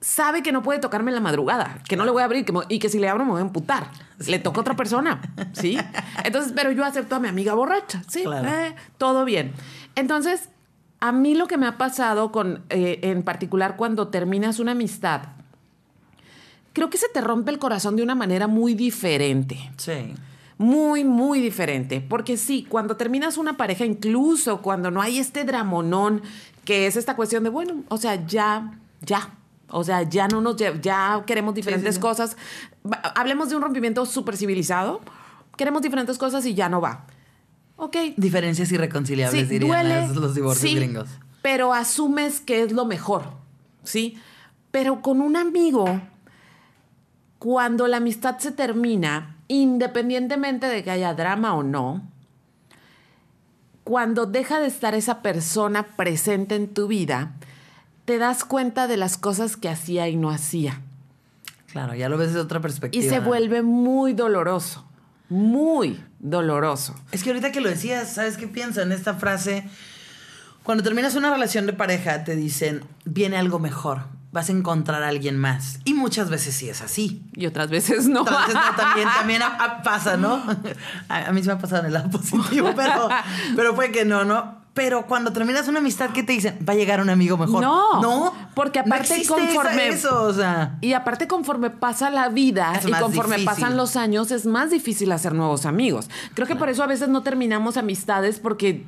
sabe 0.00 0.42
que 0.42 0.52
no 0.52 0.62
puede 0.62 0.78
tocarme 0.78 1.10
en 1.10 1.16
la 1.16 1.20
madrugada, 1.20 1.82
que 1.88 1.96
no 1.96 2.04
le 2.04 2.10
voy 2.10 2.22
a 2.22 2.24
abrir 2.24 2.44
que 2.44 2.52
y 2.68 2.78
que 2.78 2.88
si 2.88 2.98
le 2.98 3.08
abro 3.08 3.24
me 3.24 3.32
voy 3.32 3.40
a 3.40 3.44
emputar. 3.44 3.90
Le 4.26 4.38
toca 4.38 4.58
a 4.58 4.60
otra 4.60 4.76
persona, 4.76 5.20
¿sí? 5.52 5.78
Entonces, 6.24 6.52
pero 6.54 6.70
yo 6.72 6.84
acepto 6.84 7.16
a 7.16 7.20
mi 7.20 7.28
amiga 7.28 7.54
borracha, 7.54 8.02
¿sí? 8.08 8.22
Claro. 8.22 8.48
Eh, 8.48 8.74
todo 8.96 9.24
bien. 9.24 9.52
Entonces, 9.96 10.48
a 11.00 11.12
mí 11.12 11.34
lo 11.34 11.46
que 11.46 11.56
me 11.56 11.66
ha 11.66 11.78
pasado 11.78 12.32
con, 12.32 12.64
eh, 12.70 13.00
en 13.02 13.22
particular 13.22 13.76
cuando 13.76 14.08
terminas 14.08 14.58
una 14.58 14.72
amistad, 14.72 15.22
creo 16.72 16.90
que 16.90 16.98
se 16.98 17.08
te 17.08 17.20
rompe 17.20 17.50
el 17.50 17.58
corazón 17.58 17.96
de 17.96 18.02
una 18.02 18.14
manera 18.14 18.46
muy 18.46 18.74
diferente. 18.74 19.70
Sí. 19.76 20.14
Muy, 20.58 21.04
muy 21.04 21.40
diferente. 21.40 22.00
Porque 22.00 22.36
sí, 22.36 22.66
cuando 22.68 22.96
terminas 22.96 23.36
una 23.36 23.56
pareja, 23.56 23.84
incluso 23.84 24.60
cuando 24.60 24.90
no 24.90 25.00
hay 25.00 25.18
este 25.18 25.44
dramonón, 25.44 26.22
que 26.64 26.86
es 26.86 26.96
esta 26.96 27.16
cuestión 27.16 27.44
de, 27.44 27.50
bueno, 27.50 27.84
o 27.88 27.96
sea, 27.96 28.26
ya, 28.26 28.78
ya, 29.00 29.37
O 29.70 29.84
sea, 29.84 30.02
ya 30.02 30.28
no 30.28 30.40
nos 30.40 30.56
ya 30.56 31.22
queremos 31.26 31.54
diferentes 31.54 31.96
sí. 31.96 32.00
cosas. 32.00 32.36
Hablemos 33.14 33.50
de 33.50 33.56
un 33.56 33.62
rompimiento 33.62 34.06
súper 34.06 34.36
civilizado. 34.36 35.00
Queremos 35.56 35.82
diferentes 35.82 36.16
cosas 36.18 36.46
y 36.46 36.54
ya 36.54 36.68
no 36.68 36.80
va. 36.80 37.04
Ok. 37.76 37.96
Diferencias 38.16 38.72
irreconciliables, 38.72 39.48
dirían 39.48 39.68
duele. 39.84 39.88
las- 40.00 40.16
los 40.16 40.34
divorcios 40.34 40.70
sí, 40.70 40.76
gringos. 40.76 41.08
Pero 41.42 41.72
asumes 41.74 42.40
que 42.40 42.62
es 42.62 42.72
lo 42.72 42.84
mejor. 42.86 43.24
¿Sí? 43.84 44.18
Pero 44.70 45.00
con 45.02 45.20
un 45.20 45.36
amigo, 45.36 46.00
cuando 47.38 47.86
la 47.88 47.98
amistad 47.98 48.38
se 48.38 48.52
termina, 48.52 49.36
independientemente 49.48 50.66
de 50.66 50.82
que 50.82 50.90
haya 50.90 51.14
drama 51.14 51.54
o 51.54 51.62
no, 51.62 52.02
cuando 53.84 54.26
deja 54.26 54.60
de 54.60 54.66
estar 54.66 54.94
esa 54.94 55.22
persona 55.22 55.84
presente 55.96 56.54
en 56.56 56.68
tu 56.74 56.88
vida, 56.88 57.32
te 58.08 58.16
das 58.16 58.42
cuenta 58.46 58.86
de 58.86 58.96
las 58.96 59.18
cosas 59.18 59.58
que 59.58 59.68
hacía 59.68 60.08
y 60.08 60.16
no 60.16 60.30
hacía. 60.30 60.80
Claro, 61.70 61.94
ya 61.94 62.08
lo 62.08 62.16
ves 62.16 62.28
desde 62.28 62.40
otra 62.40 62.58
Y 62.58 62.62
perspectiva. 62.62 63.04
se 63.14 63.20
vuelve 63.20 63.60
muy 63.60 64.14
doloroso, 64.14 64.86
muy 65.28 66.02
doloroso. 66.18 66.94
Es 67.12 67.22
que 67.22 67.28
ahorita 67.28 67.52
que 67.52 67.60
lo 67.60 67.68
decías, 67.68 68.10
¿sabes 68.14 68.38
qué 68.38 68.48
pienso 68.48 68.80
en 68.80 68.92
esta 68.92 69.12
frase? 69.12 69.68
Cuando 70.62 70.82
terminas 70.82 71.16
una 71.16 71.30
relación 71.30 71.66
de 71.66 71.74
pareja, 71.74 72.24
te 72.24 72.34
dicen, 72.34 72.82
viene 73.04 73.36
algo 73.36 73.58
mejor, 73.58 74.04
vas 74.32 74.48
a 74.48 74.52
encontrar 74.52 75.02
a 75.02 75.08
alguien 75.08 75.36
más. 75.38 75.78
Y 75.84 75.92
muchas 75.92 76.30
veces 76.30 76.54
sí 76.54 76.70
es 76.70 76.80
así. 76.80 77.22
Y 77.34 77.44
otras 77.44 77.68
veces 77.68 78.08
no. 78.08 78.22
Otras 78.22 78.46
veces 78.48 78.54
no, 78.70 78.74
también, 78.74 79.08
también 79.18 79.42
a- 79.42 79.48
a- 79.64 79.82
pasa, 79.82 80.16
¿no? 80.16 80.42
A, 81.10 81.26
a 81.26 81.32
mí 81.32 81.42
se 81.42 81.48
me 81.48 81.52
ha 81.52 81.58
pasado 81.58 81.80
en 81.82 81.88
el 81.88 81.92
lado 81.92 82.08
positivo, 82.10 82.72
pero, 82.74 83.10
pero 83.54 83.74
fue 83.74 83.92
que 83.92 84.06
no, 84.06 84.24
¿no? 84.24 84.57
Pero 84.78 85.06
cuando 85.06 85.32
terminas 85.32 85.66
una 85.68 85.80
amistad, 85.80 86.10
¿qué 86.10 86.22
te 86.22 86.32
dicen? 86.32 86.58
Va 86.66 86.72
a 86.72 86.76
llegar 86.76 87.00
un 87.00 87.10
amigo 87.10 87.36
mejor. 87.36 87.60
No, 87.60 88.00
no. 88.00 88.32
porque 88.54 88.78
no 88.78 88.86
aparte 88.94 89.14
existe 89.16 89.34
conforme- 89.34 89.88
eso, 89.88 90.22
o 90.22 90.32
sea. 90.32 90.76
Y 90.80 90.92
aparte, 90.92 91.26
conforme 91.26 91.70
pasa 91.70 92.10
la 92.10 92.28
vida 92.28 92.72
Es 92.76 92.86
y 92.86 92.92
conforme 92.92 93.36
difícil. 93.36 93.44
pasan 93.44 93.76
los 93.76 93.96
años, 93.96 94.30
es 94.30 94.46
más 94.46 94.70
difícil 94.70 95.10
hacer 95.12 95.34
nuevos 95.34 95.66
amigos. 95.66 96.08
Creo 96.34 96.46
que 96.46 96.54
por 96.56 96.68
eso 96.68 96.82
a 96.82 96.86
veces 96.86 97.08
no 97.08 97.22
terminamos 97.22 97.76
amistades 97.76 98.38
porque. 98.38 98.84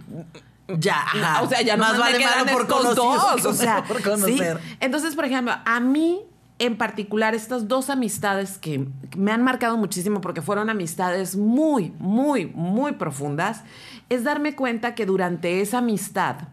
Ya, 0.78 1.00
ajá. 1.02 1.42
O 1.42 1.48
sea, 1.48 1.62
ya 1.62 1.76
no 1.76 1.82
más 1.82 1.98
vale 1.98 2.20
malo 2.24 2.52
por 2.52 2.62
estos 2.62 2.94
dos. 2.94 3.42
que 3.42 3.48
O 3.48 3.52
sea, 3.52 3.82
por 3.82 3.96
¿sí? 3.96 4.02
conocer. 4.04 4.60
Entonces, 4.78 5.16
por 5.16 5.24
ejemplo, 5.24 5.52
a 5.64 5.80
mí 5.80 6.20
en 6.60 6.76
particular, 6.76 7.34
estas 7.34 7.68
dos 7.68 7.88
amistades 7.88 8.58
que 8.58 8.86
me 9.16 9.32
han 9.32 9.42
marcado 9.42 9.78
muchísimo 9.78 10.20
porque 10.20 10.42
fueron 10.42 10.68
amistades 10.68 11.34
muy, 11.34 11.94
muy, 11.98 12.48
muy 12.48 12.92
profundas, 12.92 13.62
es 14.10 14.24
darme 14.24 14.54
cuenta 14.54 14.94
que 14.94 15.06
durante 15.06 15.62
esa 15.62 15.78
amistad 15.78 16.48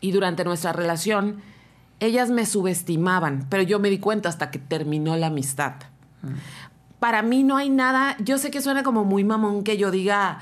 y 0.00 0.10
durante 0.10 0.44
nuestra 0.44 0.72
relación, 0.72 1.40
ellas 2.00 2.30
me 2.30 2.44
subestimaban, 2.46 3.46
pero 3.48 3.62
yo 3.62 3.78
me 3.78 3.90
di 3.90 4.00
cuenta 4.00 4.28
hasta 4.28 4.50
que 4.50 4.58
terminó 4.58 5.16
la 5.16 5.28
amistad. 5.28 5.74
Para 6.98 7.22
mí 7.22 7.44
no 7.44 7.56
hay 7.56 7.70
nada, 7.70 8.16
yo 8.18 8.38
sé 8.38 8.50
que 8.50 8.60
suena 8.60 8.82
como 8.82 9.04
muy 9.04 9.22
mamón 9.22 9.62
que 9.62 9.76
yo 9.76 9.92
diga, 9.92 10.40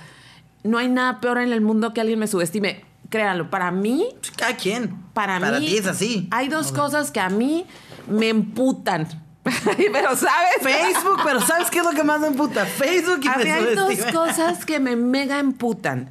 no 0.62 0.78
hay 0.78 0.88
nada 0.88 1.20
peor 1.20 1.36
en 1.36 1.52
el 1.52 1.60
mundo 1.60 1.92
que 1.92 2.00
alguien 2.00 2.18
me 2.18 2.28
subestime. 2.28 2.82
Créanlo, 3.10 3.50
para 3.50 3.70
mí, 3.70 4.06
Cada 4.36 4.56
quien. 4.56 4.96
para, 5.12 5.38
Para 5.38 5.60
mí 5.60 5.66
ti 5.66 5.76
es 5.76 5.86
así. 5.86 6.28
Hay 6.30 6.48
dos 6.48 6.72
cosas 6.72 7.10
que 7.10 7.20
a 7.20 7.28
mí 7.28 7.66
me 8.08 8.28
emputan. 8.28 9.06
pero 9.44 10.16
sabes, 10.16 10.62
Facebook, 10.62 11.20
pero 11.22 11.40
¿sabes 11.40 11.70
qué 11.70 11.80
es 11.80 11.84
lo 11.84 11.90
que 11.90 12.02
más 12.02 12.20
me 12.20 12.28
emputa? 12.28 12.64
Facebook 12.64 13.20
y 13.22 13.28
a 13.28 13.36
me 13.36 13.44
mí 13.44 13.50
hay 13.50 13.74
dos 13.74 13.94
cosas 14.12 14.64
que 14.64 14.80
me 14.80 14.96
mega 14.96 15.38
emputan. 15.38 16.10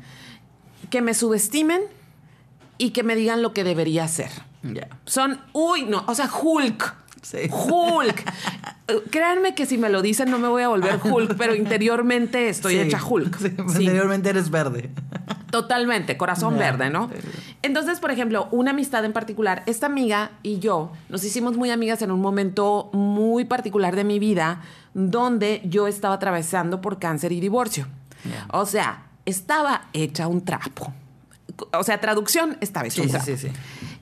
Que 0.91 1.01
me 1.01 1.13
subestimen 1.15 1.81
y 2.77 2.91
que 2.91 3.01
me 3.03 3.15
digan 3.15 3.41
lo 3.41 3.53
que 3.53 3.63
debería 3.63 4.03
hacer. 4.03 4.29
Ya. 4.61 4.87
Son, 5.05 5.41
uy, 5.53 5.83
no, 5.83 6.03
o 6.07 6.13
sea, 6.15 6.29
Hulk. 6.31 6.95
Sí. 7.23 7.49
Hulk. 7.49 8.23
Créanme 9.09 9.55
que 9.55 9.65
si 9.65 9.77
me 9.77 9.89
lo 9.89 10.01
dicen 10.01 10.29
no 10.29 10.37
me 10.39 10.47
voy 10.49 10.61
a 10.61 10.67
volver 10.67 10.99
Hulk, 11.03 11.35
pero 11.37 11.55
interiormente 11.55 12.49
estoy 12.49 12.75
Sí. 12.75 12.81
hecha 12.81 13.03
Hulk. 13.03 13.37
Sí. 13.39 13.55
Anteriormente 13.57 14.29
eres 14.29 14.51
verde. 14.51 14.91
Totalmente, 15.49 16.17
corazón 16.17 16.57
verde, 16.57 16.89
¿no? 16.89 17.09
Entonces, 17.63 17.99
por 17.99 18.11
ejemplo, 18.11 18.47
una 18.51 18.71
amistad 18.71 19.03
en 19.05 19.13
particular, 19.13 19.63
esta 19.65 19.85
amiga 19.87 20.31
y 20.43 20.59
yo 20.59 20.91
nos 21.09 21.23
hicimos 21.23 21.57
muy 21.57 21.71
amigas 21.71 22.01
en 22.01 22.11
un 22.11 22.21
momento 22.21 22.89
muy 22.93 23.45
particular 23.45 23.95
de 23.95 24.03
mi 24.03 24.19
vida, 24.19 24.61
donde 24.93 25.61
yo 25.65 25.87
estaba 25.87 26.15
atravesando 26.15 26.81
por 26.81 26.99
cáncer 26.99 27.31
y 27.31 27.39
divorcio. 27.39 27.87
O 28.51 28.65
sea, 28.65 29.07
estaba 29.25 29.87
hecha 29.93 30.27
un 30.27 30.43
trapo. 30.45 30.93
O 31.71 31.83
sea, 31.83 31.99
traducción, 32.01 32.57
estaba 32.61 32.85
hecha 32.87 32.95
Sí, 32.95 33.01
un 33.01 33.07
sí, 33.07 33.11
trapo. 33.11 33.25
sí, 33.25 33.37
sí. 33.37 33.47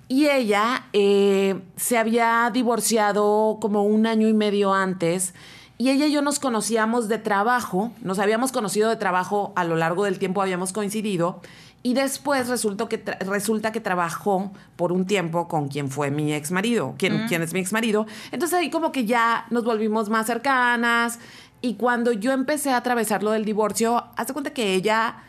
Y 0.08 0.28
ella 0.28 0.86
eh, 0.94 1.60
se 1.78 1.98
había 1.98 2.50
divorciado 2.54 3.60
como 3.62 3.84
un 3.84 4.06
año 4.08 4.28
y 4.28 4.34
medio 4.34 4.74
antes. 4.74 5.34
Y 5.78 5.90
ella 5.90 6.06
y 6.08 6.12
yo 6.12 6.22
nos 6.22 6.40
conocíamos 6.40 7.08
de 7.08 7.18
trabajo, 7.18 7.92
nos 8.02 8.20
habíamos 8.20 8.52
conocido 8.52 8.90
de 8.90 8.96
trabajo 8.98 9.54
a 9.56 9.64
lo 9.64 9.76
largo 9.76 10.04
del 10.06 10.20
tiempo, 10.20 10.42
habíamos 10.42 10.74
coincidido. 10.74 11.42
Y 11.84 11.96
después 11.96 12.48
resultó 12.48 12.88
que 12.88 13.04
resulta 13.22 13.72
que 13.72 13.80
trabajó 13.80 14.52
por 14.76 14.92
un 14.92 15.06
tiempo 15.06 15.48
con 15.48 15.68
quien 15.68 15.90
fue 15.90 16.12
mi 16.12 16.34
ex 16.34 16.52
marido, 16.52 16.94
quien, 16.98 17.28
quien 17.28 17.42
es 17.42 17.54
mi 17.54 17.60
ex 17.60 17.74
marido. 17.74 18.06
Entonces 18.32 18.60
ahí 18.60 18.70
como 18.70 18.92
que 18.92 19.06
ya 19.06 19.46
nos 19.50 19.64
volvimos 19.64 20.10
más 20.10 20.28
cercanas. 20.28 21.18
Y 21.62 21.76
cuando 21.76 22.12
yo 22.12 22.34
empecé 22.34 22.72
a 22.72 22.78
atravesar 22.78 23.24
lo 23.24 23.32
del 23.32 23.46
divorcio, 23.46 24.04
hace 24.16 24.34
cuenta 24.34 24.52
que 24.52 24.76
ella 24.76 25.24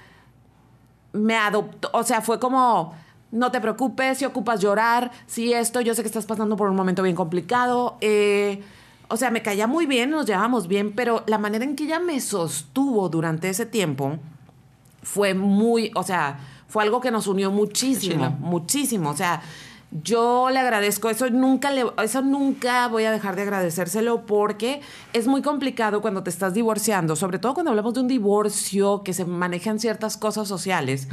me 1.13 1.37
adoptó, 1.37 1.91
o 1.93 2.03
sea, 2.03 2.21
fue 2.21 2.39
como, 2.39 2.95
no 3.31 3.51
te 3.51 3.61
preocupes, 3.61 4.19
si 4.19 4.25
ocupas 4.25 4.61
llorar, 4.61 5.11
si 5.27 5.53
esto, 5.53 5.81
yo 5.81 5.95
sé 5.95 6.03
que 6.03 6.09
estás 6.09 6.27
pasando 6.27 6.57
por 6.57 6.69
un 6.69 6.77
momento 6.77 7.03
bien 7.03 7.17
complicado. 7.17 7.97
eh, 8.01 8.63
o 9.09 9.17
sea, 9.19 9.31
me 9.31 9.43
caía 9.43 9.67
muy 9.67 9.85
bien, 9.85 10.09
nos 10.09 10.25
llevábamos 10.25 10.69
bien, 10.69 10.95
pero 10.95 11.23
la 11.27 11.37
manera 11.37 11.65
en 11.65 11.77
que 11.77 11.85
ella 11.85 12.01
me 12.01 12.19
sostuvo 12.19 13.11
durante 13.11 13.51
ese 13.51 13.67
tiempo 13.67 14.19
fue 15.03 15.35
muy, 15.35 15.91
o 15.95 16.03
sea, 16.03 16.39
fue 16.69 16.83
algo 16.83 17.01
que 17.01 17.11
nos 17.11 17.27
unió 17.27 17.51
muchísimo, 17.51 18.15
Chilo. 18.15 18.31
muchísimo. 18.39 19.11
O 19.11 19.17
sea, 19.17 19.43
yo 20.03 20.49
le 20.51 20.59
agradezco 20.59 21.11
eso, 21.11 21.29
nunca 21.29 21.71
le, 21.71 21.85
eso 22.03 22.23
nunca 22.23 22.89
voy 22.89 23.05
a 23.05 23.13
dejar 23.13 23.37
de 23.37 23.43
agradecérselo 23.43 24.25
porque 24.25 24.81
es 25.13 25.27
muy 25.27 25.43
complicado 25.43 26.01
cuando 26.01 26.23
te 26.23 26.31
estás 26.31 26.55
divorciando, 26.55 27.15
sobre 27.15 27.39
todo 27.39 27.53
cuando 27.53 27.71
hablamos 27.71 27.93
de 27.95 28.01
un 28.01 28.09
divorcio 28.09 29.03
que 29.03 29.13
se 29.13 29.27
manejan 29.27 29.79
ciertas 29.79 30.17
cosas 30.17 30.49
sociales. 30.49 31.09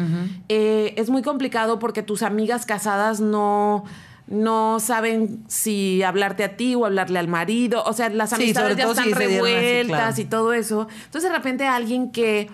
Eh, 0.47 0.93
es 0.95 1.09
muy 1.09 1.23
complicado 1.23 1.77
porque 1.77 2.03
tus 2.03 2.23
amigas 2.23 2.65
casadas 2.65 3.19
no 3.19 3.83
no 4.27 4.79
saben 4.79 5.43
si 5.47 6.03
hablarte 6.03 6.43
a 6.43 6.55
ti 6.55 6.75
o 6.75 6.85
hablarle 6.85 7.17
al 7.17 7.27
marido, 7.27 7.83
o 7.83 7.93
sea, 7.93 8.09
las 8.09 8.31
amistades 8.31 8.77
ya 8.77 8.83
están 8.83 9.05
si 9.05 9.11
así, 9.11 9.19
revueltas 9.19 9.87
claro. 9.87 10.21
y 10.21 10.25
todo 10.25 10.53
eso. 10.53 10.87
Entonces, 11.05 11.31
de 11.31 11.35
repente 11.35 11.65
alguien 11.65 12.11
que 12.11 12.47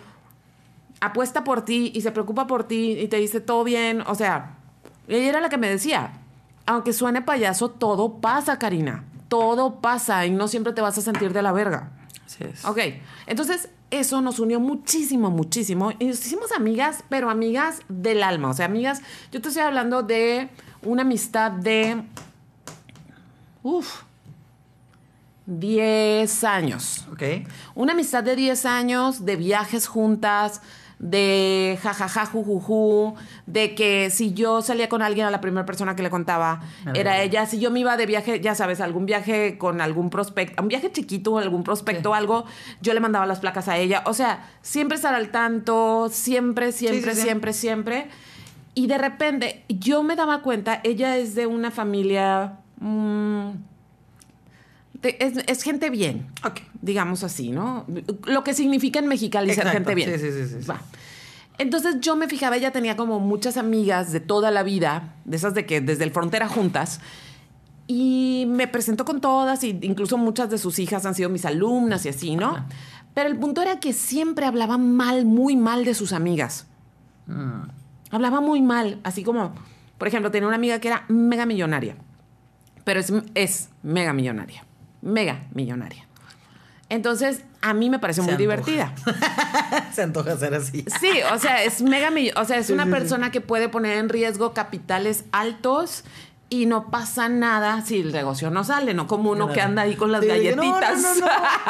apuesta 1.01 1.43
por 1.43 1.63
ti 1.63 1.91
y 1.93 2.01
se 2.01 2.11
preocupa 2.11 2.47
por 2.47 2.65
ti 2.67 2.97
y 2.99 3.07
te 3.07 3.17
dice 3.17 3.41
todo 3.41 3.63
bien, 3.63 4.01
o 4.07 4.15
sea, 4.15 4.57
ella 5.07 5.29
era 5.29 5.41
la 5.41 5.49
que 5.49 5.57
me 5.57 5.69
decía, 5.69 6.13
aunque 6.65 6.93
suene 6.93 7.21
payaso, 7.21 7.69
todo 7.69 8.19
pasa, 8.19 8.57
Karina, 8.57 9.03
todo 9.27 9.81
pasa 9.81 10.25
y 10.25 10.31
no 10.31 10.47
siempre 10.47 10.73
te 10.73 10.81
vas 10.81 10.97
a 10.97 11.01
sentir 11.01 11.33
de 11.33 11.41
la 11.41 11.51
verga. 11.51 11.91
Así 12.25 12.43
es. 12.43 12.65
Ok, 12.65 12.79
entonces 13.27 13.69
eso 13.91 14.21
nos 14.21 14.39
unió 14.39 14.59
muchísimo, 14.59 15.29
muchísimo. 15.29 15.91
Y 15.99 16.05
nos 16.05 16.25
hicimos 16.25 16.51
amigas, 16.51 17.03
pero 17.09 17.29
amigas 17.29 17.81
del 17.87 18.23
alma. 18.23 18.49
O 18.49 18.53
sea, 18.53 18.65
amigas, 18.65 19.01
yo 19.31 19.41
te 19.41 19.49
estoy 19.49 19.63
hablando 19.63 20.03
de 20.03 20.49
una 20.81 21.03
amistad 21.03 21.51
de... 21.51 22.03
Uf, 23.61 24.03
10 25.45 26.43
años. 26.43 27.05
Ok. 27.11 27.23
Una 27.75 27.93
amistad 27.93 28.23
de 28.23 28.35
10 28.35 28.65
años, 28.65 29.25
de 29.25 29.35
viajes 29.35 29.87
juntas, 29.87 30.61
de 31.05 31.77
jajaja, 31.83 32.25
jujuju, 32.25 33.13
de 33.45 33.75
que 33.75 34.09
si 34.09 34.33
yo 34.33 34.63
salía 34.63 34.89
con 34.89 35.03
alguien 35.03 35.27
a 35.27 35.31
la 35.31 35.39
primera 35.39 35.65
persona 35.65 35.95
que 35.95 36.01
le 36.01 36.09
contaba 36.09 36.61
era 36.95 37.21
ella, 37.21 37.45
si 37.45 37.59
yo 37.59 37.69
me 37.69 37.79
iba 37.79 37.95
de 37.95 38.07
viaje, 38.07 38.41
ya 38.41 38.55
sabes, 38.55 38.81
algún 38.81 39.05
viaje 39.05 39.59
con 39.59 39.81
algún 39.81 40.09
prospecto, 40.09 40.63
un 40.63 40.67
viaje 40.67 40.91
chiquito, 40.91 41.37
algún 41.37 41.63
prospecto, 41.63 42.15
algo, 42.15 42.45
yo 42.81 42.93
le 42.95 42.99
mandaba 42.99 43.27
las 43.27 43.39
placas 43.39 43.67
a 43.67 43.77
ella. 43.77 44.01
O 44.07 44.13
sea, 44.13 44.49
siempre 44.63 44.95
estar 44.95 45.13
al 45.13 45.29
tanto, 45.29 46.09
siempre, 46.11 46.71
siempre, 46.71 47.13
sí, 47.13 47.17
sí. 47.17 47.23
siempre, 47.23 47.53
siempre. 47.53 48.07
Y 48.73 48.87
de 48.87 48.97
repente 48.97 49.63
yo 49.69 50.01
me 50.01 50.15
daba 50.15 50.41
cuenta, 50.41 50.81
ella 50.83 51.17
es 51.17 51.35
de 51.35 51.45
una 51.45 51.69
familia... 51.69 52.53
mm, 52.79 53.74
es, 55.07 55.37
es 55.47 55.63
gente 55.63 55.89
bien, 55.89 56.27
digamos 56.81 57.23
así, 57.23 57.51
¿no? 57.51 57.85
Lo 58.25 58.43
que 58.43 58.53
significa 58.53 58.99
en 58.99 59.07
Mexicali 59.07 59.53
ser 59.53 59.67
gente 59.67 59.95
bien. 59.95 60.11
Sí, 60.11 60.19
sí, 60.19 60.31
sí, 60.31 60.47
sí, 60.47 60.61
sí. 60.61 60.67
Va. 60.67 60.81
Entonces 61.57 61.97
yo 62.01 62.15
me 62.15 62.27
fijaba, 62.27 62.57
ella 62.57 62.71
tenía 62.71 62.97
como 62.97 63.19
muchas 63.19 63.57
amigas 63.57 64.11
de 64.11 64.19
toda 64.19 64.51
la 64.51 64.63
vida, 64.63 65.15
de 65.23 65.37
esas 65.37 65.53
de 65.53 65.65
que 65.65 65.79
desde 65.79 66.03
el 66.03 66.11
frontera 66.11 66.47
juntas, 66.47 66.99
y 67.87 68.45
me 68.47 68.67
presentó 68.67 69.05
con 69.05 69.21
todas, 69.21 69.63
y 69.63 69.77
incluso 69.81 70.17
muchas 70.17 70.49
de 70.49 70.57
sus 70.57 70.79
hijas 70.79 71.05
han 71.05 71.15
sido 71.15 71.29
mis 71.29 71.45
alumnas 71.45 72.05
y 72.05 72.09
así, 72.09 72.35
¿no? 72.35 72.65
Pero 73.13 73.29
el 73.29 73.37
punto 73.37 73.61
era 73.61 73.79
que 73.79 73.93
siempre 73.93 74.45
hablaba 74.45 74.77
mal, 74.77 75.25
muy 75.25 75.55
mal 75.55 75.85
de 75.85 75.93
sus 75.93 76.11
amigas. 76.11 76.67
Hablaba 78.11 78.41
muy 78.41 78.61
mal, 78.61 78.99
así 79.03 79.23
como, 79.23 79.53
por 79.97 80.07
ejemplo, 80.07 80.31
tenía 80.31 80.47
una 80.47 80.57
amiga 80.57 80.79
que 80.79 80.89
era 80.89 81.05
mega 81.07 81.45
millonaria 81.45 81.95
Pero 82.83 82.99
es, 82.99 83.11
es 83.33 83.69
mega 83.81 84.13
millonaria. 84.13 84.65
Mega 85.05 85.43
millonaria. 85.53 86.05
Entonces, 86.89 87.43
a 87.61 87.73
mí 87.73 87.89
me 87.89 87.99
parece 87.99 88.21
Se 88.21 88.23
muy 88.23 88.31
antoja. 88.33 88.41
divertida. 88.41 88.93
Se 89.93 90.03
antoja 90.03 90.35
ser 90.35 90.53
así. 90.53 90.85
Sí, 90.99 91.11
o 91.33 91.39
sea, 91.39 91.63
es 91.63 91.81
mega 91.81 92.09
O 92.35 92.45
sea, 92.45 92.57
es 92.57 92.69
una 92.69 92.85
persona 92.87 93.31
que 93.31 93.39
puede 93.39 93.69
poner 93.69 93.97
en 93.97 94.09
riesgo 94.09 94.53
capitales 94.53 95.25
altos 95.31 96.03
y 96.49 96.65
no 96.67 96.91
pasa 96.91 97.29
nada 97.29 97.81
si 97.81 98.01
el 98.01 98.11
negocio 98.11 98.51
no 98.51 98.63
sale, 98.63 98.93
no 98.93 99.07
como 99.07 99.31
uno 99.31 99.51
que 99.51 99.61
anda 99.61 99.83
ahí 99.83 99.95
con 99.95 100.11
las 100.11 100.23
galletitas. 100.23 101.01
no, 101.01 101.15
no, 101.15 101.21
no. 101.21 101.27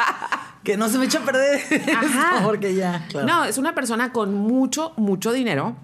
que 0.64 0.76
no 0.76 0.88
se 0.88 0.98
me 0.98 1.06
eche 1.06 1.18
a 1.18 1.24
perder. 1.24 1.60
Ajá. 1.96 2.40
porque 2.44 2.74
ya. 2.74 3.06
claro. 3.08 3.26
No, 3.26 3.44
es 3.44 3.56
una 3.56 3.74
persona 3.74 4.12
con 4.12 4.34
mucho, 4.34 4.92
mucho 4.96 5.32
dinero. 5.32 5.76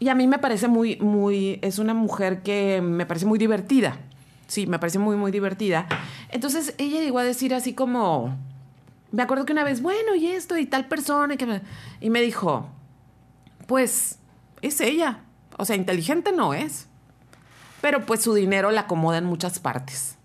Y 0.00 0.08
a 0.08 0.14
mí 0.14 0.26
me 0.26 0.38
parece 0.38 0.68
muy, 0.68 0.96
muy. 0.96 1.58
Es 1.62 1.78
una 1.78 1.94
mujer 1.94 2.42
que 2.42 2.82
me 2.82 3.06
parece 3.06 3.26
muy 3.26 3.38
divertida. 3.38 3.96
Sí, 4.46 4.66
me 4.66 4.78
parece 4.78 4.98
muy, 4.98 5.16
muy 5.16 5.30
divertida. 5.30 5.86
Entonces 6.30 6.74
ella 6.78 7.00
llegó 7.00 7.18
a 7.18 7.24
decir 7.24 7.54
así 7.54 7.74
como. 7.74 8.36
Me 9.12 9.22
acuerdo 9.22 9.44
que 9.46 9.52
una 9.52 9.64
vez, 9.64 9.80
bueno, 9.80 10.14
y 10.16 10.26
esto, 10.26 10.58
y 10.58 10.66
tal 10.66 10.88
persona. 10.88 11.34
Y, 11.34 11.36
que 11.36 11.46
me, 11.46 11.62
y 12.00 12.10
me 12.10 12.20
dijo, 12.20 12.68
pues 13.66 14.18
es 14.60 14.80
ella. 14.80 15.20
O 15.56 15.64
sea, 15.64 15.76
inteligente 15.76 16.32
no 16.32 16.54
es. 16.54 16.88
Pero 17.80 18.04
pues 18.06 18.22
su 18.22 18.34
dinero 18.34 18.70
la 18.70 18.82
acomoda 18.82 19.18
en 19.18 19.24
muchas 19.24 19.58
partes. 19.58 20.16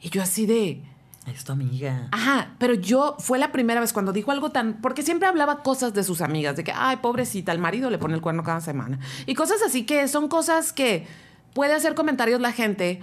Y 0.00 0.10
yo 0.10 0.22
así 0.22 0.44
de. 0.46 0.82
Es 1.26 1.44
tu 1.44 1.52
amiga. 1.52 2.08
Ajá, 2.12 2.54
pero 2.58 2.74
yo 2.74 3.16
fue 3.18 3.38
la 3.38 3.50
primera 3.50 3.80
vez 3.80 3.94
cuando 3.94 4.12
dijo 4.12 4.30
algo 4.32 4.50
tan. 4.50 4.80
Porque 4.82 5.02
siempre 5.02 5.28
hablaba 5.28 5.62
cosas 5.62 5.94
de 5.94 6.04
sus 6.04 6.20
amigas, 6.20 6.56
de 6.56 6.64
que, 6.64 6.72
ay, 6.74 6.96
pobrecita, 6.96 7.52
el 7.52 7.58
marido 7.58 7.88
le 7.88 7.98
pone 7.98 8.14
el 8.14 8.20
cuerno 8.20 8.42
cada 8.42 8.60
semana. 8.60 8.98
Y 9.24 9.34
cosas 9.34 9.62
así 9.62 9.86
que 9.86 10.06
son 10.08 10.28
cosas 10.28 10.72
que 10.72 11.06
puede 11.54 11.72
hacer 11.72 11.94
comentarios 11.94 12.40
la 12.40 12.52
gente, 12.52 13.00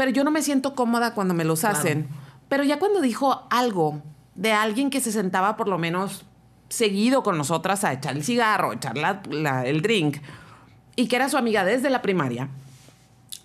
pero 0.00 0.10
yo 0.12 0.24
no 0.24 0.30
me 0.30 0.40
siento 0.40 0.74
cómoda 0.74 1.12
cuando 1.12 1.34
me 1.34 1.44
los 1.44 1.60
Claro. 1.60 1.76
hacen. 1.76 2.08
Pero 2.48 2.64
ya 2.64 2.78
cuando 2.78 3.02
dijo 3.02 3.46
algo 3.50 4.00
de 4.34 4.50
alguien 4.50 4.88
que 4.88 4.98
se 4.98 5.12
sentaba 5.12 5.58
por 5.58 5.68
lo 5.68 5.76
menos 5.76 6.24
seguido 6.70 7.22
con 7.22 7.36
nosotras 7.36 7.84
a 7.84 7.92
echar 7.92 8.16
el 8.16 8.24
cigarro, 8.24 8.70
a 8.70 8.74
echar 8.76 8.96
la- 8.96 9.20
la- 9.28 9.66
el 9.66 9.82
drink, 9.82 10.16
y 10.96 11.06
que 11.06 11.16
era 11.16 11.28
su 11.28 11.36
amiga 11.36 11.64
desde 11.66 11.90
la 11.90 12.00
primaria, 12.00 12.48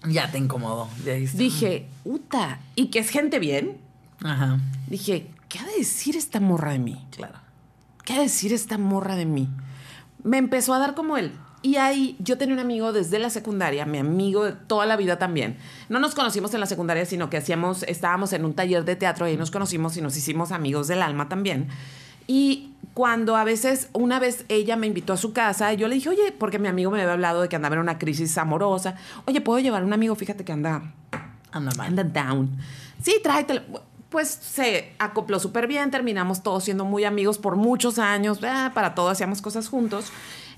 Ya 0.07 0.31
te 0.31 0.37
incomodó. 0.37 0.87
Ya 1.03 1.15
dije, 1.15 1.89
uta, 2.05 2.59
y 2.75 2.87
que 2.87 2.99
es 2.99 3.09
gente 3.09 3.39
bien, 3.39 3.77
Ajá. 4.23 4.59
dije, 4.87 5.29
¿qué 5.49 5.59
ha 5.59 5.65
de 5.65 5.75
decir 5.79 6.15
esta 6.15 6.39
morra 6.39 6.71
de 6.71 6.79
mí? 6.79 7.05
Claro. 7.11 7.39
¿qué 8.05 8.13
ha 8.13 8.17
de 8.17 8.21
decir 8.23 8.53
esta 8.53 8.77
morra 8.77 9.15
de 9.17 9.25
mí? 9.25 9.49
Me 10.23 10.37
empezó 10.37 10.73
a 10.73 10.79
dar 10.79 10.93
como 10.95 11.17
él. 11.17 11.33
Y 11.65 11.77
ahí 11.77 12.15
yo 12.19 12.37
tenía 12.37 12.53
un 12.53 12.59
amigo 12.59 12.93
desde 12.93 13.17
la 13.17 13.31
secundaria, 13.31 13.87
mi 13.87 13.97
amigo 13.97 14.43
de 14.43 14.51
toda 14.51 14.85
la 14.85 14.95
vida 14.97 15.17
también. 15.17 15.57
No 15.89 15.99
nos 15.99 16.13
conocimos 16.13 16.53
en 16.53 16.59
la 16.59 16.67
secundaria, 16.67 17.07
sino 17.07 17.31
que 17.31 17.37
hacíamos, 17.37 17.81
estábamos 17.81 18.33
en 18.33 18.45
un 18.45 18.53
taller 18.53 18.85
de 18.85 18.95
teatro 18.95 19.25
y 19.27 19.31
ahí 19.31 19.37
nos 19.37 19.49
conocimos 19.49 19.97
y 19.97 20.01
nos 20.03 20.15
hicimos 20.15 20.51
amigos 20.51 20.87
del 20.87 21.01
alma 21.01 21.27
también. 21.27 21.69
Y 22.27 22.73
cuando 22.93 23.35
a 23.35 23.43
veces, 23.43 23.89
una 23.93 24.19
vez 24.19 24.45
ella 24.47 24.75
me 24.75 24.85
invitó 24.85 25.13
a 25.13 25.17
su 25.17 25.33
casa, 25.33 25.73
y 25.73 25.77
yo 25.77 25.87
le 25.87 25.95
dije, 25.95 26.09
oye, 26.09 26.31
porque 26.37 26.59
mi 26.59 26.67
amigo 26.67 26.91
me 26.91 27.01
había 27.01 27.13
hablado 27.13 27.41
de 27.41 27.49
que 27.49 27.55
andaba 27.55 27.73
en 27.73 27.81
una 27.81 27.97
crisis 27.97 28.37
amorosa. 28.37 28.93
Oye, 29.25 29.41
¿puedo 29.41 29.57
llevar 29.57 29.81
a 29.81 29.85
un 29.87 29.93
amigo? 29.93 30.13
Fíjate 30.13 30.45
que 30.45 30.51
anda 30.51 30.93
Anda 31.51 31.71
mal. 31.75 31.87
Anda 31.87 32.03
down. 32.03 32.57
Sí, 33.01 33.19
tráetelo. 33.23 33.63
Pues 34.09 34.27
se 34.29 34.93
acopló 34.99 35.39
súper 35.39 35.65
bien, 35.65 35.89
terminamos 35.89 36.43
todos 36.43 36.63
siendo 36.63 36.85
muy 36.85 37.05
amigos 37.05 37.39
por 37.39 37.55
muchos 37.55 37.97
años, 37.97 38.37
ah, 38.43 38.71
para 38.75 38.93
todo 38.93 39.09
hacíamos 39.09 39.41
cosas 39.41 39.67
juntos. 39.67 40.11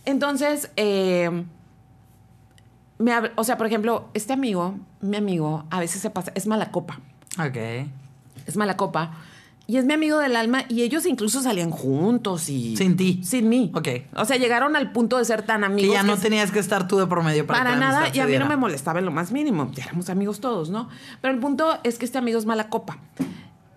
Entonces, 0.07 0.71
eh, 0.77 1.43
me 2.97 3.13
o 3.35 3.43
sea, 3.43 3.57
por 3.57 3.67
ejemplo, 3.67 4.05
este 4.13 4.33
amigo, 4.33 4.75
mi 5.01 5.17
amigo, 5.17 5.65
a 5.69 5.79
veces 5.79 6.01
se 6.01 6.09
pasa, 6.09 6.31
es 6.33 6.47
mala 6.47 6.71
copa, 6.71 6.99
Ok. 7.39 7.57
es 8.47 8.55
mala 8.57 8.77
copa. 8.77 9.11
Y 9.69 9.75
es 9.75 9.83
mi 9.83 9.91
amigo 9.93 10.17
del 10.19 10.37
alma 10.37 10.63
y 10.69 10.83
ellos 10.83 11.05
incluso 11.05 11.41
salían 11.41 11.71
juntos 11.71 12.47
y... 12.47 12.77
Sin 12.77 12.95
ti. 12.95 13.19
Sin 13.21 13.49
mí. 13.49 13.69
Ok. 13.75 13.89
O 14.15 14.23
sea, 14.23 14.37
llegaron 14.37 14.77
al 14.77 14.93
punto 14.93 15.17
de 15.17 15.25
ser 15.25 15.41
tan 15.41 15.59
Que 15.59 15.65
amigos. 15.65 15.93
ya 15.93 16.03
no 16.03 16.15
que- 16.15 16.21
tenías 16.21 16.51
que 16.53 16.59
estar 16.59 16.87
tú 16.87 16.95
de 16.99 17.05
por 17.05 17.21
medio 17.21 17.45
para, 17.45 17.59
para 17.59 17.73
que 17.73 17.79
nada, 17.81 18.07
y 18.13 18.19
a 18.21 18.27
mí 18.27 18.37
no 18.37 18.45
me 18.47 18.55
molestaba 18.55 18.99
en 18.99 19.05
lo 19.05 19.11
más 19.11 19.33
mínimo. 19.33 19.69
Ya 19.73 19.83
éramos 19.83 20.09
amigos 20.09 20.39
todos, 20.39 20.69
¿no? 20.69 20.87
Pero 21.19 21.33
el 21.33 21.41
punto 21.41 21.79
es 21.83 21.97
que 21.99 22.05
este 22.05 22.17
amigo 22.17 22.39
es 22.39 22.45
mala 22.45 22.69
copa. 22.69 22.97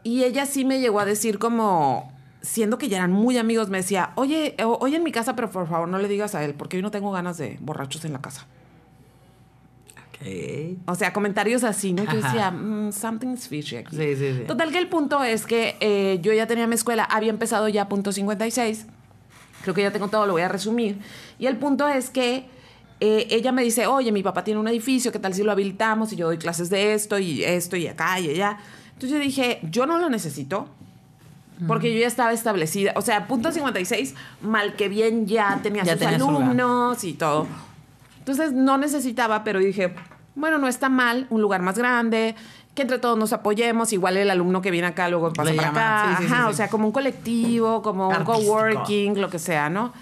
Y 0.05 0.23
ella 0.23 0.47
sí 0.47 0.65
me 0.65 0.79
llegó 0.79 1.01
a 1.01 1.05
decir 1.05 1.41
como, 1.41 2.13
siendo 2.43 2.79
que 2.79 2.89
ya 2.89 2.99
eran 2.99 3.13
muy 3.13 3.37
amigos, 3.39 3.69
me 3.69 3.79
decía, 3.79 4.13
oye, 4.17 4.57
o- 4.65 4.79
oye 4.81 4.97
en 4.97 5.03
mi 5.03 5.13
casa, 5.13 5.35
pero 5.37 5.51
por 5.51 5.69
favor 5.69 5.89
no 5.89 5.99
le 5.99 6.09
digas 6.09 6.35
a 6.35 6.45
él, 6.45 6.55
porque 6.55 6.77
hoy 6.79 6.83
no 6.83 6.91
tengo 6.91 7.11
ganas 7.13 7.37
de 7.39 7.59
borrachos 7.61 8.05
en 8.05 8.13
la 8.13 8.21
casa. 8.21 8.47
Ok. 9.99 10.27
O 10.87 10.95
sea, 10.95 11.13
comentarios 11.13 11.65
así, 11.65 11.93
¿no? 11.93 12.05
Yo 12.05 12.21
decía, 12.23 12.51
"Mm, 12.51 12.93
something's 12.93 13.49
fishy 13.49 13.77
aquí. 13.77 13.97
Sí, 13.97 14.17
sí, 14.17 14.35
sí. 14.39 14.45
Total 14.47 14.71
que 14.71 14.79
el 14.79 14.89
punto 14.89 15.23
es 15.25 15.47
que 15.47 15.77
eh, 15.81 16.19
yo 16.23 16.33
ya 16.33 16.47
tenía 16.47 16.67
mi 16.67 16.75
escuela, 16.75 17.05
había 17.05 17.31
empezado 17.31 17.69
ya 17.69 17.89
punto 17.89 18.13
56. 18.13 18.87
Creo 19.63 19.75
que 19.75 19.83
ya 19.83 19.91
tengo 19.93 20.09
todo, 20.09 20.27
lo 20.27 20.33
voy 20.33 20.43
a 20.43 20.49
resumir. 20.49 20.99
Y 21.39 21.47
el 21.47 21.57
punto 21.57 21.89
es 21.89 22.11
que 22.11 22.47
eh, 23.01 23.27
ella 23.31 23.51
me 23.53 23.63
dice, 23.63 23.87
oye, 23.87 24.13
mi 24.13 24.23
papá 24.23 24.45
tiene 24.45 24.61
un 24.61 24.69
edificio, 24.69 25.11
¿qué 25.13 25.19
tal 25.19 25.33
si 25.35 25.43
lo 25.43 25.53
habilitamos? 25.53 26.13
Y 26.13 26.17
yo 26.17 26.27
doy 26.27 26.37
clases 26.39 26.69
de 26.71 26.93
esto 26.95 27.19
y 27.19 27.43
esto 27.45 27.77
y 27.77 27.87
acá 27.87 28.21
y 28.21 28.29
allá. 28.31 28.59
Entonces 28.93 29.11
yo 29.11 29.19
dije, 29.19 29.59
yo 29.63 29.87
no 29.87 29.99
lo 29.99 30.11
necesito. 30.11 30.69
Porque 31.67 31.93
yo 31.93 32.01
ya 32.01 32.07
estaba 32.07 32.33
establecida. 32.33 32.93
O 32.97 33.03
sea, 33.03 33.27
punto 33.27 33.53
56, 33.53 34.15
mal 34.43 34.75
que 34.77 34.89
bien 34.89 35.27
ya 35.27 35.61
tenía 35.63 35.83
Ya 35.85 35.93
sus 35.93 36.01
tenía 36.01 36.19
su 36.19 36.27
lugar. 36.31 36.43
alumnos 36.45 37.05
y 37.05 37.13
todo. 37.15 37.47
Entonces 38.19 38.53
no 38.53 38.79
necesitaba, 38.79 39.45
pero 39.45 39.59
dije, 39.59 39.95
bueno, 40.35 40.59
no 40.59 40.69
está 40.69 40.89
mal, 40.89 41.27
un 41.31 41.41
lugar 41.43 41.63
más 41.63 41.77
grande, 41.77 42.35
que 42.75 42.83
entre 42.83 42.99
todos 42.99 43.19
nos 43.19 43.33
apoyemos, 43.33 43.93
igual 43.93 44.17
el 44.17 44.31
alumno 44.31 44.63
que 44.63 44.71
viene 44.71 44.87
acá 44.87 45.09
luego 45.09 45.33
pasa 45.33 45.53
para 45.55 45.69
acá, 45.71 46.17
sí, 46.19 46.25
sí, 46.27 46.33
Ajá, 46.33 46.45
sí, 46.45 46.51
o 46.51 46.53
sea, 46.55 46.69
como 46.69 46.87
un 46.87 46.93
colectivo, 46.93 47.83
como 47.83 48.09
un 48.09 48.15
Artístico. 48.15 48.41
coworking, 48.47 49.21
lo 49.21 49.29
que 49.29 49.39
sea, 49.39 49.69
¿no? 49.69 49.93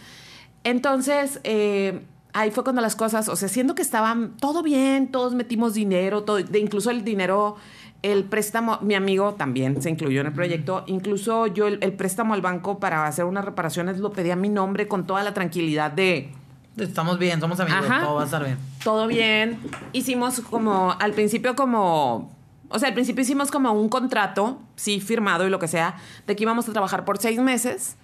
Entonces, 0.65 1.41
eh, 1.45 2.03
ahí 2.33 2.51
fue 2.51 2.65
cuando 2.65 2.83
las 2.83 2.97
cosas, 2.97 3.29
o 3.29 3.37
sea, 3.37 3.49
siendo 3.49 3.75
que 3.75 3.83
estaban 3.83 4.37
todo 4.39 4.63
bien, 4.63 5.09
todos 5.11 5.35
metimos 5.35 5.75
dinero, 5.75 6.25
todo, 6.25 6.37
de 6.43 6.59
incluso 6.59 6.91
el 6.91 7.05
dinero, 7.05 7.57
el 8.03 8.25
préstamo, 8.25 8.79
mi 8.81 8.95
amigo 8.95 9.35
también 9.35 9.83
se 9.83 9.91
incluyó 9.91 10.21
en 10.21 10.29
el 10.29 10.33
proyecto, 10.33 10.85
incluso 10.87 11.47
yo 11.49 11.67
el, 11.67 11.79
el 11.83 11.93
préstamo 11.95 12.35
al 12.35 12.41
banco 12.41 12.79
para 12.79 13.07
hacer 13.07 13.25
unas 13.25 13.45
reparaciones 13.45 13.99
lo 13.99 14.13
pedí 14.13 14.31
a 14.31 14.37
mi 14.37 14.49
nombre 14.49 14.87
con 14.87 15.07
toda 15.07 15.23
la 15.25 15.35
tranquilidad 15.35 15.91
de 15.91 16.31
Estamos 16.77 17.19
bien, 17.19 17.41
somos 17.41 17.59
amigos, 17.59 17.87
Ajá. 17.91 18.05
todo 18.05 18.15
va 18.15 18.23
a 18.23 18.25
estar 18.25 18.45
bien. 18.45 18.57
todo 18.85 19.07
bien. 19.09 19.59
Hicimos 19.93 20.39
como, 20.41 20.95
al 21.01 21.13
principio 21.13 21.57
como, 21.57 22.31
o 22.69 22.79
sea, 22.79 22.87
al 22.89 22.95
principio 22.95 23.23
hicimos 23.23 23.51
como 23.51 23.73
un 23.73 23.89
contrato, 23.89 24.61
sí, 24.77 25.01
firmado 25.01 25.45
y 25.45 25.51
lo 25.51 25.59
que 25.59 25.67
sea, 25.67 25.97
de 26.29 26.37
que 26.37 26.45
íbamos 26.45 26.69
a 26.69 26.73
trabajar 26.73 27.05
por 27.05 27.19
seis 27.19 27.41
meses, 27.41 27.97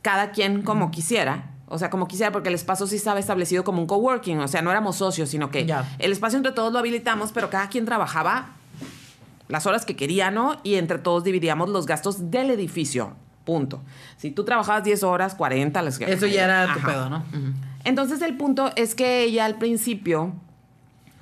cada 0.00 0.30
quien 0.30 0.62
como 0.62 0.90
quisiera. 0.90 1.50
O 1.68 1.78
sea, 1.78 1.90
como 1.90 2.08
quisiera, 2.08 2.32
porque 2.32 2.48
el 2.48 2.54
espacio 2.54 2.86
sí 2.86 2.96
estaba 2.96 3.18
establecido 3.18 3.64
como 3.64 3.82
un 3.82 3.86
coworking. 3.88 4.38
O 4.40 4.48
sea, 4.48 4.62
no 4.62 4.70
éramos 4.70 4.96
socios, 4.96 5.28
sino 5.28 5.50
que 5.50 5.66
Ya. 5.66 5.84
el 5.98 6.12
espacio 6.12 6.38
entre 6.38 6.52
todos 6.52 6.72
lo 6.72 6.78
habilitamos, 6.78 7.32
pero 7.32 7.50
cada 7.50 7.68
quien 7.68 7.84
trabajaba 7.84 8.50
las 9.48 9.66
horas 9.66 9.84
que 9.84 9.96
quería, 9.96 10.30
¿no? 10.30 10.56
Y 10.62 10.74
entre 10.76 10.98
todos 10.98 11.24
dividíamos 11.24 11.68
los 11.68 11.86
gastos 11.86 12.30
del 12.30 12.50
edificio. 12.50 13.14
Punto. 13.44 13.80
Si 14.16 14.32
tú 14.32 14.44
trabajabas 14.44 14.82
10 14.82 15.02
horas, 15.04 15.34
40, 15.36 15.80
las 15.82 15.98
que... 15.98 16.12
Eso 16.12 16.26
ya 16.26 16.44
era 16.44 16.74
tu 16.74 16.80
pedo, 16.80 17.08
¿no? 17.08 17.22
Entonces 17.84 18.20
el 18.22 18.36
punto 18.36 18.72
es 18.74 18.94
que 18.96 19.22
ella 19.22 19.44
al 19.44 19.56
principio 19.58 20.32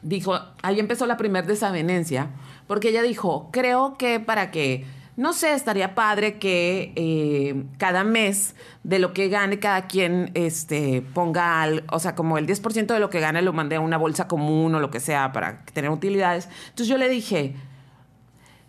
dijo, 0.03 0.39
ahí 0.62 0.81
empezó 0.81 1.07
la 1.07 1.16
primer 1.16 1.47
desavenencia, 1.47 2.31
porque 2.66 2.89
ella 2.91 3.03
dijo, 3.03 3.51
creo 3.53 3.97
que 3.99 4.20
para 4.20 4.51
que, 4.51 4.87
no 5.16 5.33
sé, 5.35 5.53
estaría 5.53 5.95
padre 5.95 6.39
que 6.39 6.93
eh, 6.97 7.62
cada 7.79 8.05
mes 8.05 8.55
de 8.83 8.99
lo 8.99 9.12
que 9.12 9.29
gane 9.29 9.59
cada 9.59 9.87
quien 9.87 10.31
este, 10.35 11.03
ponga, 11.12 11.62
al- 11.62 11.85
o 11.93 11.99
sea, 11.99 12.14
como 12.14 12.39
el 12.39 12.47
10% 12.47 12.87
de 12.87 13.01
lo 13.01 13.11
que 13.11 13.20
gane 13.20 13.43
lo 13.43 13.53
mande 13.53 13.77
a 13.77 13.81
una 13.81 13.99
bolsa 13.99 14.27
común 14.29 14.75
o 14.75 14.81
lo 14.81 14.91
que 14.91 15.01
sea 15.01 15.33
para 15.33 15.64
tener 15.75 15.91
utilidades. 15.91 16.49
Entonces 16.70 16.89
yo 16.89 16.97
le 16.99 17.09
dije, 17.11 17.55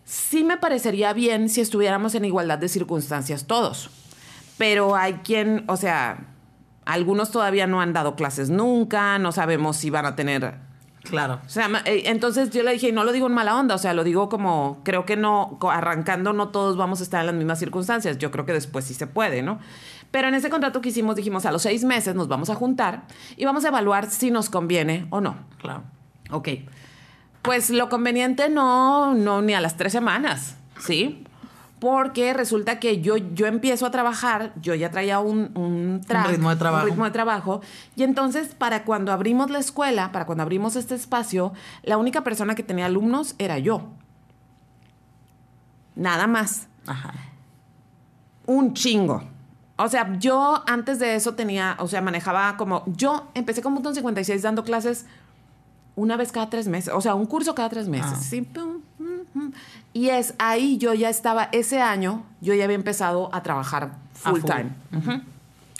sí 0.05 0.43
me 0.43 0.57
parecería 0.57 1.11
bien 1.13 1.49
si 1.49 1.61
estuviéramos 1.61 2.15
en 2.15 2.25
igualdad 2.25 2.59
de 2.59 2.69
circunstancias 2.69 3.45
todos. 3.45 3.89
Pero 4.57 4.95
hay 4.95 5.15
quien, 5.15 5.65
o 5.67 5.75
sea, 5.75 6.27
algunos 6.85 7.31
todavía 7.31 7.67
no 7.67 7.81
han 7.81 7.91
dado 7.91 8.15
clases 8.15 8.49
nunca, 8.49 9.19
no 9.19 9.31
sabemos 9.31 9.77
si 9.77 9.89
van 9.89 10.05
a 10.05 10.15
tener... 10.15 10.63
Claro. 11.03 11.39
O 11.45 11.49
sea, 11.49 11.69
eh, 11.85 12.03
entonces 12.07 12.49
yo 12.49 12.63
le 12.63 12.71
dije, 12.71 12.89
y 12.89 12.91
no 12.91 13.03
lo 13.03 13.11
digo 13.11 13.27
en 13.27 13.33
mala 13.33 13.55
onda, 13.55 13.75
o 13.75 13.77
sea, 13.77 13.93
lo 13.93 14.03
digo 14.03 14.27
como, 14.27 14.81
creo 14.83 15.05
que 15.05 15.15
no, 15.15 15.59
arrancando 15.69 16.33
no 16.33 16.49
todos 16.49 16.77
vamos 16.77 16.99
a 16.99 17.03
estar 17.03 17.19
en 17.19 17.27
las 17.27 17.35
mismas 17.35 17.59
circunstancias, 17.59 18.17
yo 18.17 18.31
creo 18.31 18.47
que 18.47 18.53
después 18.53 18.85
sí 18.85 18.95
se 18.95 19.05
puede, 19.05 19.43
¿no? 19.43 19.59
Pero 20.09 20.29
en 20.29 20.33
ese 20.33 20.49
contrato 20.49 20.81
que 20.81 20.89
hicimos 20.89 21.15
dijimos, 21.15 21.45
a 21.45 21.51
los 21.51 21.61
seis 21.61 21.83
meses 21.83 22.15
nos 22.15 22.27
vamos 22.27 22.49
a 22.49 22.55
juntar 22.55 23.03
y 23.37 23.45
vamos 23.45 23.65
a 23.65 23.67
evaluar 23.67 24.09
si 24.09 24.31
nos 24.31 24.49
conviene 24.49 25.05
o 25.11 25.21
no. 25.21 25.35
Claro. 25.59 25.83
Ok. 26.31 26.49
Pues 27.45 27.69
lo 27.69 27.89
conveniente 27.89 28.49
no, 28.49 29.13
no, 29.13 29.41
ni 29.41 29.53
a 29.53 29.61
las 29.61 29.77
tres 29.77 29.91
semanas, 29.91 30.55
¿sí? 30.79 31.23
Porque 31.79 32.33
resulta 32.33 32.79
que 32.79 33.01
yo, 33.01 33.17
yo 33.17 33.45
empiezo 33.47 33.85
a 33.85 33.91
trabajar, 33.91 34.53
yo 34.61 34.73
ya 34.75 34.89
traía 34.89 35.19
un, 35.19 35.51
un, 35.55 36.01
track, 36.05 36.29
ritmo 36.29 36.49
de 36.49 36.55
trabajo. 36.55 36.83
un 36.83 36.89
ritmo 36.89 37.05
de 37.05 37.11
trabajo, 37.11 37.61
y 37.95 38.03
entonces 38.03 38.55
para 38.55 38.83
cuando 38.83 39.11
abrimos 39.11 39.51
la 39.51 39.59
escuela, 39.59 40.11
para 40.11 40.25
cuando 40.25 40.41
abrimos 40.41 40.75
este 40.75 40.95
espacio, 40.95 41.53
la 41.83 41.97
única 41.97 42.23
persona 42.23 42.55
que 42.55 42.63
tenía 42.63 42.85
alumnos 42.85 43.35
era 43.37 43.59
yo. 43.59 43.89
Nada 45.95 46.27
más. 46.27 46.67
Ajá. 46.87 47.13
Un 48.45 48.73
chingo. 48.73 49.23
O 49.77 49.89
sea, 49.89 50.17
yo 50.19 50.63
antes 50.67 50.99
de 50.99 51.15
eso 51.15 51.35
tenía, 51.35 51.75
o 51.79 51.87
sea, 51.87 52.01
manejaba 52.01 52.55
como, 52.55 52.83
yo 52.87 53.27
empecé 53.33 53.61
con 53.61 53.75
Button 53.75 53.93
56 53.93 54.41
dando 54.41 54.63
clases 54.63 55.05
una 55.95 56.17
vez 56.17 56.31
cada 56.31 56.49
tres 56.49 56.67
meses, 56.67 56.93
o 56.93 57.01
sea, 57.01 57.15
un 57.15 57.25
curso 57.25 57.55
cada 57.55 57.69
tres 57.69 57.87
meses. 57.87 58.11
Ah. 58.13 58.21
Sí. 58.21 58.47
Y 59.93 60.09
es 60.09 60.33
ahí 60.39 60.77
yo 60.77 60.93
ya 60.93 61.09
estaba, 61.09 61.43
ese 61.51 61.81
año 61.81 62.23
yo 62.41 62.53
ya 62.53 62.65
había 62.65 62.75
empezado 62.75 63.29
a 63.33 63.43
trabajar 63.43 63.97
A 64.23 64.29
full 64.31 64.41
time. 64.41 64.71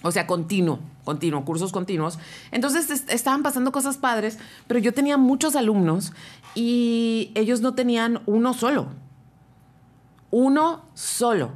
O 0.04 0.12
sea, 0.12 0.28
continuo, 0.28 0.80
continuo, 1.04 1.44
cursos 1.46 1.72
continuos. 1.72 2.20
Entonces 2.52 2.90
es- 2.92 3.06
estaban 3.10 3.44
pasando 3.44 3.72
cosas 3.72 3.98
padres, 3.98 4.38
pero 4.68 4.80
yo 4.80 4.94
tenía 4.94 5.18
muchos 5.18 5.56
alumnos 5.56 6.14
y 6.54 7.32
ellos 7.36 7.62
no 7.62 7.74
tenían 7.74 8.22
uno 8.26 8.54
solo. 8.54 8.88
Uno 10.32 10.84
solo. 10.94 11.52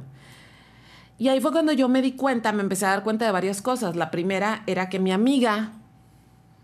Y 1.18 1.28
ahí 1.28 1.40
fue 1.40 1.52
cuando 1.52 1.72
yo 1.72 1.88
me 1.88 2.00
di 2.02 2.12
cuenta, 2.12 2.50
me 2.52 2.62
empecé 2.62 2.86
a 2.86 2.90
dar 2.90 3.02
cuenta 3.04 3.24
de 3.26 3.30
varias 3.32 3.60
cosas. 3.62 3.94
La 3.94 4.10
primera 4.10 4.62
era 4.66 4.88
que 4.88 4.98
mi 4.98 5.12
amiga, 5.12 5.72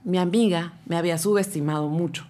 mi 0.07 0.19
amiga, 0.19 0.73
me 0.87 0.97
había 0.97 1.19
subestimado 1.19 1.89
mucho. 1.89 2.25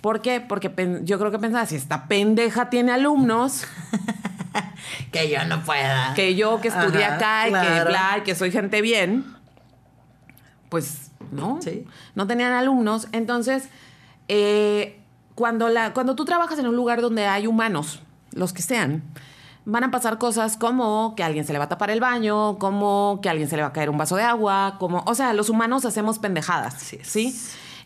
¿Por 0.00 0.20
qué? 0.20 0.40
Porque 0.40 0.70
yo 1.04 1.18
creo 1.18 1.30
que 1.30 1.38
pensaba, 1.38 1.64
si 1.66 1.76
esta 1.76 2.06
pendeja 2.08 2.68
tiene 2.70 2.92
alumnos, 2.92 3.64
Que 5.10 5.30
yo 5.30 5.44
no 5.46 5.62
pueda. 5.64 6.12
que 6.14 6.34
yo 6.36 6.60
que 6.60 6.68
estudié 6.68 7.04
Ajá, 7.06 7.16
acá 7.16 7.48
y 7.48 7.52
que 7.52 7.84
bla, 7.84 8.22
que 8.24 8.34
soy 8.34 8.50
gente 8.52 8.82
bien, 8.82 9.24
pues 10.68 11.10
no, 11.32 11.58
Sí. 11.62 11.84
no 12.14 12.26
tenían 12.26 12.52
alumnos. 12.52 13.08
Entonces, 13.12 13.68
eh, 14.28 15.00
cuando, 15.34 15.68
la, 15.70 15.92
cuando 15.94 16.14
tú 16.14 16.24
trabajas 16.24 16.58
en 16.58 16.66
un 16.66 16.76
lugar 16.76 17.00
donde 17.00 17.26
hay 17.26 17.46
humanos, 17.46 18.02
los 18.32 18.52
que 18.52 18.62
sean, 18.62 19.02
van 19.66 19.84
a 19.84 19.90
pasar 19.90 20.18
cosas 20.18 20.56
como 20.56 21.14
que 21.16 21.22
a 21.22 21.26
alguien 21.26 21.44
se 21.46 21.52
le 21.52 21.58
va 21.58 21.64
a 21.66 21.68
tapar 21.68 21.90
el 21.90 22.00
baño, 22.00 22.58
como 22.58 23.18
que 23.22 23.28
a 23.28 23.32
alguien 23.32 23.48
se 23.48 23.56
le 23.56 23.62
va 23.62 23.68
a 23.68 23.72
caer 23.72 23.88
un 23.90 23.96
vaso 23.98 24.16
de 24.16 24.22
agua, 24.22 24.76
como, 24.78 25.02
o 25.06 25.14
sea, 25.14 25.32
los 25.32 25.48
humanos 25.48 25.84
hacemos 25.84 26.18
pendejadas. 26.18 26.74
¿sí? 27.02 27.34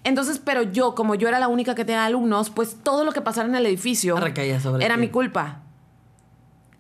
Entonces, 0.05 0.41
pero 0.45 0.63
yo, 0.63 0.95
como 0.95 1.15
yo 1.15 1.29
era 1.29 1.39
la 1.39 1.49
única 1.49 1.75
que 1.75 1.85
tenía 1.85 2.05
alumnos, 2.05 2.51
pues 2.51 2.77
todo 2.83 3.05
lo 3.05 3.13
que 3.13 3.21
pasara 3.21 3.49
en 3.49 3.55
el 3.55 3.67
edificio 3.67 4.17
Recaía 4.19 4.61
sobre 4.61 4.85
era 4.85 4.95
ti. 4.97 5.01
mi 5.03 5.09
culpa. 5.09 5.59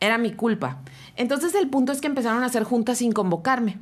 Era 0.00 0.18
mi 0.18 0.32
culpa. 0.32 0.78
Entonces 1.16 1.54
el 1.54 1.68
punto 1.68 1.90
es 1.92 2.00
que 2.00 2.06
empezaron 2.06 2.42
a 2.42 2.46
hacer 2.46 2.62
juntas 2.64 2.98
sin 2.98 3.12
convocarme. 3.12 3.78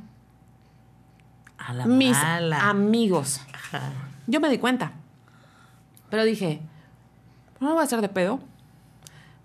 A 1.59 1.73
la 1.73 1.85
Mis 1.85 2.17
mala. 2.17 2.69
amigos. 2.69 3.41
Ajá. 3.53 3.91
Yo 4.27 4.39
me 4.39 4.49
di 4.49 4.57
cuenta. 4.57 4.91
Pero 6.09 6.23
dije, 6.23 6.61
no 7.59 7.67
me 7.67 7.73
voy 7.73 7.81
a 7.81 7.85
hacer 7.85 8.01
de 8.01 8.09
pedo. 8.09 8.39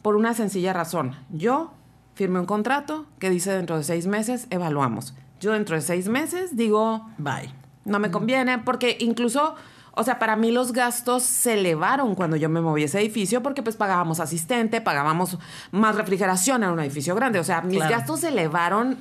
Por 0.03 0.17
una 0.17 0.35
sencilla 0.35 0.73
razón. 0.73 1.17
Yo 1.31 1.73
firmé 2.15 2.41
un 2.41 2.47
contrato 2.47 3.07
que 3.19 3.31
dice 3.31 3.53
dentro 3.53 3.77
de 3.79 3.85
seis 3.85 4.07
meses 4.07 4.47
evaluamos. 4.51 5.15
Yo 5.41 5.53
dentro 5.53 5.77
de 5.77 5.83
seis 5.83 6.09
meses 6.09 6.57
digo, 6.57 7.09
Bye. 7.19 7.53
no 7.85 7.99
me 7.99 8.11
conviene, 8.11 8.59
porque 8.59 8.97
incluso, 9.01 9.55
o 9.95 10.05
sea, 10.05 10.19
para 10.19 10.37
mí 10.37 10.51
los 10.53 10.73
gastos 10.73 11.23
se 11.23 11.55
elevaron 11.55 12.15
cuando 12.15 12.37
yo 12.37 12.49
me 12.49 12.61
moví 12.61 12.83
a 12.83 12.85
ese 12.87 13.01
edificio, 13.01 13.43
porque 13.43 13.63
pues 13.63 13.77
pagábamos 13.77 14.21
asistente, 14.21 14.81
pagábamos 14.81 15.39
más 15.71 15.95
refrigeración 15.97 16.63
en 16.65 16.71
un 16.71 16.81
edificio 16.81 17.15
grande. 17.15 17.39
O 17.39 17.45
sea, 17.45 17.63
mis 17.63 17.79
Claro. 17.79 17.97
gastos 17.97 18.21
se 18.21 18.29
elevaron. 18.29 18.99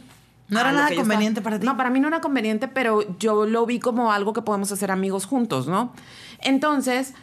No 0.49 0.59
era 0.59 0.71
nada 0.73 0.89
conveniente 0.95 1.39
estaba- 1.39 1.43
para 1.55 1.59
ti. 1.59 1.65
No, 1.65 1.77
para 1.77 1.89
mí 1.89 1.99
no 1.99 2.07
era 2.09 2.19
conveniente, 2.21 2.67
pero 2.67 3.17
yo 3.19 3.45
lo 3.45 3.65
vi 3.65 3.79
como 3.79 4.11
algo 4.11 4.33
que 4.33 4.41
podemos 4.41 4.71
hacer 4.71 4.91
amigos 4.91 5.25
juntos, 5.25 5.67
¿no? 5.67 5.93
Entonces, 6.39 7.13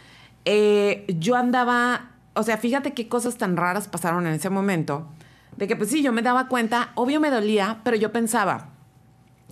eh, 0.46 1.04
yo 1.18 1.36
andaba, 1.36 2.10
o 2.38 2.42
sea, 2.42 2.56
fíjate 2.56 2.94
qué 2.94 3.08
cosas 3.08 3.36
tan 3.36 3.56
raras 3.56 3.88
pasaron 3.88 4.26
en 4.26 4.34
ese 4.34 4.48
momento, 4.48 5.08
de 5.56 5.66
que 5.66 5.74
pues 5.76 5.90
sí, 5.90 6.02
yo 6.02 6.12
me 6.12 6.22
daba 6.22 6.46
cuenta, 6.48 6.92
obvio 6.94 7.20
me 7.20 7.30
dolía, 7.30 7.80
pero 7.82 7.96
yo 7.96 8.12
pensaba, 8.12 8.68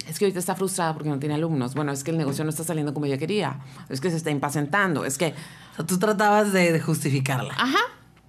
es 0.09 0.18
que 0.18 0.26
ahorita 0.26 0.39
está 0.39 0.55
frustrada 0.55 0.93
porque 0.95 1.09
no 1.09 1.18
tiene 1.18 1.34
alumnos. 1.34 1.74
Bueno, 1.74 1.91
es 1.91 2.05
que 2.05 2.12
el 2.12 2.18
negocio 2.18 2.45
no 2.45 2.51
está 2.51 2.62
saliendo 2.62 2.95
como 2.95 3.07
ella 3.07 3.18
quería. 3.18 3.59
Es 3.89 4.01
que 4.01 4.11
se 4.11 4.16
está 4.16 4.30
impacientando. 4.30 5.05
Es 5.05 5.18
que. 5.18 5.34
O 5.72 5.76
sea, 5.76 5.87
tú 5.87 5.99
tratabas 5.99 6.53
de, 6.53 6.70
de 6.70 6.80
justificarla. 6.80 7.55
Ajá, 7.55 7.78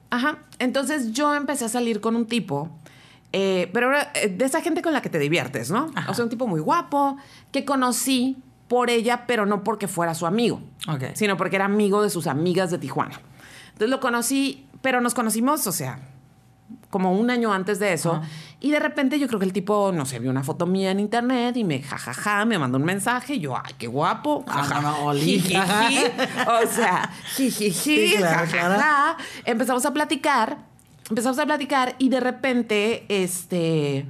ajá. 0.10 0.38
Entonces 0.60 1.12
yo 1.12 1.36
empecé 1.36 1.66
a 1.66 1.70
salir 1.70 2.00
con 2.00 2.16
un 2.16 2.26
tipo. 2.26 2.70
eh, 3.34 3.70
pero 3.74 3.92
eh, 3.94 4.30
de 4.30 4.46
esa 4.46 4.62
gente 4.62 4.82
con 4.82 4.94
la 4.94 5.02
que 5.02 5.10
te 5.10 5.20
diviertes, 5.20 5.70
¿no? 5.70 5.92
Ajá. 5.94 6.10
O 6.10 6.14
sea, 6.16 6.24
un 6.24 6.30
tipo 6.30 6.48
muy 6.48 6.62
guapo 6.62 7.18
que 7.52 7.66
conocí 7.66 8.38
por 8.70 8.90
ella, 8.90 9.26
pero 9.28 9.46
no 9.46 9.64
porque 9.64 9.88
fuera 9.88 10.16
su 10.16 10.26
amigo, 10.26 10.62
sino 11.14 11.38
porque 11.38 11.58
era 11.58 11.66
amigo 11.66 12.02
de 12.02 12.10
sus 12.10 12.28
amigas 12.28 12.72
de 12.72 12.78
Tijuana. 12.78 13.20
Entonces 13.78 13.92
lo 13.92 14.00
conocí, 14.00 14.66
pero 14.82 15.02
nos 15.02 15.14
conocimos, 15.14 15.68
o 15.68 15.72
sea, 15.72 16.00
como 16.90 17.12
un 17.14 17.30
año 17.30 17.54
antes 17.54 17.78
de 17.78 17.94
eso. 17.94 18.20
Y 18.60 18.72
de 18.72 18.80
repente 18.80 19.20
yo 19.20 19.28
creo 19.28 19.40
que 19.40 19.46
el 19.46 19.54
tipo, 19.54 19.92
no 19.94 20.08
sé, 20.08 20.18
vio 20.18 20.32
una 20.32 20.42
foto 20.44 20.66
mía 20.66 20.90
en 20.90 21.00
internet 21.00 21.56
y 21.58 21.64
me 21.64 21.84
jajaja, 21.84 22.44
me 22.46 22.58
mandó 22.58 22.80
un 22.80 22.86
mensaje. 22.86 23.36
Y 23.36 23.40
yo, 23.42 23.56
ay, 23.56 23.74
qué 23.78 23.86
guapo. 23.86 24.44
Ah, 24.48 24.64
jaja, 24.64 24.82
no, 24.82 24.92
no, 24.92 25.06
Oli. 25.06 25.22
jijiji. 25.40 26.00
O 26.64 26.68
sea, 26.68 27.12
jijiji, 27.36 27.72
Sí, 27.72 28.14
claro, 28.18 28.48
jajaja. 28.48 28.76
claro. 28.76 29.18
Empezamos 29.46 29.86
a 29.86 29.94
platicar, 29.94 30.58
empezamos 31.08 31.38
a 31.38 31.46
platicar 31.46 31.94
y 32.00 32.10
de 32.10 32.20
repente, 32.20 33.06
este, 33.10 34.08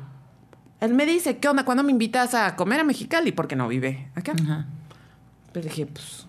él 0.80 0.94
me 0.94 1.06
dice, 1.06 1.40
¿qué 1.40 1.50
onda? 1.50 1.66
¿Cuándo 1.66 1.84
me 1.84 1.92
invitas 1.92 2.34
a 2.36 2.56
comer 2.56 2.80
a 2.80 2.84
Mexicali? 2.86 3.34
Porque 3.34 3.58
no 3.58 3.68
vive 3.68 4.10
acá. 4.16 4.32
Ajá. 4.42 4.66
Pero 5.52 5.68
dije, 5.68 5.88
pues, 5.88 6.26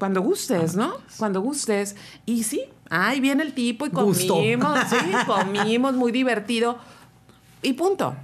cuando 0.00 0.20
gustes, 0.22 0.74
¿no? 0.74 0.94
Cuando 1.16 1.40
gustes. 1.40 1.94
Y 2.26 2.42
sí, 2.42 2.62
ahí 2.88 3.20
viene 3.20 3.44
el 3.44 3.52
tipo 3.54 3.86
y 3.86 3.90
Gusto. 3.90 4.34
comimos, 4.34 4.78
sí, 4.88 4.96
comimos, 5.26 5.94
muy 5.94 6.10
divertido. 6.10 6.78
Y 7.62 7.74
punto. 7.74 8.16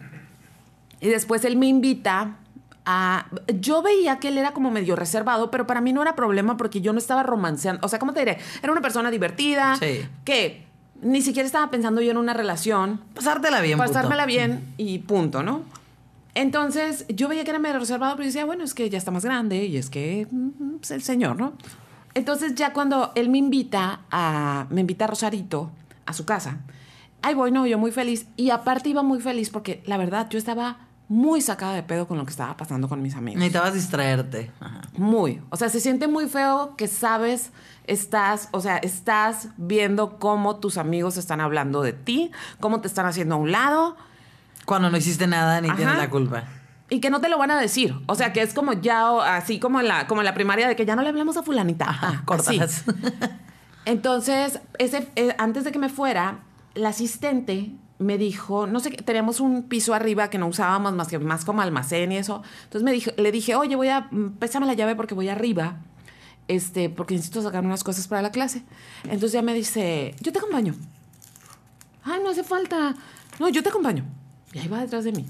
Y 1.01 1.09
después 1.09 1.45
él 1.45 1.57
me 1.57 1.67
invita 1.67 2.39
a... 2.87 3.27
Yo 3.61 3.83
veía 3.83 4.19
que 4.19 4.29
él 4.29 4.39
era 4.39 4.53
como 4.53 4.71
medio 4.71 4.97
reservado, 4.97 5.51
pero 5.51 5.67
para 5.67 5.81
mí 5.81 5.93
no 5.93 6.03
era 6.03 6.17
problema 6.17 6.57
porque 6.57 6.81
yo 6.81 6.93
no 6.93 6.99
estaba 6.99 7.23
romanceando. 7.23 7.85
O 7.87 7.89
sea, 7.89 7.99
¿cómo 8.01 8.13
te 8.13 8.21
diré? 8.21 8.39
Era 8.63 8.73
una 8.73 8.81
persona 8.81 9.11
divertida, 9.11 9.77
Sí. 9.77 10.01
que 10.25 10.65
ni 11.03 11.21
siquiera 11.21 11.47
estaba 11.47 11.71
pensando 11.71 12.01
yo 12.01 12.11
en 12.11 12.17
una 12.17 12.33
relación 12.33 13.03
Pasártela 13.15 13.61
bien, 13.61 13.77
puto. 13.79 13.89
pasármela 13.93 14.25
bien 14.25 14.65
y 14.79 14.99
punto, 15.01 15.43
¿no? 15.43 15.61
Entonces, 16.37 17.07
yo 17.09 17.29
veía 17.29 17.45
que 17.45 17.51
era 17.51 17.59
medio 17.59 17.79
reservado, 17.79 18.15
pero 18.15 18.25
yo 18.25 18.29
decía, 18.29 18.45
bueno, 18.45 18.63
es 18.63 18.75
que 18.75 18.91
ya 18.91 18.99
está 18.99 19.11
más 19.11 19.25
grande 19.25 19.65
y 19.65 19.79
es 19.79 19.89
que 19.89 20.29
es 20.83 20.91
el 20.91 21.03
señor, 21.03 21.39
¿no? 21.39 21.55
Entonces, 22.13 22.55
ya 22.55 22.75
cuando 22.75 23.11
él 23.15 23.31
me 23.31 23.39
invita 23.39 24.03
a, 24.11 24.67
me 24.69 24.83
invita 24.83 25.07
a 25.07 25.09
Rosarito, 25.09 25.71
a 26.05 26.13
su 26.13 26.27
casa, 26.27 26.59
ahí 27.23 27.33
voy, 27.35 27.53
no, 27.53 27.67
yo 27.67 27.79
muy 27.79 27.91
feliz. 27.91 28.27
Y 28.37 28.51
aparte 28.51 28.91
iba 28.91 29.03
muy 29.03 29.19
feliz 29.19 29.49
porque, 29.49 29.83
la 29.87 29.97
verdad, 29.97 30.29
yo 30.29 30.37
estaba 30.37 30.81
muy 31.09 31.41
sacada 31.41 31.73
de 31.73 31.83
pedo 31.83 32.07
con 32.07 32.19
lo 32.19 32.27
que 32.27 32.33
estaba 32.33 32.55
pasando 32.59 32.87
con 32.87 33.01
mis 33.01 33.15
amigos. 33.15 33.39
Necesitabas 33.39 33.73
distraerte. 33.73 34.51
Ajá. 34.61 34.83
Muy. 34.99 35.41
O 35.49 35.57
sea, 35.57 35.71
se 35.71 35.81
siente 35.81 36.07
muy 36.07 36.29
feo 36.29 36.77
que 36.77 36.87
sabes, 36.87 37.51
estás, 37.87 38.51
o 38.53 38.61
sea, 38.61 38.77
estás 38.77 39.49
viendo 39.57 40.19
cómo 40.19 40.57
tus 40.57 40.77
amigos 40.77 41.17
están 41.17 41.41
hablando 41.41 41.81
de 41.81 41.95
ti, 41.95 42.31
cómo 42.61 42.83
te 42.83 42.89
están 42.89 43.07
haciendo 43.07 43.37
a 43.37 43.39
un 43.39 43.53
lado 43.53 43.97
Cuando 44.67 44.91
no 44.91 44.97
hiciste 44.99 45.27
nada 45.27 45.61
ni 45.63 45.69
Ajá. 45.69 45.77
tienes 45.79 45.97
la 45.97 46.11
culpa. 46.11 46.45
y 46.91 47.01
que 47.01 47.09
no 47.11 47.21
te 47.21 47.29
lo 47.31 47.39
van 47.39 47.51
a 47.51 47.59
decir. 47.61 47.95
O 48.07 48.15
sea, 48.15 48.33
que 48.35 48.43
es 48.43 48.53
como 48.53 48.75
ya, 48.75 49.35
así 49.37 49.59
como 49.59 49.81
en 49.81 49.89
la, 49.89 50.07
como 50.07 50.21
en 50.21 50.25
la 50.27 50.35
primaria 50.35 50.69
de 50.69 50.77
que 50.77 50.85
ya 50.85 50.95
no 50.95 51.03
le 51.03 51.09
hablamos 51.09 51.37
a 51.39 51.43
fulanita. 51.43 51.89
Ajá, 51.89 52.09
Ah, 52.19 52.23
córtalas. 52.27 52.85
Entonces, 53.85 54.61
ese, 54.79 55.09
eh, 55.17 55.35
antes 55.39 55.65
de 55.65 55.73
que 55.73 55.79
me 55.79 55.89
fuera, 55.89 56.41
la 56.75 56.89
asistente 56.91 57.73
me 57.99 58.19
dijo, 58.19 58.67
no 58.67 58.81
sé, 58.81 58.91
teníamos 58.91 59.41
un 59.41 59.63
piso 59.63 59.95
arriba 59.95 60.29
que 60.29 60.39
no 60.39 60.47
usábamos 60.49 60.93
más 60.93 61.09
que 61.09 61.19
más 61.19 61.45
como 61.45 61.63
almacén 61.63 62.13
y 62.13 62.17
eso. 62.19 62.43
Entonces 62.65 62.83
me 62.83 62.93
dijo, 62.93 63.11
le 63.17 63.33
dije, 63.33 63.55
oye, 63.55 63.75
voy 63.77 63.89
a, 63.89 64.09
mm, 64.11 64.33
pésame 64.39 64.67
la 64.67 64.75
llave 64.75 64.97
porque 64.97 65.15
voy 65.15 65.29
arriba, 65.29 65.77
este, 66.49 66.91
porque 66.91 67.15
necesito 67.15 67.41
sacar 67.43 67.65
unas 67.65 67.85
cosas 67.85 68.07
para 68.09 68.23
la 68.23 68.31
clase. 68.33 68.63
Entonces 69.05 69.33
ya 69.33 69.43
me 69.43 69.55
dice, 69.55 70.15
yo 70.21 70.33
te 70.33 70.39
acompaño. 70.39 70.75
Ay, 72.05 72.21
no 72.23 72.31
hace 72.31 72.43
falta. 72.45 72.95
No, 73.39 73.49
yo 73.49 73.63
te 73.63 73.69
acompaño. 73.71 74.05
Y 74.53 74.59
ahí 74.59 74.69
va 74.69 74.81
detrás 74.81 75.05
de 75.05 75.13
mí. 75.13 75.27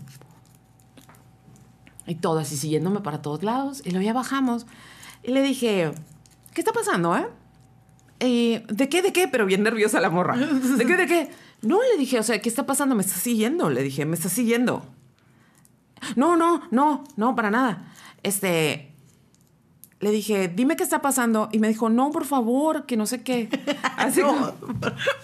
Y 2.06 2.16
todo 2.16 2.38
así 2.38 2.56
siguiéndome 2.56 3.00
para 3.00 3.22
todos 3.22 3.42
lados. 3.42 3.82
Y 3.84 3.90
luego 3.90 4.04
ya 4.04 4.12
bajamos. 4.12 4.66
Y 5.22 5.32
le 5.32 5.42
dije, 5.42 5.92
¿qué 6.54 6.60
está 6.60 6.72
pasando, 6.72 7.16
eh? 7.16 7.26
¿De 8.18 8.88
qué, 8.88 9.02
de 9.02 9.12
qué? 9.12 9.28
Pero 9.28 9.46
bien 9.46 9.62
nerviosa 9.62 10.00
la 10.00 10.10
morra. 10.10 10.36
¿De 10.36 10.86
qué, 10.86 10.96
de 10.96 11.06
qué? 11.06 11.30
No, 11.62 11.80
le 11.82 11.98
dije, 11.98 12.18
o 12.18 12.22
sea, 12.22 12.40
¿qué 12.40 12.48
está 12.48 12.64
pasando? 12.64 12.94
Me 12.94 13.02
está 13.02 13.16
siguiendo. 13.16 13.70
Le 13.70 13.82
dije, 13.82 14.04
me 14.06 14.14
está 14.14 14.28
siguiendo. 14.28 14.84
No, 16.14 16.36
no, 16.36 16.62
no, 16.70 17.04
no, 17.16 17.34
para 17.34 17.50
nada. 17.50 17.92
Este, 18.22 18.94
le 20.06 20.12
dije, 20.12 20.46
dime 20.46 20.76
qué 20.76 20.84
está 20.84 21.02
pasando. 21.02 21.48
Y 21.50 21.58
me 21.58 21.66
dijo, 21.66 21.88
no, 21.88 22.12
por 22.12 22.24
favor, 22.26 22.86
que 22.86 22.96
no 22.96 23.06
sé 23.06 23.22
qué. 23.24 23.48
Así 23.96 24.20
No, 24.20 24.54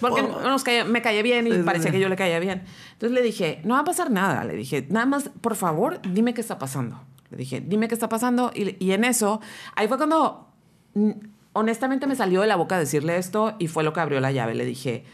porque 0.00 0.24
por- 0.24 0.42
nos 0.42 0.64
caía- 0.64 0.84
me 0.84 1.00
caía 1.02 1.22
bien 1.22 1.46
y 1.46 1.52
Sí, 1.52 1.58
parecía 1.64 1.90
sí. 1.90 1.92
que 1.92 2.00
yo 2.00 2.08
le 2.08 2.16
caía 2.16 2.40
bien. 2.40 2.64
Entonces 2.94 3.12
le 3.14 3.22
dije, 3.22 3.60
no 3.64 3.74
va 3.74 3.80
a 3.80 3.84
pasar 3.84 4.10
nada. 4.10 4.42
Le 4.44 4.54
dije, 4.56 4.84
nada 4.90 5.06
más, 5.06 5.30
por 5.40 5.54
favor, 5.54 6.00
dime 6.02 6.34
qué 6.34 6.40
está 6.40 6.58
pasando. 6.58 7.00
Le 7.30 7.36
dije, 7.36 7.60
dime 7.60 7.86
qué 7.86 7.94
está 7.94 8.08
pasando. 8.08 8.50
Y, 8.56 8.76
y 8.84 8.90
en 8.90 9.04
eso, 9.04 9.40
ahí 9.76 9.86
fue 9.86 9.98
cuando, 9.98 10.48
mm, 10.94 11.10
honestamente, 11.52 12.08
me 12.08 12.16
salió 12.16 12.40
de 12.40 12.48
la 12.48 12.56
boca 12.56 12.76
decirle 12.76 13.18
esto 13.18 13.54
y 13.60 13.68
fue 13.68 13.84
lo 13.84 13.92
que 13.92 14.00
abrió 14.00 14.18
la 14.18 14.32
llave. 14.32 14.56
Le 14.56 14.64
dije, 14.64 15.04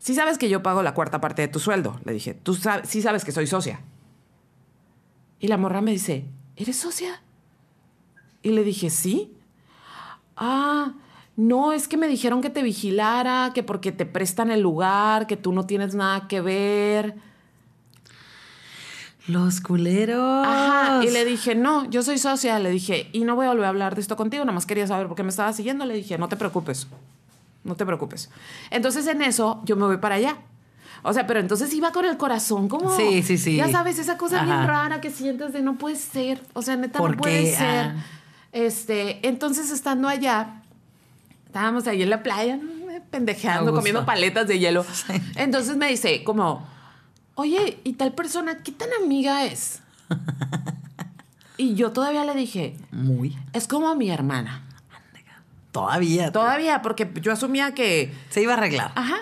sí 0.00 0.14
sabes 0.14 0.36
que 0.36 0.50
yo 0.50 0.62
pago 0.62 0.82
la 0.82 0.92
cuarta 0.92 1.22
parte 1.22 1.40
de 1.40 1.48
tu 1.48 1.60
sueldo. 1.60 1.98
Le 2.04 2.12
dije, 2.12 2.34
tú 2.34 2.54
sabes, 2.54 2.90
sí 2.90 3.00
sabes 3.00 3.24
que 3.24 3.32
soy 3.32 3.46
socia. 3.46 3.80
Y 5.40 5.48
la 5.48 5.56
morra 5.56 5.80
me 5.80 5.92
dice, 5.92 6.26
¿eres 6.56 6.76
socia? 6.76 7.22
Y 8.44 8.50
le 8.50 8.62
dije, 8.62 8.90
sí. 8.90 9.32
Ah, 10.36 10.92
no, 11.36 11.72
es 11.72 11.88
que 11.88 11.96
me 11.96 12.06
dijeron 12.06 12.42
que 12.42 12.50
te 12.50 12.62
vigilara, 12.62 13.50
que 13.54 13.62
porque 13.64 13.90
te 13.90 14.06
prestan 14.06 14.50
el 14.52 14.60
lugar, 14.60 15.26
que 15.26 15.36
tú 15.36 15.52
no 15.52 15.66
tienes 15.66 15.94
nada 15.94 16.28
que 16.28 16.40
ver. 16.40 17.16
Los 19.26 19.62
culeros. 19.62 20.46
Ajá. 20.46 21.02
Y 21.02 21.10
le 21.10 21.24
dije, 21.24 21.54
no, 21.54 21.88
yo 21.88 22.02
soy 22.02 22.18
socia. 22.18 22.58
Le 22.58 22.70
dije, 22.70 23.08
y 23.12 23.24
no 23.24 23.34
voy 23.34 23.46
a 23.46 23.48
volver 23.48 23.64
a 23.64 23.70
hablar 23.70 23.94
de 23.94 24.02
esto 24.02 24.14
contigo, 24.16 24.44
nada 24.44 24.54
más 24.54 24.66
quería 24.66 24.86
saber 24.86 25.08
por 25.08 25.16
qué 25.16 25.22
me 25.22 25.30
estabas 25.30 25.56
siguiendo. 25.56 25.86
Le 25.86 25.94
dije, 25.94 26.18
no 26.18 26.28
te 26.28 26.36
preocupes. 26.36 26.86
No 27.64 27.74
te 27.74 27.86
preocupes. 27.86 28.30
Entonces 28.70 29.06
en 29.06 29.22
eso 29.22 29.62
yo 29.64 29.76
me 29.76 29.86
voy 29.86 29.96
para 29.96 30.16
allá. 30.16 30.36
O 31.02 31.12
sea, 31.14 31.26
pero 31.26 31.40
entonces 31.40 31.72
iba 31.74 31.92
con 31.92 32.04
el 32.04 32.16
corazón 32.18 32.68
como... 32.68 32.94
Sí, 32.94 33.22
sí, 33.22 33.38
sí. 33.38 33.56
Ya 33.56 33.70
sabes, 33.70 33.98
esa 33.98 34.16
cosa 34.18 34.42
bien 34.44 34.66
rara 34.66 35.00
que 35.00 35.10
sientes 35.10 35.52
de 35.52 35.62
no 35.62 35.76
puede 35.76 35.96
ser. 35.96 36.42
O 36.52 36.62
sea, 36.62 36.76
neta, 36.76 36.98
¿Por 36.98 37.12
no 37.12 37.16
puede 37.16 37.44
qué? 37.44 37.56
ser. 37.56 37.86
Ah. 37.86 38.04
Este, 38.54 39.18
entonces 39.26 39.72
estando 39.72 40.06
allá, 40.06 40.62
estábamos 41.44 41.88
ahí 41.88 42.04
en 42.04 42.10
la 42.10 42.22
playa, 42.22 42.54
eh, 42.54 43.02
pendejeando, 43.10 43.74
comiendo 43.74 44.06
paletas 44.06 44.46
de 44.46 44.60
hielo. 44.60 44.86
Sí. 44.94 45.14
Entonces 45.34 45.76
me 45.76 45.88
dice 45.88 46.22
como, 46.22 46.64
oye, 47.34 47.80
¿y 47.82 47.94
tal 47.94 48.14
persona 48.14 48.62
qué 48.62 48.70
tan 48.70 48.90
amiga 49.02 49.44
es? 49.44 49.80
y 51.56 51.74
yo 51.74 51.90
todavía 51.90 52.24
le 52.24 52.36
dije, 52.36 52.76
Muy. 52.92 53.36
es 53.52 53.66
como 53.66 53.92
mi 53.96 54.08
hermana. 54.08 54.62
Todavía. 55.72 56.30
Todavía, 56.30 56.80
porque 56.80 57.10
yo 57.20 57.32
asumía 57.32 57.74
que... 57.74 58.14
Se 58.30 58.40
iba 58.40 58.54
a 58.54 58.56
arreglar. 58.56 58.92
Ajá. 58.94 59.16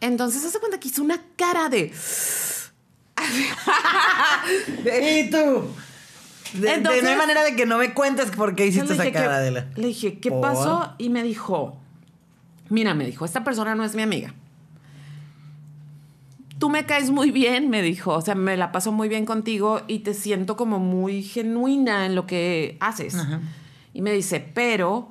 Entonces 0.00 0.50
se 0.50 0.58
cuenta 0.58 0.80
que 0.80 0.88
hizo 0.88 1.02
una 1.02 1.20
cara 1.36 1.68
de... 1.68 1.94
¿Y 5.02 5.28
tú? 5.30 5.68
De, 6.54 6.78
no 6.80 6.90
hay 6.90 7.16
manera 7.16 7.42
de 7.44 7.54
que 7.56 7.66
no 7.66 7.78
me 7.78 7.92
cuentes 7.94 8.30
por 8.30 8.54
qué 8.54 8.66
hiciste 8.66 8.94
esa 8.94 9.04
cara, 9.12 9.12
¿qué- 9.12 9.34
Adela. 9.34 9.66
Le 9.76 9.88
dije, 9.88 10.18
¿qué 10.18 10.30
¿Por? 10.30 10.40
pasó? 10.40 10.94
Y 10.98 11.08
me 11.10 11.22
dijo, 11.22 11.78
mira, 12.68 12.94
me 12.94 13.04
dijo, 13.06 13.24
esta 13.24 13.44
persona 13.44 13.74
no 13.74 13.84
es 13.84 13.94
mi 13.94 14.02
amiga. 14.02 14.34
Tú 16.58 16.70
me 16.70 16.86
caes 16.86 17.10
muy 17.10 17.30
bien, 17.30 17.70
me 17.70 17.82
dijo, 17.82 18.12
o 18.14 18.20
sea, 18.20 18.34
me 18.34 18.56
la 18.56 18.72
paso 18.72 18.90
muy 18.90 19.08
bien 19.08 19.24
contigo 19.26 19.82
y 19.86 20.00
te 20.00 20.12
siento 20.12 20.56
como 20.56 20.80
muy 20.80 21.22
genuina 21.22 22.04
en 22.06 22.16
lo 22.16 22.26
que 22.26 22.76
haces. 22.80 23.14
Ajá. 23.14 23.40
Y 23.94 24.02
me 24.02 24.12
dice, 24.12 24.40
pero 24.54 25.08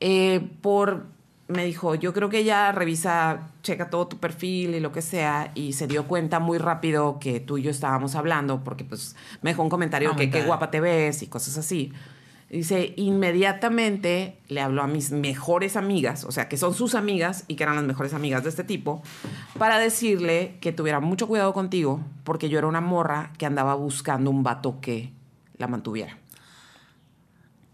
eh, 0.00 0.40
por, 0.62 1.06
me 1.50 1.64
dijo, 1.64 1.94
yo 1.94 2.12
creo 2.12 2.28
que 2.28 2.38
ella 2.38 2.72
revisa, 2.72 3.48
checa 3.62 3.90
todo 3.90 4.08
tu 4.08 4.18
perfil 4.18 4.74
y 4.74 4.80
lo 4.80 4.92
que 4.92 5.02
sea, 5.02 5.52
y 5.54 5.72
se 5.72 5.86
dio 5.86 6.06
cuenta 6.06 6.38
muy 6.38 6.58
rápido 6.58 7.18
que 7.18 7.40
tú 7.40 7.58
y 7.58 7.62
yo 7.62 7.70
estábamos 7.70 8.14
hablando, 8.14 8.64
porque 8.64 8.84
pues 8.84 9.16
me 9.42 9.50
dejó 9.50 9.62
un 9.62 9.68
comentario 9.68 10.12
Oh 10.12 10.16
que 10.16 10.30
qué 10.30 10.42
guapa 10.42 10.70
te 10.70 10.80
ves 10.80 11.22
y 11.22 11.26
cosas 11.26 11.58
así. 11.58 11.92
Dice, 12.48 12.94
inmediatamente 12.96 14.38
le 14.48 14.60
habló 14.60 14.82
a 14.82 14.88
mis 14.88 15.12
mejores 15.12 15.76
amigas, 15.76 16.24
o 16.24 16.32
sea, 16.32 16.48
que 16.48 16.56
son 16.56 16.74
sus 16.74 16.96
amigas 16.96 17.44
y 17.46 17.54
que 17.54 17.62
eran 17.62 17.76
las 17.76 17.84
mejores 17.84 18.12
amigas 18.12 18.42
de 18.42 18.48
este 18.48 18.64
tipo, 18.64 19.02
para 19.56 19.78
decirle 19.78 20.56
que 20.60 20.72
tuviera 20.72 20.98
mucho 20.98 21.28
cuidado 21.28 21.52
contigo, 21.52 22.00
porque 22.24 22.48
yo 22.48 22.58
era 22.58 22.66
una 22.66 22.80
morra 22.80 23.32
que 23.38 23.46
andaba 23.46 23.74
buscando 23.74 24.30
un 24.30 24.42
vato 24.42 24.80
que 24.80 25.12
la 25.58 25.68
mantuviera. 25.68 26.18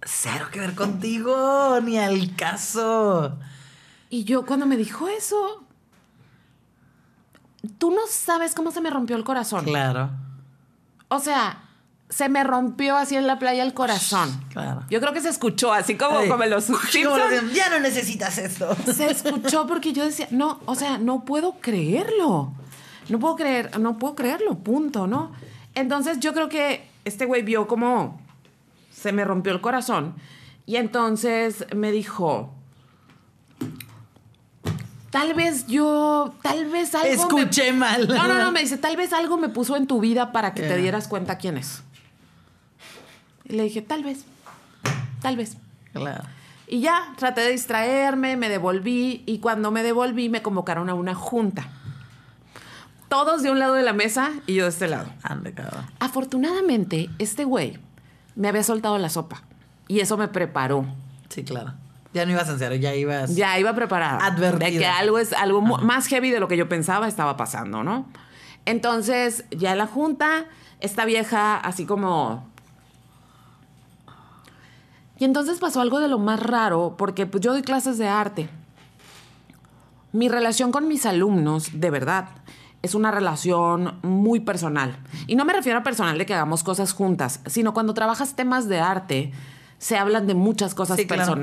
Cero 0.03 0.49
que 0.53 0.61
ver 0.61 0.75
contigo, 0.75 1.81
ni 1.83 1.99
al 1.99 2.37
caso. 2.37 3.39
Y 4.11 4.25
yo 4.25 4.47
cuando 4.47 4.67
me 4.67 4.77
dijo 4.77 5.09
eso, 5.09 5.65
tú 7.79 7.91
no 7.91 8.03
sabes 8.09 8.55
cómo 8.55 8.71
se 8.71 8.81
me 8.81 8.91
rompió 8.91 9.17
el 9.17 9.25
corazón. 9.25 9.65
Claro, 9.65 10.11
O 11.09 11.19
sea, 11.19 11.63
se 12.09 12.29
me 12.29 12.45
rompió 12.45 12.97
así 12.97 13.17
en 13.17 13.27
la 13.27 13.39
playa 13.39 13.63
el 13.65 13.75
corazón. 13.75 14.45
claro. 14.51 14.85
Yo 14.91 15.01
creo 15.01 15.13
que 15.13 15.21
se 15.21 15.29
escuchó 15.29 15.73
así 15.73 15.97
como, 15.97 16.19
Ay, 16.19 16.29
como 16.29 16.45
en 16.45 16.51
los 16.51 16.65
Simpsons. 16.91 17.53
ya 17.53 17.69
no 17.69 17.81
necesitas 17.81 18.39
esto. 18.39 18.77
Se 18.93 19.11
escuchó 19.11 19.67
porque 19.67 19.93
yo 19.93 20.05
decía, 20.05 20.29
no, 20.31 20.61
o 20.67 20.75
sea, 20.77 20.99
no 20.99 21.25
puedo 21.25 21.55
creerlo. 21.61 22.53
No 23.09 23.19
puedo 23.21 23.37
creer, 23.37 23.79
no 23.79 23.99
puedo 23.99 24.15
creerlo, 24.17 24.57
punto, 24.59 25.07
¿no? 25.07 25.33
Entonces 25.75 26.19
yo 26.21 26.33
creo 26.33 26.49
que 26.49 26.89
este 27.05 27.25
güey 27.27 27.43
vio 27.43 27.67
como 27.69 28.21
se 28.93 29.13
me 29.13 29.25
rompió 29.25 29.53
el 29.53 29.61
corazón 29.61 30.15
y 30.65 30.77
entonces 30.77 31.67
me 31.75 31.93
dijo, 31.93 32.53
tal 35.11 35.35
vez 35.35 35.67
yo, 35.67 36.35
tal 36.43 36.67
vez 36.67 36.95
algo... 36.95 37.07
me- 37.09 37.43
Escuché 37.43 37.73
mal. 37.73 38.07
No, 38.09 38.27
no, 38.29 38.35
no, 38.39 38.53
me 38.53 38.61
dice, 38.61 38.79
tal 38.79 38.97
vez 38.97 39.13
algo 39.13 39.37
me 39.37 39.49
puso 39.49 39.77
en 39.77 39.87
tu 39.87 40.01
vida 40.01 40.33
para 40.33 40.55
que 40.55 40.63
te 40.63 40.77
dieras 40.77 41.09
cuenta 41.09 41.39
quién 41.39 41.57
es. 41.59 41.83
Y 43.45 43.55
le 43.55 43.63
dije, 43.65 43.83
tal 43.83 44.03
vez, 44.05 44.25
tal 45.23 45.37
vez. 45.37 45.57
Claro. 45.93 46.25
Y 46.69 46.81
ya, 46.81 47.15
traté 47.17 47.43
de 47.43 47.51
distraerme, 47.53 48.37
me 48.37 48.49
devolví 48.49 49.23
y 49.25 49.39
cuando 49.39 49.71
me 49.71 49.83
devolví 49.85 50.29
me 50.29 50.43
convocaron 50.43 50.91
a 50.91 50.95
una 50.95 51.15
junta. 51.15 51.69
Todos 53.09 53.43
de 53.43 53.53
un 53.53 53.61
lado 53.61 53.75
de 53.75 53.85
la 53.85 53.93
mesa 53.93 54.33
y 54.49 54.55
yo 54.57 54.65
de 54.65 54.71
este 54.71 54.89
lado. 54.89 55.09
Ande, 55.23 55.53
cabrón. 55.55 55.87
Afortunadamente, 56.01 57.09
este 57.21 57.45
güey 57.45 57.79
me 58.35 58.49
había 58.49 58.65
soltado 58.65 58.99
la 58.99 59.09
sopa 59.11 59.43
y 59.87 60.01
eso 60.01 60.17
me 60.17 60.27
preparó. 60.27 60.87
Sí, 61.29 61.45
claro. 61.45 61.75
Ya 62.13 62.25
no 62.25 62.33
ibas 62.33 62.49
serio, 62.59 62.79
ya 62.79 62.95
ibas. 62.95 63.35
Ya 63.35 63.59
iba 63.59 63.75
preparada. 63.75 64.25
Advertida. 64.25 64.71
De 64.71 64.79
que 64.79 64.87
algo 64.87 65.19
es 65.19 65.33
algo 65.33 65.61
más 65.61 66.07
heavy 66.07 66.31
de 66.31 66.41
lo 66.41 66.49
que 66.49 66.57
yo 66.57 66.69
pensaba 66.69 67.09
estaba 67.09 67.37
pasando, 67.37 67.83
¿no? 67.83 68.07
Entonces, 68.65 69.45
ya 69.51 69.73
en 69.73 69.79
la 69.79 69.87
junta, 69.87 70.47
esta 70.81 71.05
vieja 71.05 71.57
así 71.57 71.87
como... 71.87 72.49
Y 75.19 75.25
entonces 75.25 75.59
pasó 75.59 75.81
algo 75.81 76.01
de 76.01 76.09
lo 76.09 76.19
más 76.19 76.41
raro, 76.41 76.95
porque 76.99 77.27
pues, 77.27 77.43
yo 77.43 77.53
doy 77.53 77.63
clases 77.63 77.97
de 77.97 78.09
arte. 78.09 78.49
Mi 80.13 80.29
relación 80.29 80.73
con 80.73 80.89
mis 80.89 81.07
alumnos, 81.07 81.69
de 81.73 81.91
verdad, 81.91 82.29
es 82.83 82.95
una 82.95 83.11
relación 83.11 83.99
muy 84.03 84.41
personal. 84.41 84.97
Y 85.27 85.37
no 85.37 85.45
me 85.45 85.53
refiero 85.53 85.79
a 85.79 85.83
personal 85.83 86.19
de 86.19 86.27
que 86.27 86.35
hagamos 86.35 86.63
cosas 86.63 86.93
juntas, 86.93 87.41
sino 87.47 87.73
cuando 87.73 87.95
trabajas 87.95 88.37
temas 88.37 88.69
de 88.69 88.81
arte, 88.81 89.33
se 89.79 89.97
hablan 89.97 90.27
de 90.27 90.35
muchas 90.35 90.75
cosas 90.75 90.97
Sí, 90.97 91.07
claro. 91.07 91.39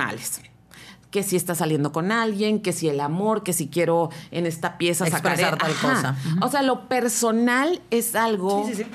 Que 1.13 1.21
si 1.21 1.35
estás 1.35 1.59
saliendo 1.59 1.91
con 1.91 2.11
alguien, 2.11 2.59
que 2.59 2.73
si 2.73 2.89
el 2.89 2.99
amor, 2.99 3.43
que 3.43 3.53
si 3.53 3.67
quiero 3.67 4.09
en 4.31 4.47
esta 4.47 4.79
pieza 4.79 5.05
sacar... 5.05 5.33
Expresar 5.33 5.57
tal 5.59 5.71
Ajá. 5.71 5.93
cosa. 5.93 6.15
O 6.41 6.49
sea, 6.49 6.63
lo 6.63 6.89
personal 6.89 7.81
es 7.91 8.15
algo 8.15 8.65
Sí, 8.67 8.73
sí, 8.73 8.83
sí. 8.83 8.89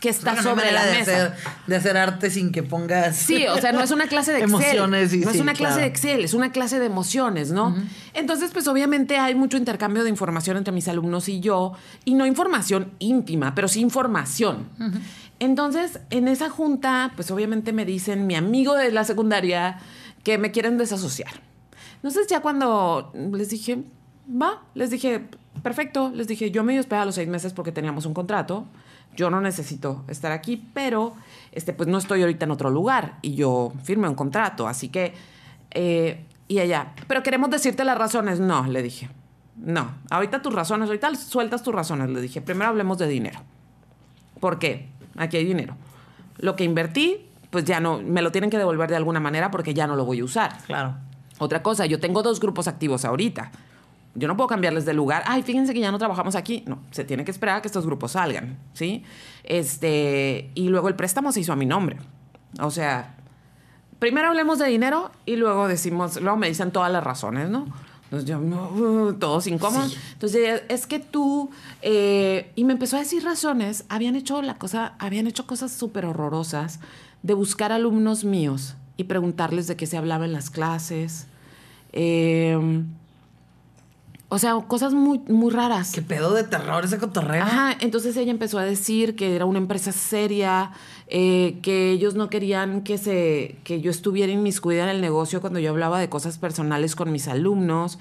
que 0.00 0.08
está 0.08 0.42
sobre 0.42 0.72
la 0.72 0.80
manera 0.80 0.98
mesa. 0.98 1.10
de 1.10 1.16
hacer, 1.18 1.32
de 1.68 1.76
hacer 1.76 1.96
arte 1.96 2.30
sin 2.30 2.50
que 2.50 2.64
pongas. 2.64 3.14
Sí, 3.16 3.46
o 3.46 3.58
sea, 3.58 3.70
no 3.70 3.80
es 3.80 3.92
una 3.92 4.08
clase 4.08 4.32
de 4.32 4.40
Excel. 4.40 4.54
Emociones 4.56 5.12
y 5.14 5.18
no 5.18 5.30
es 5.30 5.38
una 5.40 5.54
clase 5.54 5.80
de 5.80 5.86
Excel, 5.86 6.24
es 6.24 6.34
una 6.34 6.50
clase 6.50 6.80
de 6.80 6.86
emociones, 6.86 7.52
¿no? 7.52 7.76
Entonces, 8.12 8.50
pues 8.52 8.66
obviamente 8.66 9.16
hay 9.16 9.36
mucho 9.36 9.56
intercambio 9.56 10.02
de 10.02 10.10
información 10.10 10.56
entre 10.56 10.72
mis 10.72 10.88
alumnos 10.88 11.28
y 11.28 11.38
yo, 11.38 11.74
y 12.04 12.14
no 12.14 12.26
información 12.26 12.90
íntima, 12.98 13.54
pero 13.54 13.68
sí 13.68 13.80
información. 13.80 14.66
Entonces, 15.38 16.00
en 16.10 16.26
esa 16.28 16.50
junta, 16.50 17.12
pues 17.14 17.30
obviamente 17.30 17.72
me 17.72 17.84
dicen, 17.84 18.26
mi 18.26 18.34
amigo 18.34 18.74
de 18.74 18.90
la 18.90 19.04
secundaria, 19.04 19.78
que 20.26 20.38
me 20.38 20.50
quieren 20.50 20.76
desasociar. 20.76 21.30
Entonces, 21.94 22.26
ya 22.26 22.40
cuando 22.40 23.12
les 23.14 23.48
dije, 23.48 23.84
va, 24.28 24.64
les 24.74 24.90
dije, 24.90 25.22
perfecto, 25.62 26.10
les 26.12 26.26
dije, 26.26 26.50
yo 26.50 26.64
me 26.64 26.72
iba 26.72 26.80
a 26.80 26.82
esperar 26.82 27.06
los 27.06 27.14
seis 27.14 27.28
meses 27.28 27.52
porque 27.52 27.70
teníamos 27.70 28.06
un 28.06 28.12
contrato. 28.12 28.66
Yo 29.14 29.30
no 29.30 29.40
necesito 29.40 30.02
estar 30.08 30.32
aquí, 30.32 30.68
pero 30.74 31.14
este, 31.52 31.72
pues 31.72 31.88
no 31.88 31.96
estoy 31.98 32.22
ahorita 32.22 32.44
en 32.44 32.50
otro 32.50 32.70
lugar 32.70 33.20
y 33.22 33.36
yo 33.36 33.72
firmé 33.84 34.08
un 34.08 34.16
contrato, 34.16 34.66
así 34.66 34.88
que 34.88 35.14
eh, 35.70 36.24
y 36.48 36.58
ella, 36.58 36.92
pero 37.06 37.22
queremos 37.22 37.48
decirte 37.48 37.84
las 37.84 37.96
razones. 37.96 38.40
No, 38.40 38.66
le 38.66 38.82
dije, 38.82 39.08
no, 39.54 39.94
ahorita 40.10 40.42
tus 40.42 40.52
razones, 40.52 40.88
ahorita 40.88 41.14
sueltas 41.14 41.62
tus 41.62 41.72
razones, 41.72 42.10
le 42.10 42.20
dije, 42.20 42.40
primero 42.40 42.68
hablemos 42.70 42.98
de 42.98 43.06
dinero. 43.06 43.38
¿Por 44.40 44.58
qué? 44.58 44.88
Aquí 45.16 45.36
hay 45.36 45.44
dinero. 45.44 45.76
Lo 46.38 46.56
que 46.56 46.64
invertí, 46.64 47.28
pues 47.50 47.64
ya 47.64 47.80
no, 47.80 48.00
me 48.00 48.22
lo 48.22 48.32
tienen 48.32 48.50
que 48.50 48.58
devolver 48.58 48.90
de 48.90 48.96
alguna 48.96 49.20
manera 49.20 49.50
porque 49.50 49.74
ya 49.74 49.86
no 49.86 49.96
lo 49.96 50.04
voy 50.04 50.20
a 50.20 50.24
usar. 50.24 50.58
Claro. 50.66 50.96
Otra 51.38 51.62
cosa, 51.62 51.86
yo 51.86 52.00
tengo 52.00 52.22
dos 52.22 52.40
grupos 52.40 52.68
activos 52.68 53.04
ahorita. 53.04 53.50
Yo 54.14 54.28
no 54.28 54.36
puedo 54.36 54.48
cambiarles 54.48 54.86
de 54.86 54.94
lugar. 54.94 55.22
Ay, 55.26 55.42
fíjense 55.42 55.74
que 55.74 55.80
ya 55.80 55.92
no 55.92 55.98
trabajamos 55.98 56.34
aquí. 56.36 56.64
No, 56.66 56.78
se 56.90 57.04
tiene 57.04 57.24
que 57.24 57.30
esperar 57.30 57.56
a 57.56 57.62
que 57.62 57.68
estos 57.68 57.84
grupos 57.84 58.12
salgan, 58.12 58.58
¿sí? 58.72 59.04
Este, 59.44 60.50
y 60.54 60.68
luego 60.68 60.88
el 60.88 60.94
préstamo 60.94 61.32
se 61.32 61.40
hizo 61.40 61.52
a 61.52 61.56
mi 61.56 61.66
nombre. 61.66 61.98
O 62.60 62.70
sea, 62.70 63.14
primero 63.98 64.28
hablemos 64.28 64.58
de 64.58 64.68
dinero 64.68 65.10
y 65.26 65.36
luego 65.36 65.68
decimos, 65.68 66.18
luego 66.20 66.38
me 66.38 66.48
dicen 66.48 66.70
todas 66.70 66.90
las 66.90 67.04
razones, 67.04 67.50
¿no? 67.50 67.66
Entonces 68.04 68.28
yo, 68.28 68.38
uh, 68.38 69.14
todos 69.14 69.46
incómodos. 69.48 69.96
Entonces 70.12 70.40
ella, 70.40 70.62
es 70.68 70.86
que 70.86 71.00
tú, 71.00 71.50
eh, 71.82 72.52
y 72.54 72.64
me 72.64 72.72
empezó 72.72 72.96
a 72.96 73.00
decir 73.00 73.24
razones, 73.24 73.84
habían 73.88 74.16
hecho 74.16 74.40
la 74.42 74.56
cosa, 74.56 74.94
habían 74.98 75.26
hecho 75.26 75.46
cosas 75.46 75.72
súper 75.72 76.06
horrorosas 76.06 76.80
de 77.22 77.34
buscar 77.34 77.72
alumnos 77.72 78.24
míos 78.24 78.76
y 78.96 79.04
preguntarles 79.04 79.66
de 79.66 79.76
qué 79.76 79.86
se 79.86 79.96
hablaba 79.96 80.24
en 80.24 80.32
las 80.32 80.50
clases. 80.50 81.26
Eh, 81.92 82.58
o 84.28 84.38
sea, 84.38 84.54
cosas 84.66 84.92
muy, 84.92 85.20
muy 85.28 85.52
raras. 85.52 85.92
¿Qué 85.92 86.02
pedo 86.02 86.34
de 86.34 86.42
terror 86.42 86.84
ese 86.84 86.98
cotorreo? 86.98 87.44
Ajá, 87.44 87.76
entonces 87.78 88.16
ella 88.16 88.32
empezó 88.32 88.58
a 88.58 88.64
decir 88.64 89.14
que 89.14 89.36
era 89.36 89.44
una 89.44 89.58
empresa 89.58 89.92
seria, 89.92 90.72
eh, 91.06 91.58
que 91.62 91.92
ellos 91.92 92.16
no 92.16 92.28
querían 92.28 92.82
que, 92.82 92.98
se, 92.98 93.56
que 93.62 93.80
yo 93.80 93.90
estuviera 93.90 94.32
inmiscuida 94.32 94.82
en 94.82 94.88
el 94.88 95.00
negocio 95.00 95.40
cuando 95.40 95.60
yo 95.60 95.70
hablaba 95.70 96.00
de 96.00 96.08
cosas 96.08 96.38
personales 96.38 96.96
con 96.96 97.12
mis 97.12 97.28
alumnos 97.28 98.00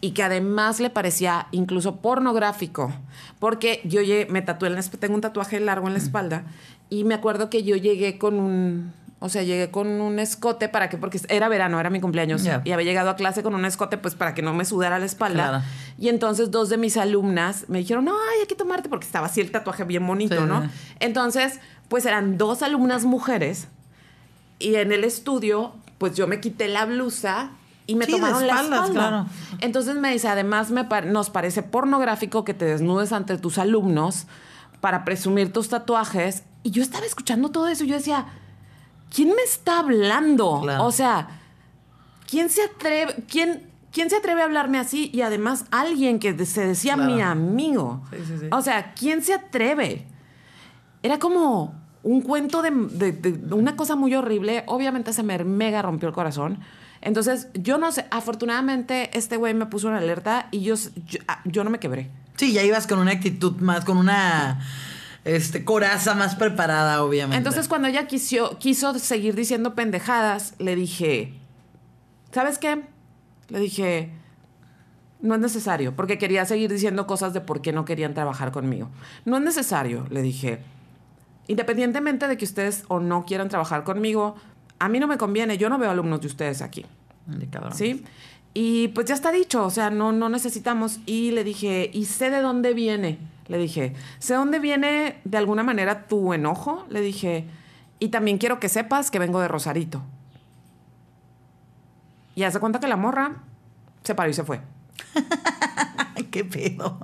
y 0.00 0.12
que 0.12 0.22
además 0.22 0.78
le 0.78 0.88
parecía 0.88 1.48
incluso 1.50 1.96
pornográfico, 1.96 2.92
porque 3.40 3.80
yo 3.84 4.00
me 4.28 4.42
tatué, 4.42 4.68
en 4.68 4.76
la 4.76 4.82
tengo 4.82 5.16
un 5.16 5.20
tatuaje 5.20 5.58
largo 5.58 5.88
en 5.88 5.94
la 5.94 5.98
espalda 5.98 6.44
y 6.90 7.04
me 7.04 7.14
acuerdo 7.14 7.50
que 7.50 7.62
yo 7.62 7.76
llegué 7.76 8.18
con 8.18 8.38
un, 8.38 8.92
o 9.18 9.28
sea, 9.28 9.42
llegué 9.42 9.70
con 9.70 9.88
un 10.00 10.18
escote 10.18 10.68
para 10.68 10.88
que, 10.88 10.98
porque 10.98 11.20
era 11.28 11.48
verano, 11.48 11.80
era 11.80 11.90
mi 11.90 12.00
cumpleaños, 12.00 12.44
y 12.44 12.48
había 12.72 12.84
llegado 12.84 13.10
a 13.10 13.16
clase 13.16 13.42
con 13.42 13.54
un 13.54 13.64
escote 13.64 13.96
pues 13.98 14.14
para 14.14 14.34
que 14.34 14.42
no 14.42 14.52
me 14.54 14.64
sudara 14.64 14.98
la 14.98 15.06
espalda. 15.06 15.48
Claro. 15.48 15.64
Y 15.98 16.08
entonces 16.08 16.50
dos 16.50 16.68
de 16.68 16.76
mis 16.76 16.96
alumnas 16.96 17.64
me 17.68 17.78
dijeron, 17.78 18.04
no, 18.04 18.12
ay, 18.12 18.40
hay 18.42 18.46
que 18.46 18.54
tomarte 18.54 18.88
porque 18.88 19.06
estaba 19.06 19.26
así 19.26 19.40
el 19.40 19.50
tatuaje 19.50 19.84
bien 19.84 20.06
bonito, 20.06 20.36
Sí, 20.42 20.46
¿no? 20.46 20.68
Entonces, 21.00 21.60
pues 21.88 22.04
eran 22.06 22.36
dos 22.38 22.62
alumnas 22.62 23.04
mujeres 23.04 23.68
y 24.58 24.74
en 24.76 24.92
el 24.92 25.04
estudio, 25.04 25.72
pues 25.98 26.14
yo 26.16 26.26
me 26.26 26.40
quité 26.40 26.68
la 26.68 26.84
blusa 26.84 27.50
y 27.86 27.94
me 27.94 28.04
Sí, 28.06 28.12
tomaron 28.12 28.46
la 28.46 28.54
espaldas, 28.54 28.80
espalda. 28.88 29.08
claro. 29.08 29.26
Entonces 29.60 29.94
me 29.96 30.10
dice, 30.12 30.28
además 30.28 30.70
me 30.70 30.84
par- 30.84 31.06
nos 31.06 31.30
parece 31.30 31.62
pornográfico 31.62 32.44
que 32.44 32.52
te 32.54 32.64
desnudes 32.64 33.12
ante 33.12 33.38
tus 33.38 33.58
alumnos 33.58 34.26
para 34.80 35.04
presumir 35.04 35.52
tus 35.52 35.68
tatuajes. 35.68 36.42
Y 36.66 36.70
yo 36.72 36.82
estaba 36.82 37.06
escuchando 37.06 37.50
todo 37.50 37.68
eso 37.68 37.84
y 37.84 37.86
yo 37.86 37.94
decía, 37.94 38.26
¿quién 39.14 39.28
me 39.28 39.42
está 39.42 39.78
hablando? 39.78 40.62
Claro. 40.62 40.84
O 40.84 40.90
sea, 40.90 41.28
¿quién 42.28 42.50
se 42.50 42.62
atreve, 42.64 43.22
quién, 43.30 43.70
quién 43.92 44.10
se 44.10 44.16
atreve 44.16 44.42
a 44.42 44.46
hablarme 44.46 44.78
así? 44.78 45.08
Y 45.14 45.20
además 45.20 45.64
alguien 45.70 46.18
que 46.18 46.44
se 46.44 46.66
decía 46.66 46.94
Claro. 46.94 47.14
mi 47.14 47.22
amigo. 47.22 48.02
Sí, 48.10 48.16
sí, 48.26 48.34
sí. 48.40 48.46
O 48.50 48.62
sea, 48.62 48.94
¿quién 48.94 49.22
se 49.22 49.34
atreve? 49.34 50.06
Era 51.04 51.20
como 51.20 51.72
un 52.02 52.20
cuento 52.20 52.62
de, 52.62 52.70
de- 52.72 53.12
de 53.12 53.54
una 53.54 53.76
cosa 53.76 53.94
muy 53.94 54.12
horrible. 54.16 54.64
Obviamente 54.66 55.12
se 55.12 55.22
me 55.22 55.38
mega 55.44 55.82
rompió 55.82 56.08
el 56.08 56.14
corazón. 56.16 56.58
Entonces, 57.00 57.46
yo 57.54 57.78
no 57.78 57.92
sé, 57.92 58.06
afortunadamente 58.10 59.16
este 59.16 59.36
güey 59.36 59.54
me 59.54 59.66
puso 59.66 59.86
una 59.86 59.98
alerta 59.98 60.48
y 60.50 60.62
yo, 60.62 60.74
yo, 61.06 61.20
ah, 61.28 61.42
yo 61.44 61.62
no 61.62 61.70
me 61.70 61.78
quebré. 61.78 62.10
Sí, 62.34 62.52
ya 62.52 62.64
ibas 62.64 62.88
con 62.88 62.98
una 62.98 63.12
actitud 63.12 63.52
más, 63.60 63.84
con 63.84 63.96
una 63.98 64.58
este, 65.26 65.64
coraza 65.64 66.14
más 66.14 66.36
preparada, 66.36 67.02
obviamente. 67.02 67.36
Entonces, 67.36 67.66
cuando 67.66 67.88
ella 67.88 68.06
quiso, 68.06 68.58
quiso 68.60 68.96
seguir 69.00 69.34
diciendo 69.34 69.74
pendejadas, 69.74 70.54
le 70.58 70.76
dije, 70.76 71.34
¿sabes 72.30 72.58
qué? 72.58 72.84
Le 73.48 73.58
dije, 73.58 74.12
no 75.20 75.34
es 75.34 75.40
necesario, 75.40 75.96
porque 75.96 76.16
quería 76.16 76.44
seguir 76.44 76.70
diciendo 76.70 77.08
cosas 77.08 77.34
de 77.34 77.40
por 77.40 77.60
qué 77.60 77.72
no 77.72 77.84
querían 77.84 78.14
trabajar 78.14 78.52
conmigo. 78.52 78.88
No 79.24 79.36
es 79.38 79.42
necesario, 79.42 80.06
le 80.10 80.22
dije. 80.22 80.60
Independientemente 81.48 82.28
de 82.28 82.36
que 82.36 82.44
ustedes 82.44 82.84
o 82.86 83.00
no 83.00 83.24
quieran 83.26 83.48
trabajar 83.48 83.82
conmigo, 83.82 84.36
a 84.78 84.88
mí 84.88 85.00
no 85.00 85.08
me 85.08 85.18
conviene, 85.18 85.58
yo 85.58 85.68
no 85.68 85.76
veo 85.76 85.90
alumnos 85.90 86.20
de 86.20 86.28
ustedes 86.28 86.62
aquí. 86.62 86.86
De 87.26 87.48
cabrón. 87.48 87.74
¿Sí? 87.74 88.04
Y 88.58 88.88
pues 88.88 89.04
ya 89.06 89.14
está 89.14 89.32
dicho, 89.32 89.66
o 89.66 89.68
sea, 89.68 89.90
no, 89.90 90.12
no 90.12 90.30
necesitamos. 90.30 91.00
Y 91.04 91.30
le 91.32 91.44
dije, 91.44 91.90
y 91.92 92.06
sé 92.06 92.30
de 92.30 92.40
dónde 92.40 92.72
viene. 92.72 93.18
Le 93.48 93.58
dije, 93.58 93.92
sé 94.18 94.32
dónde 94.32 94.60
viene 94.60 95.20
de 95.24 95.36
alguna 95.36 95.62
manera 95.62 96.06
tu 96.06 96.32
enojo. 96.32 96.86
Le 96.88 97.02
dije, 97.02 97.44
y 97.98 98.08
también 98.08 98.38
quiero 98.38 98.58
que 98.58 98.70
sepas 98.70 99.10
que 99.10 99.18
vengo 99.18 99.42
de 99.42 99.48
Rosarito. 99.48 100.00
Y 102.34 102.44
hace 102.44 102.58
cuenta 102.58 102.80
que 102.80 102.88
la 102.88 102.96
morra 102.96 103.42
se 104.04 104.14
paró 104.14 104.30
y 104.30 104.32
se 104.32 104.42
fue. 104.42 104.62
Qué 106.30 106.42
pedo. 106.42 106.98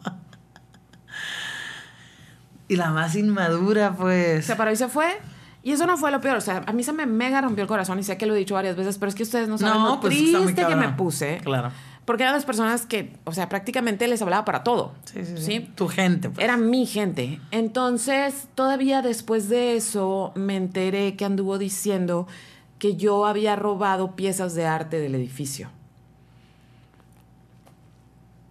Y 2.66 2.76
la 2.76 2.92
más 2.92 3.14
inmadura, 3.14 3.94
pues. 3.94 4.46
Se 4.46 4.57
paró 4.57 4.72
y 4.72 4.76
se 4.76 4.88
fue. 4.88 5.20
Y 5.62 5.72
eso 5.72 5.86
no 5.86 5.96
fue 5.96 6.10
lo 6.10 6.20
peor. 6.20 6.36
O 6.36 6.40
sea, 6.40 6.62
a 6.66 6.72
mí 6.72 6.82
se 6.82 6.92
me 6.92 7.06
mega 7.06 7.40
rompió 7.40 7.62
el 7.62 7.68
corazón 7.68 7.98
y 7.98 8.02
sé 8.02 8.16
que 8.18 8.26
lo 8.26 8.34
he 8.34 8.38
dicho 8.38 8.54
varias 8.54 8.76
veces, 8.76 8.98
pero 8.98 9.08
es 9.10 9.14
que 9.14 9.22
ustedes 9.22 9.48
no 9.48 9.58
saben 9.58 9.80
No, 9.80 9.88
lo 9.94 10.00
pues, 10.00 10.16
triste 10.16 10.66
que 10.66 10.76
me 10.76 10.88
puse. 10.90 11.40
Claro. 11.44 11.70
Porque 12.04 12.24
eran 12.24 12.34
las 12.34 12.44
personas 12.44 12.84
que, 12.84 13.16
o 13.24 13.32
sea, 13.32 13.48
prácticamente 13.48 14.08
les 14.08 14.20
hablaba 14.22 14.44
para 14.44 14.64
todo. 14.64 14.92
Sí, 15.04 15.24
sí, 15.24 15.34
sí. 15.38 15.60
Tu 15.76 15.86
gente, 15.86 16.30
pues. 16.30 16.42
Era 16.42 16.56
mi 16.56 16.84
gente. 16.84 17.38
Entonces, 17.52 18.48
todavía 18.56 19.02
después 19.02 19.48
de 19.48 19.76
eso, 19.76 20.32
me 20.34 20.56
enteré 20.56 21.14
que 21.14 21.24
anduvo 21.24 21.58
diciendo 21.58 22.26
que 22.80 22.96
yo 22.96 23.24
había 23.26 23.54
robado 23.54 24.16
piezas 24.16 24.56
de 24.56 24.66
arte 24.66 24.98
del 24.98 25.14
edificio. 25.14 25.70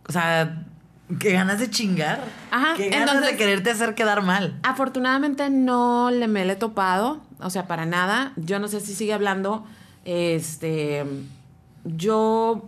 O 0.08 0.14
sea, 0.14 0.66
qué 1.20 1.32
ganas 1.34 1.60
de 1.60 1.70
chingar. 1.70 2.24
Ajá, 2.52 2.74
Qué 2.78 2.90
ganas 2.90 3.10
entonces- 3.16 3.32
de 3.32 3.38
quererte 3.38 3.72
hacer 3.72 3.96
quedar 3.96 4.22
mal. 4.24 4.60
Afortunadamente 4.64 5.50
no 5.50 6.10
le 6.12 6.28
me 6.28 6.46
le 6.46 6.54
he 6.54 6.56
topado, 6.56 7.22
o 7.40 7.50
sea, 7.50 7.68
para 7.68 7.86
nada. 7.86 8.34
Yo 8.36 8.60
no 8.60 8.68
sé 8.68 8.80
si 8.82 8.94
sigue 8.96 9.14
hablando. 9.14 9.66
Este, 10.06 11.06
yo 11.84 12.68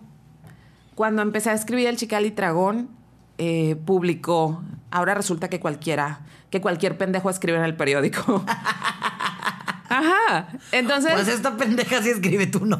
cuando 0.96 1.22
empecé 1.22 1.50
a 1.50 1.54
escribir 1.54 1.88
el 1.88 1.98
Chical 1.98 2.26
y 2.26 2.32
Tragón, 2.32 2.90
eh, 3.38 3.76
publicó. 3.86 4.64
Ahora 4.92 5.16
resulta 5.16 5.50
que 5.50 5.60
cualquiera, 5.60 6.20
que 6.52 6.62
cualquier 6.62 6.98
pendejo 6.98 7.30
escribe 7.30 7.58
en 7.58 7.64
el 7.64 7.76
periódico. 7.76 8.46
Ajá. 9.90 10.48
Entonces. 10.72 11.14
Pues 11.14 11.28
esta 11.28 11.56
pendeja 11.58 12.02
sí 12.02 12.10
escribe, 12.10 12.48
tú 12.48 12.66
no. 12.66 12.80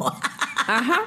Ajá. 0.68 1.02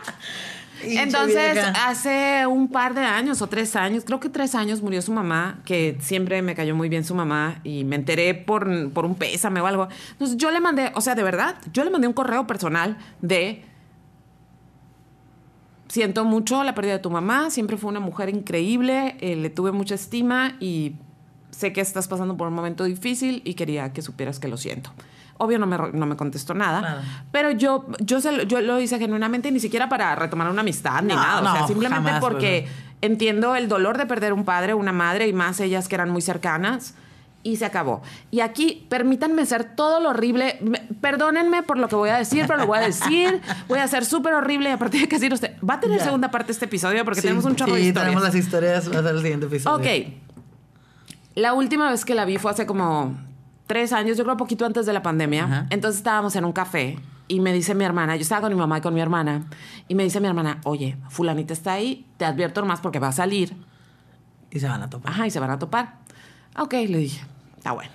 Entonces, 0.87 1.59
hace 1.84 2.47
un 2.47 2.68
par 2.68 2.95
de 2.95 3.01
años 3.01 3.43
o 3.43 3.47
tres 3.49 3.76
años, 3.76 4.05
creo 4.05 4.20
que 4.20 4.28
tres 4.28 4.55
años 4.55 4.82
murió 4.82 5.03
su 5.03 5.12
mamá, 5.12 5.61
que 5.64 5.97
siempre 6.01 6.41
me 6.43 6.55
cayó 6.55 6.74
muy 6.74 6.89
bien 6.89 7.05
su 7.05 7.14
mamá 7.14 7.61
y 7.64 7.84
me 7.84 7.97
enteré 7.97 8.34
por, 8.34 8.91
por 8.93 9.05
un 9.05 9.14
pésame 9.14 9.61
o 9.61 9.66
algo. 9.66 9.89
Entonces, 10.12 10.37
yo 10.37 10.51
le 10.51 10.61
mandé, 10.61 10.93
o 10.95 11.01
sea, 11.01 11.14
de 11.14 11.22
verdad, 11.22 11.57
yo 11.72 11.84
le 11.84 11.91
mandé 11.91 12.07
un 12.07 12.14
correo 12.14 12.47
personal 12.47 12.97
de. 13.20 13.64
Siento 15.89 16.24
mucho 16.24 16.64
la 16.64 16.74
pérdida 16.74 16.95
de 16.95 16.99
tu 16.99 17.11
mamá, 17.11 17.51
siempre 17.51 17.76
fue 17.76 17.91
una 17.91 18.01
mujer 18.01 18.28
increíble, 18.28 19.16
eh, 19.20 19.37
le 19.37 19.51
tuve 19.51 19.70
mucha 19.70 19.95
estima 19.95 20.57
y 20.59 20.97
sé 21.51 21.72
que 21.72 21.80
estás 21.80 22.09
pasando 22.09 22.37
por 22.37 22.49
un 22.49 22.55
momento 22.55 22.84
difícil 22.84 23.41
y 23.45 23.55
quería 23.55 23.93
que 23.93 24.03
supieras 24.03 24.41
que 24.41 24.49
lo 24.49 24.57
siento. 24.57 24.91
Obvio 25.39 25.59
no 25.59 25.66
me, 25.66 25.76
no 25.93 26.07
me 26.07 26.16
contestó 26.16 26.55
nada, 26.55 26.80
Claro. 26.80 27.01
pero 27.30 27.51
yo, 27.51 27.87
yo, 28.01 28.20
se 28.20 28.32
lo- 28.32 28.43
yo 28.45 28.61
lo 28.61 28.80
hice 28.80 28.99
genuinamente, 28.99 29.51
ni 29.51 29.61
siquiera 29.61 29.89
para 29.89 30.14
retomar 30.14 30.49
una 30.51 30.62
amistad 30.62 31.03
ni 31.03 31.14
No, 31.14 31.16
nada. 31.22 31.53
o 31.53 31.57
sea, 31.57 31.66
simplemente 31.66 32.05
jamás, 32.11 32.20
porque 32.20 32.66
entiendo 33.03 33.55
el 33.55 33.68
dolor 33.68 33.99
de 33.99 34.07
perder 34.07 34.32
un 34.32 34.45
padre, 34.45 34.72
una 34.74 34.93
madre 34.93 35.28
y 35.28 35.32
más 35.32 35.61
ellas 35.61 35.89
que 35.89 35.95
eran 35.95 36.11
muy 36.11 36.22
cercanas. 36.22 36.95
Y 37.43 37.59
se 37.59 37.64
acabó. 37.64 38.03
Y 38.32 38.41
aquí, 38.41 38.84
permítanme 38.89 39.47
ser 39.47 39.62
todo 39.76 40.01
lo 40.01 40.09
horrible. 40.09 40.59
Me- 40.62 40.80
perdónenme 41.01 41.62
por 41.62 41.78
lo 41.78 41.87
que 41.87 41.95
voy 41.95 42.09
a 42.11 42.16
decir, 42.16 42.45
pero 42.49 42.59
lo 42.59 42.66
voy 42.66 42.78
a 42.78 42.80
decir. 42.80 43.41
Voy 43.68 43.78
a 43.78 43.87
ser 43.87 44.05
súper 44.05 44.34
horrible 44.34 44.70
y 44.70 44.72
a 44.72 44.78
partir 44.78 45.03
de 45.03 45.07
que 45.09 45.14
decir 45.14 45.32
usted. 45.32 45.53
Va 45.62 45.74
a 45.74 45.80
tener 45.80 45.99
Ya. 45.99 46.07
segunda 46.07 46.28
parte 46.32 46.51
este 46.51 46.64
episodio 46.64 47.05
porque 47.05 47.20
Sí, 47.20 47.28
tenemos 47.28 47.45
un 47.45 47.55
chorro 47.55 47.76
sí, 47.76 47.82
de 47.82 47.87
historias. 47.89 48.05
tenemos 48.05 48.22
las 48.24 48.34
historias. 48.34 48.93
Va 48.93 48.99
a 48.99 49.03
ser 49.03 49.14
el 49.14 49.22
siguiente 49.22 49.47
episodio. 49.47 49.76
Ok. 49.76 50.12
La 51.37 51.53
última 51.53 51.91
vez 51.91 52.05
que 52.05 52.14
la 52.16 52.24
vi 52.24 52.39
fue 52.39 52.51
hace 52.51 52.66
como 52.66 53.16
tres 53.66 53.92
años, 53.92 54.16
yo 54.16 54.24
creo 54.24 54.36
poquito 54.36 54.64
antes 54.64 54.86
de 54.86 54.92
la 54.92 55.02
pandemia. 55.02 55.44
Ajá. 55.44 55.66
Entonces 55.70 55.98
estábamos 55.98 56.36
en 56.36 56.44
un 56.44 56.52
café 56.52 56.98
y 57.28 57.40
me 57.40 57.52
dice 57.52 57.74
mi 57.74 57.84
hermana, 57.84 58.16
yo 58.16 58.22
estaba 58.22 58.42
con 58.42 58.52
mi 58.52 58.58
mamá 58.58 58.78
y 58.78 58.80
con 58.80 58.94
mi 58.94 59.00
hermana, 59.00 59.46
y 59.88 59.94
me 59.94 60.04
dice 60.04 60.20
mi 60.20 60.28
hermana, 60.28 60.60
oye, 60.64 60.96
fulanita 61.08 61.52
está 61.52 61.72
ahí, 61.72 62.06
te 62.16 62.24
advierto 62.24 62.64
más 62.64 62.80
porque 62.80 62.98
va 62.98 63.08
a 63.08 63.12
salir. 63.12 63.56
Y 64.50 64.60
se 64.60 64.68
van 64.68 64.82
a 64.82 64.88
topar. 64.88 65.12
Ajá, 65.12 65.26
y 65.26 65.30
se 65.30 65.40
van 65.40 65.50
a 65.50 65.58
topar. 65.58 65.98
Ok, 66.58 66.72
le 66.72 66.98
dije, 66.98 67.24
está 67.56 67.72
bueno. 67.72 67.90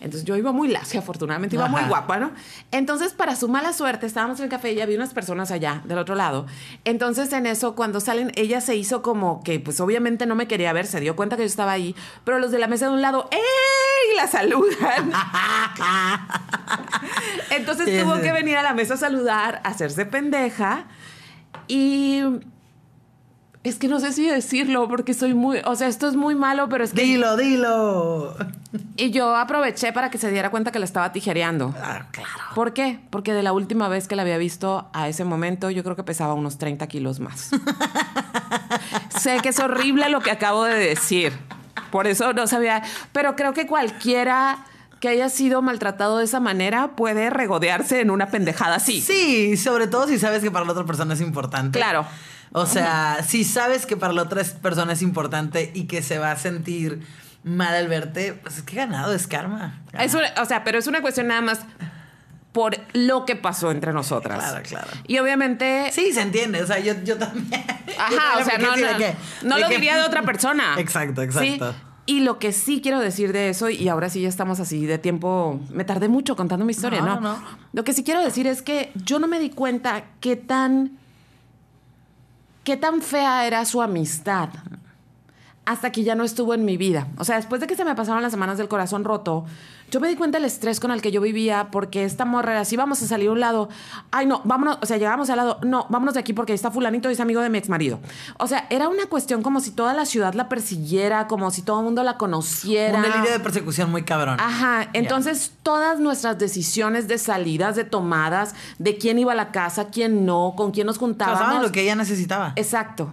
Entonces 0.00 0.24
yo 0.24 0.36
iba 0.36 0.52
muy 0.52 0.68
lacia, 0.68 1.00
afortunadamente 1.00 1.56
iba 1.56 1.68
muy 1.68 1.82
guapa, 1.82 2.18
¿no? 2.18 2.32
Entonces, 2.70 3.12
para 3.12 3.36
su 3.36 3.48
mala 3.48 3.72
suerte, 3.72 4.06
estábamos 4.06 4.38
en 4.38 4.44
el 4.44 4.50
café 4.50 4.72
y 4.72 4.80
había 4.80 4.96
unas 4.96 5.12
personas 5.12 5.50
allá, 5.50 5.82
del 5.84 5.98
otro 5.98 6.14
lado. 6.14 6.46
Entonces, 6.84 7.32
en 7.32 7.46
eso, 7.46 7.74
cuando 7.74 8.00
salen, 8.00 8.32
ella 8.34 8.60
se 8.60 8.76
hizo 8.76 9.02
como 9.02 9.42
que, 9.42 9.60
pues 9.60 9.80
obviamente 9.80 10.26
no 10.26 10.34
me 10.34 10.48
quería 10.48 10.72
ver, 10.72 10.86
se 10.86 11.00
dio 11.00 11.16
cuenta 11.16 11.36
que 11.36 11.42
yo 11.42 11.46
estaba 11.46 11.72
ahí, 11.72 11.94
pero 12.24 12.38
los 12.38 12.50
de 12.50 12.58
la 12.58 12.66
mesa 12.66 12.86
de 12.86 12.92
un 12.92 13.02
lado, 13.02 13.28
¡ey! 13.30 14.16
La 14.16 14.26
saludan. 14.26 15.12
Entonces 17.50 18.02
tuvo 18.02 18.20
que 18.20 18.32
venir 18.32 18.56
a 18.56 18.62
la 18.62 18.74
mesa 18.74 18.94
a 18.94 18.96
saludar, 18.96 19.60
a 19.64 19.68
hacerse 19.68 20.06
pendeja. 20.06 20.86
Y 21.68 22.22
es 23.62 23.76
que 23.76 23.88
no 23.88 24.00
sé 24.00 24.12
si 24.12 24.26
decirlo 24.26 24.88
porque 24.88 25.12
soy 25.12 25.34
muy, 25.34 25.58
o 25.66 25.76
sea, 25.76 25.88
esto 25.88 26.08
es 26.08 26.16
muy 26.16 26.34
malo, 26.34 26.68
pero 26.70 26.82
es 26.82 26.92
que 26.92 27.02
Dilo, 27.02 27.36
dilo. 27.36 28.34
Y 28.96 29.10
yo 29.10 29.36
aproveché 29.36 29.92
para 29.92 30.10
que 30.10 30.16
se 30.16 30.30
diera 30.30 30.50
cuenta 30.50 30.72
que 30.72 30.78
la 30.78 30.86
estaba 30.86 31.12
tijereando. 31.12 31.74
Ah, 31.78 32.06
claro. 32.10 32.30
¿Por 32.54 32.72
qué? 32.72 33.00
Porque 33.10 33.34
de 33.34 33.42
la 33.42 33.52
última 33.52 33.88
vez 33.88 34.08
que 34.08 34.16
la 34.16 34.22
había 34.22 34.38
visto 34.38 34.88
a 34.94 35.08
ese 35.08 35.24
momento, 35.24 35.70
yo 35.70 35.82
creo 35.82 35.94
que 35.94 36.04
pesaba 36.04 36.32
unos 36.32 36.56
30 36.56 36.86
kilos 36.86 37.20
más. 37.20 37.50
sé 39.20 39.40
que 39.42 39.50
es 39.50 39.60
horrible 39.60 40.08
lo 40.08 40.20
que 40.20 40.30
acabo 40.30 40.64
de 40.64 40.76
decir. 40.76 41.32
Por 41.90 42.06
eso 42.06 42.32
no 42.32 42.46
sabía. 42.46 42.82
Pero 43.12 43.36
creo 43.36 43.52
que 43.52 43.66
cualquiera 43.66 44.64
que 45.00 45.08
haya 45.08 45.28
sido 45.28 45.60
maltratado 45.60 46.18
de 46.18 46.24
esa 46.24 46.40
manera 46.40 46.92
puede 46.94 47.30
regodearse 47.30 48.00
en 48.00 48.10
una 48.10 48.26
pendejada 48.26 48.76
así. 48.76 49.00
Sí, 49.00 49.56
sobre 49.56 49.86
todo 49.86 50.06
si 50.06 50.18
sabes 50.18 50.42
que 50.42 50.50
para 50.50 50.64
la 50.64 50.72
otra 50.72 50.84
persona 50.84 51.14
es 51.14 51.20
importante. 51.20 51.78
Claro. 51.78 52.06
O 52.52 52.66
sea, 52.66 53.18
si 53.26 53.44
sabes 53.44 53.86
que 53.86 53.96
para 53.96 54.12
la 54.12 54.22
otra 54.22 54.42
persona 54.60 54.92
es 54.94 55.02
importante 55.02 55.70
y 55.74 55.84
que 55.84 56.02
se 56.02 56.18
va 56.18 56.32
a 56.32 56.36
sentir 56.36 57.00
mal 57.44 57.74
al 57.74 57.88
verte, 57.88 58.34
pues 58.34 58.56
es 58.58 58.62
que 58.62 58.76
ganado 58.76 59.14
es 59.14 59.26
karma. 59.26 59.80
Es 59.98 60.14
una- 60.14 60.32
o 60.42 60.44
sea, 60.44 60.64
pero 60.64 60.78
es 60.78 60.86
una 60.86 61.00
cuestión 61.00 61.28
nada 61.28 61.40
más 61.40 61.60
por 62.52 62.76
lo 62.94 63.24
que 63.24 63.36
pasó 63.36 63.70
entre 63.70 63.92
nosotras. 63.92 64.38
Claro, 64.38 64.62
claro. 64.68 64.88
Y 65.06 65.18
obviamente. 65.18 65.90
Sí, 65.92 66.12
se 66.12 66.20
entiende. 66.22 66.60
O 66.62 66.66
sea, 66.66 66.80
yo, 66.80 66.94
yo 67.04 67.16
también. 67.16 67.46
Ajá, 67.98 68.40
yo 68.40 68.46
también 68.46 68.70
o 68.70 68.74
sea, 68.76 68.92
no, 68.92 68.98
no, 69.50 69.54
que- 69.56 69.60
lo 69.62 69.68
que- 69.68 69.74
diría 69.76 69.96
de 69.96 70.02
otra 70.02 70.22
persona. 70.22 70.74
Exacto, 70.78 71.20
¿Sí? 71.22 71.26
exacto. 71.54 71.74
Y 72.06 72.20
lo 72.20 72.40
que 72.40 72.50
sí 72.50 72.80
quiero 72.82 72.98
decir 72.98 73.32
de 73.32 73.50
eso, 73.50 73.70
y 73.70 73.88
ahora 73.88 74.08
sí 74.08 74.22
ya 74.22 74.28
estamos 74.28 74.58
así 74.58 74.84
de 74.84 74.98
tiempo, 74.98 75.60
me 75.70 75.84
tardé 75.84 76.08
mucho 76.08 76.34
contando 76.34 76.64
mi 76.64 76.72
historia, 76.72 77.02
¿no? 77.02 77.20
no, 77.20 77.38
no. 77.38 77.44
Lo 77.72 77.84
que 77.84 77.92
sí 77.92 78.02
quiero 78.02 78.20
decir 78.24 78.48
es 78.48 78.62
que 78.62 78.90
yo 78.96 79.20
no 79.20 79.28
me 79.28 79.38
di 79.38 79.50
cuenta 79.50 80.02
qué 80.18 80.34
tan, 80.34 80.98
qué 82.70 82.76
tan 82.76 83.02
fea 83.02 83.48
era 83.48 83.64
su 83.64 83.82
amistad 83.82 84.50
hasta 85.70 85.92
que 85.92 86.02
ya 86.02 86.16
no 86.16 86.24
estuvo 86.24 86.52
en 86.52 86.64
mi 86.64 86.76
vida. 86.76 87.06
O 87.16 87.24
sea, 87.24 87.36
después 87.36 87.60
de 87.60 87.68
que 87.68 87.76
se 87.76 87.84
me 87.84 87.94
pasaron 87.94 88.22
las 88.22 88.32
semanas 88.32 88.58
del 88.58 88.66
corazón 88.66 89.04
roto, 89.04 89.44
yo 89.88 90.00
me 90.00 90.08
di 90.08 90.16
cuenta 90.16 90.38
del 90.38 90.44
estrés 90.44 90.80
con 90.80 90.90
el 90.90 91.00
que 91.00 91.12
yo 91.12 91.20
vivía 91.20 91.68
porque 91.70 92.04
esta 92.04 92.24
morra 92.24 92.52
era 92.52 92.60
así, 92.62 92.76
vamos 92.76 93.00
a 93.02 93.06
salir 93.06 93.28
a 93.28 93.32
un 93.32 93.38
lado. 93.38 93.68
Ay, 94.10 94.26
no, 94.26 94.40
vámonos, 94.44 94.78
o 94.82 94.86
sea, 94.86 94.96
llegamos 94.96 95.30
al 95.30 95.36
lado, 95.36 95.58
no, 95.62 95.86
vámonos 95.88 96.14
de 96.14 96.20
aquí 96.20 96.32
porque 96.32 96.50
ahí 96.50 96.56
está 96.56 96.72
fulanito 96.72 97.08
y 97.08 97.12
es 97.12 97.20
amigo 97.20 97.40
de 97.40 97.50
mi 97.50 97.58
exmarido. 97.58 98.00
O 98.38 98.48
sea, 98.48 98.66
era 98.70 98.88
una 98.88 99.06
cuestión 99.06 99.42
como 99.42 99.60
si 99.60 99.70
toda 99.70 99.94
la 99.94 100.06
ciudad 100.06 100.34
la 100.34 100.48
persiguiera, 100.48 101.28
como 101.28 101.52
si 101.52 101.62
todo 101.62 101.78
el 101.78 101.84
mundo 101.84 102.02
la 102.02 102.16
conociera. 102.16 102.98
Un 102.98 103.02
delirio 103.02 103.30
de 103.30 103.38
persecución 103.38 103.92
muy 103.92 104.02
cabrón. 104.02 104.40
Ajá, 104.40 104.88
entonces 104.92 105.52
todas 105.62 106.00
nuestras 106.00 106.36
decisiones 106.36 107.06
de 107.06 107.16
salidas, 107.16 107.76
de 107.76 107.84
tomadas, 107.84 108.56
de 108.80 108.98
quién 108.98 109.20
iba 109.20 109.30
a 109.30 109.36
la 109.36 109.52
casa, 109.52 109.86
quién 109.86 110.26
no, 110.26 110.54
con 110.56 110.72
quién 110.72 110.88
nos 110.88 110.98
juntábamos. 110.98 111.40
Pasaban 111.40 111.62
lo 111.62 111.70
que 111.70 111.82
ella 111.82 111.94
necesitaba. 111.94 112.54
Exacto. 112.56 113.12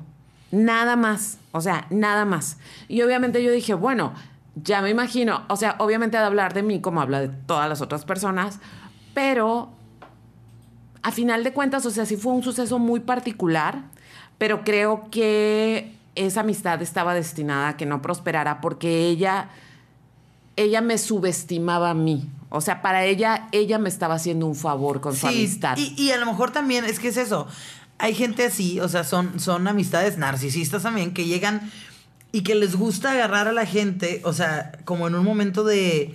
Nada 0.51 0.95
más. 0.95 1.37
O 1.57 1.61
sea, 1.61 1.87
nada 1.89 2.25
más. 2.25 2.57
Y 2.87 3.01
obviamente 3.01 3.43
yo 3.43 3.51
dije, 3.51 3.73
bueno, 3.73 4.13
ya 4.55 4.81
me 4.81 4.89
imagino. 4.89 5.43
O 5.49 5.55
sea, 5.55 5.75
obviamente 5.79 6.17
ha 6.17 6.21
de 6.21 6.27
hablar 6.27 6.53
de 6.53 6.63
mí 6.63 6.81
como 6.81 7.01
habla 7.01 7.19
de 7.19 7.29
todas 7.29 7.67
las 7.67 7.81
otras 7.81 8.05
personas. 8.05 8.59
Pero 9.13 9.69
a 11.03 11.11
final 11.11 11.43
de 11.43 11.53
cuentas, 11.53 11.85
o 11.85 11.91
sea, 11.91 12.05
sí 12.05 12.17
fue 12.17 12.33
un 12.33 12.43
suceso 12.43 12.79
muy 12.79 12.99
particular. 12.99 13.81
Pero 14.37 14.63
creo 14.63 15.09
que 15.09 15.95
esa 16.15 16.41
amistad 16.41 16.81
estaba 16.81 17.13
destinada 17.13 17.69
a 17.69 17.77
que 17.77 17.85
no 17.85 18.01
prosperara 18.01 18.61
porque 18.61 19.07
ella, 19.07 19.49
ella 20.55 20.81
me 20.81 20.97
subestimaba 20.97 21.91
a 21.91 21.93
mí. 21.93 22.29
O 22.49 22.61
sea, 22.61 22.81
para 22.81 23.03
ella, 23.05 23.49
ella 23.51 23.77
me 23.77 23.89
estaba 23.89 24.15
haciendo 24.15 24.45
un 24.45 24.55
favor 24.55 25.01
con 25.01 25.15
su 25.15 25.27
amistad. 25.27 25.77
Y, 25.77 25.93
y 25.97 26.11
a 26.11 26.17
lo 26.17 26.25
mejor 26.25 26.51
también 26.51 26.85
es 26.85 26.99
que 26.99 27.09
es 27.09 27.17
eso. 27.17 27.47
Hay 27.99 28.13
gente 28.13 28.45
así, 28.45 28.79
o 28.79 28.87
sea, 28.87 29.03
son, 29.03 29.39
son 29.39 29.67
amistades 29.67 30.17
narcisistas 30.17 30.83
también 30.83 31.13
que 31.13 31.25
llegan 31.25 31.71
y 32.31 32.41
que 32.41 32.55
les 32.55 32.75
gusta 32.75 33.11
agarrar 33.11 33.47
a 33.47 33.51
la 33.51 33.65
gente, 33.65 34.21
o 34.23 34.33
sea, 34.33 34.71
como 34.85 35.07
en 35.07 35.15
un 35.15 35.23
momento 35.23 35.63
de 35.63 36.13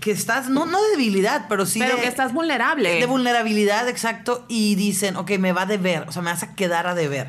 que 0.00 0.12
estás, 0.12 0.48
no, 0.48 0.66
no 0.66 0.82
de 0.82 0.90
debilidad, 0.90 1.46
pero 1.48 1.66
sí 1.66 1.78
pero 1.80 1.96
de, 1.96 2.02
que 2.02 2.08
estás 2.08 2.32
vulnerable. 2.32 2.98
de 2.98 3.06
vulnerabilidad, 3.06 3.88
exacto, 3.88 4.44
y 4.48 4.76
dicen, 4.76 5.16
ok, 5.16 5.32
me 5.38 5.52
va 5.52 5.62
a 5.62 5.66
deber, 5.66 6.04
o 6.08 6.12
sea, 6.12 6.22
me 6.22 6.30
vas 6.30 6.42
a 6.42 6.54
quedar 6.54 6.86
a 6.86 6.94
deber. 6.94 7.28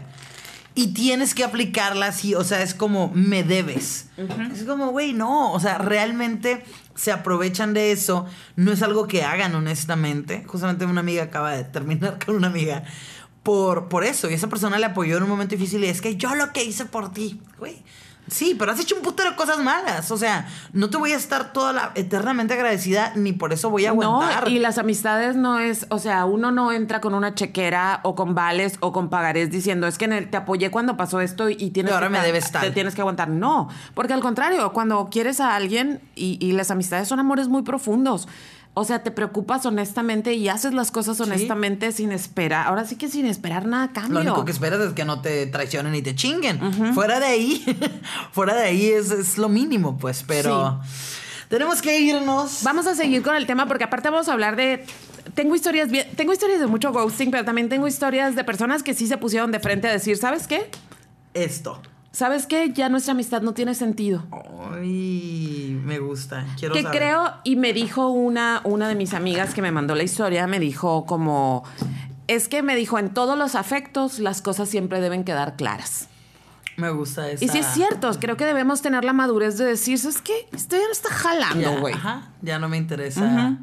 Y 0.73 0.93
tienes 0.93 1.35
que 1.35 1.43
aplicarla 1.43 2.07
así, 2.07 2.33
o 2.33 2.43
sea, 2.43 2.61
es 2.61 2.73
como, 2.73 3.11
me 3.13 3.43
debes. 3.43 4.07
Es 4.53 4.63
como, 4.63 4.91
güey, 4.91 5.11
no, 5.11 5.51
o 5.51 5.59
sea, 5.59 5.77
realmente 5.77 6.63
se 6.95 7.11
aprovechan 7.11 7.73
de 7.73 7.91
eso. 7.91 8.25
No 8.55 8.71
es 8.71 8.81
algo 8.81 9.05
que 9.05 9.23
hagan, 9.23 9.53
honestamente. 9.53 10.45
Justamente 10.47 10.85
una 10.85 11.01
amiga 11.01 11.23
acaba 11.23 11.51
de 11.51 11.65
terminar 11.65 12.19
con 12.25 12.35
una 12.35 12.47
amiga 12.47 12.83
por, 13.43 13.87
por 13.89 14.03
eso. 14.03 14.29
Y 14.29 14.33
esa 14.33 14.47
persona 14.47 14.77
le 14.79 14.85
apoyó 14.85 15.17
en 15.17 15.23
un 15.23 15.29
momento 15.29 15.55
difícil 15.55 15.83
y 15.83 15.87
es 15.87 16.01
que 16.01 16.15
yo 16.15 16.35
lo 16.35 16.51
que 16.53 16.63
hice 16.63 16.85
por 16.85 17.11
ti, 17.11 17.41
güey. 17.57 17.81
Sí, 18.27 18.55
pero 18.57 18.71
has 18.71 18.79
hecho 18.79 18.95
un 18.95 19.01
putero 19.01 19.31
de 19.31 19.35
cosas 19.35 19.59
malas. 19.59 20.09
O 20.11 20.15
sea, 20.17 20.47
no 20.71 20.89
te 20.89 20.95
voy 20.97 21.11
a 21.11 21.17
estar 21.17 21.51
toda 21.51 21.73
la 21.73 21.91
eternamente 21.95 22.53
agradecida 22.53 23.11
ni 23.15 23.33
por 23.33 23.51
eso 23.51 23.69
voy 23.69 23.87
a 23.87 23.89
aguantar. 23.89 24.43
No, 24.45 24.49
y 24.49 24.59
las 24.59 24.77
amistades 24.77 25.35
no 25.35 25.59
es, 25.59 25.87
o 25.89 25.97
sea, 25.99 26.23
uno 26.25 26.51
no 26.51 26.71
entra 26.71 27.01
con 27.01 27.13
una 27.13 27.33
chequera 27.35 27.99
o 28.03 28.15
con 28.15 28.33
vales 28.35 28.77
o 28.79 28.93
con 28.93 29.09
pagarés 29.09 29.49
diciendo, 29.49 29.85
es 29.87 29.97
que 29.97 30.05
en 30.05 30.13
el- 30.13 30.29
te 30.29 30.37
apoyé 30.37 30.71
cuando 30.71 30.95
pasó 30.95 31.19
esto 31.19 31.49
y, 31.49 31.71
tienes 31.71 31.91
ahora 31.91 32.07
que 32.07 32.13
me 32.13 32.21
debes 32.21 32.51
tal. 32.51 32.61
Te 32.61 32.71
tienes 32.71 32.95
que 32.95 33.01
aguantar. 33.01 33.27
No, 33.27 33.67
porque 33.95 34.13
al 34.13 34.21
contrario, 34.21 34.71
cuando 34.71 35.09
quieres 35.11 35.41
a 35.41 35.55
alguien 35.55 35.99
y, 36.15 36.37
y 36.39 36.53
las 36.53 36.71
amistades 36.71 37.07
son 37.09 37.19
amores 37.19 37.47
muy 37.49 37.63
profundos. 37.63 38.29
O 38.73 38.85
sea, 38.85 39.03
te 39.03 39.11
preocupas 39.11 39.65
honestamente 39.65 40.33
y 40.33 40.47
haces 40.47 40.73
las 40.73 40.91
cosas 40.91 41.19
honestamente 41.19 41.91
sin 41.91 42.13
esperar. 42.13 42.67
Ahora 42.67 42.85
sí 42.85 42.95
que 42.95 43.09
sin 43.09 43.25
esperar 43.25 43.65
nada 43.65 43.85
a 43.85 43.91
cambio. 43.91 44.13
Lo 44.13 44.31
único 44.31 44.45
que 44.45 44.51
esperas 44.51 44.79
es 44.79 44.93
que 44.93 45.03
no 45.03 45.21
te 45.21 45.45
traicionen 45.47 45.93
y 45.93 46.01
te 46.01 46.15
chinguen. 46.15 46.93
Fuera 46.93 47.19
de 47.19 47.25
ahí, 47.25 47.65
fuera 48.31 48.55
de 48.55 48.63
ahí 48.63 48.87
es, 48.87 49.11
es 49.11 49.37
lo 49.37 49.49
mínimo, 49.49 49.97
pues. 49.97 50.23
Pero 50.25 50.79
tenemos 51.49 51.81
que 51.81 51.99
irnos. 51.99 52.59
Vamos 52.63 52.87
a 52.87 52.95
seguir 52.95 53.21
con 53.23 53.35
el 53.35 53.45
tema 53.45 53.67
porque 53.67 53.83
aparte 53.83 54.09
vamos 54.09 54.29
a 54.29 54.33
hablar 54.33 54.55
de 54.55 54.85
tengo 55.33 55.53
historias 55.53 55.91
bien, 55.91 56.07
tengo 56.15 56.31
historias 56.31 56.61
de 56.61 56.67
mucho 56.67 56.93
ghosting, 56.93 57.29
pero 57.29 57.43
también 57.43 57.67
tengo 57.67 57.87
historias 57.87 58.35
de 58.35 58.43
personas 58.45 58.83
que 58.83 58.93
sí 58.93 59.05
se 59.05 59.17
pusieron 59.17 59.51
de 59.51 59.59
frente 59.59 59.89
a 59.89 59.91
decir, 59.91 60.17
¿sabes 60.17 60.47
qué? 60.47 60.69
Esto. 61.33 61.81
¿Sabes 62.11 62.45
qué? 62.45 62.71
Ya 62.73 62.89
nuestra 62.89 63.13
amistad 63.13 63.41
no 63.41 63.53
tiene 63.53 63.73
sentido. 63.73 64.23
Ay, 64.73 65.79
me 65.83 65.99
gusta. 65.99 66.45
Quiero 66.59 66.73
que 66.73 66.83
saber. 66.83 66.99
creo, 66.99 67.33
y 67.43 67.55
me 67.55 67.71
dijo 67.71 68.09
una, 68.09 68.61
una 68.65 68.89
de 68.89 68.95
mis 68.95 69.13
amigas 69.13 69.53
que 69.53 69.61
me 69.61 69.71
mandó 69.71 69.95
la 69.95 70.03
historia, 70.03 70.45
me 70.45 70.59
dijo 70.59 71.05
como, 71.05 71.63
es 72.27 72.49
que 72.49 72.63
me 72.63 72.75
dijo, 72.75 72.99
en 72.99 73.13
todos 73.13 73.37
los 73.37 73.55
afectos 73.55 74.19
las 74.19 74.41
cosas 74.41 74.67
siempre 74.67 74.99
deben 74.99 75.23
quedar 75.23 75.55
claras. 75.55 76.09
Me 76.75 76.89
gusta 76.89 77.29
esa. 77.29 77.45
Y 77.45 77.47
sí 77.47 77.59
es 77.59 77.67
cierto, 77.67 78.11
creo 78.19 78.35
que 78.37 78.45
debemos 78.45 78.81
tener 78.81 79.05
la 79.05 79.13
madurez 79.13 79.57
de 79.57 79.65
decir, 79.65 79.97
¿sabes 79.97 80.21
qué? 80.21 80.47
Esto 80.51 80.75
ya 80.75 80.83
no 80.83 80.91
está 80.91 81.09
jalando, 81.09 81.79
güey. 81.79 81.93
Ajá, 81.93 82.29
ya 82.41 82.59
no 82.59 82.67
me 82.67 82.77
interesa. 82.77 83.57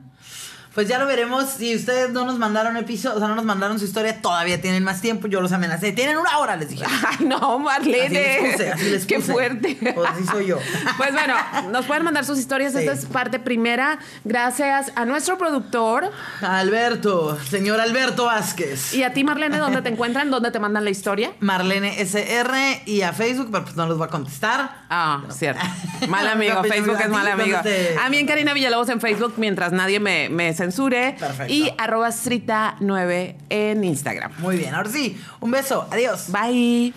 Pues 0.78 0.86
ya 0.86 1.00
lo 1.00 1.06
veremos. 1.06 1.46
Si 1.58 1.74
ustedes 1.74 2.10
no 2.10 2.24
nos 2.24 2.38
mandaron 2.38 2.76
episodio, 2.76 3.16
o 3.16 3.18
sea, 3.18 3.26
no 3.26 3.34
nos 3.34 3.44
mandaron 3.44 3.80
su 3.80 3.84
historia, 3.84 4.22
todavía 4.22 4.60
tienen 4.60 4.84
más 4.84 5.00
tiempo. 5.00 5.26
Yo 5.26 5.40
los 5.40 5.50
amenacé. 5.50 5.90
Tienen 5.90 6.16
una 6.18 6.38
hora, 6.38 6.54
les 6.54 6.68
dije. 6.68 6.84
Ay, 7.18 7.26
no, 7.26 7.58
Marlene. 7.58 8.04
Así 8.04 8.14
les 8.14 8.52
puse, 8.52 8.70
así 8.70 8.90
les 8.90 9.06
Qué 9.06 9.20
fuerte. 9.20 9.76
Pues 9.92 10.08
así 10.08 10.24
soy 10.24 10.46
yo. 10.46 10.58
Pues 10.96 11.12
bueno, 11.12 11.34
nos 11.72 11.84
pueden 11.86 12.04
mandar 12.04 12.24
sus 12.24 12.38
historias. 12.38 12.74
Sí. 12.74 12.78
Esta 12.78 12.92
es 12.92 13.06
parte 13.06 13.40
primera. 13.40 13.98
Gracias 14.24 14.92
a 14.94 15.04
nuestro 15.04 15.36
productor 15.36 16.12
Alberto, 16.40 17.36
señor 17.50 17.80
Alberto 17.80 18.26
Vázquez. 18.26 18.94
y 18.94 19.02
a 19.02 19.12
ti, 19.12 19.24
Marlene, 19.24 19.58
¿dónde 19.58 19.82
te 19.82 19.88
encuentran? 19.88 20.30
¿Dónde 20.30 20.52
te 20.52 20.60
mandan 20.60 20.84
la 20.84 20.90
historia? 20.90 21.32
Marlene 21.40 22.00
SR 22.00 22.82
y 22.86 23.02
a 23.02 23.12
Facebook, 23.12 23.48
pero 23.50 23.64
pues 23.64 23.74
no 23.74 23.88
los 23.88 23.98
voy 23.98 24.06
a 24.06 24.10
contestar. 24.10 24.84
Ah, 24.88 25.22
cierto. 25.30 25.64
Mal 26.08 26.28
amigo. 26.28 26.62
Facebook 26.62 26.98
¿a 26.98 27.04
es 27.04 27.10
mal 27.10 27.26
amigo. 27.26 27.58
A 28.00 28.08
mí 28.10 28.18
en 28.18 28.26
Karina 28.28 28.54
Villalobos 28.54 28.88
en 28.90 29.00
Facebook 29.00 29.34
mientras 29.38 29.72
nadie 29.72 29.98
me, 29.98 30.28
me 30.28 30.54
censure. 30.70 31.16
Perfecto. 31.18 31.52
Y 31.52 31.72
arroba 31.78 32.08
strita9 32.08 33.34
en 33.48 33.84
Instagram. 33.84 34.32
Muy 34.38 34.56
bien, 34.56 34.74
ahora 34.74 34.90
sí, 34.90 35.20
un 35.40 35.50
beso, 35.50 35.86
adiós. 35.90 36.26
Bye. 36.30 36.92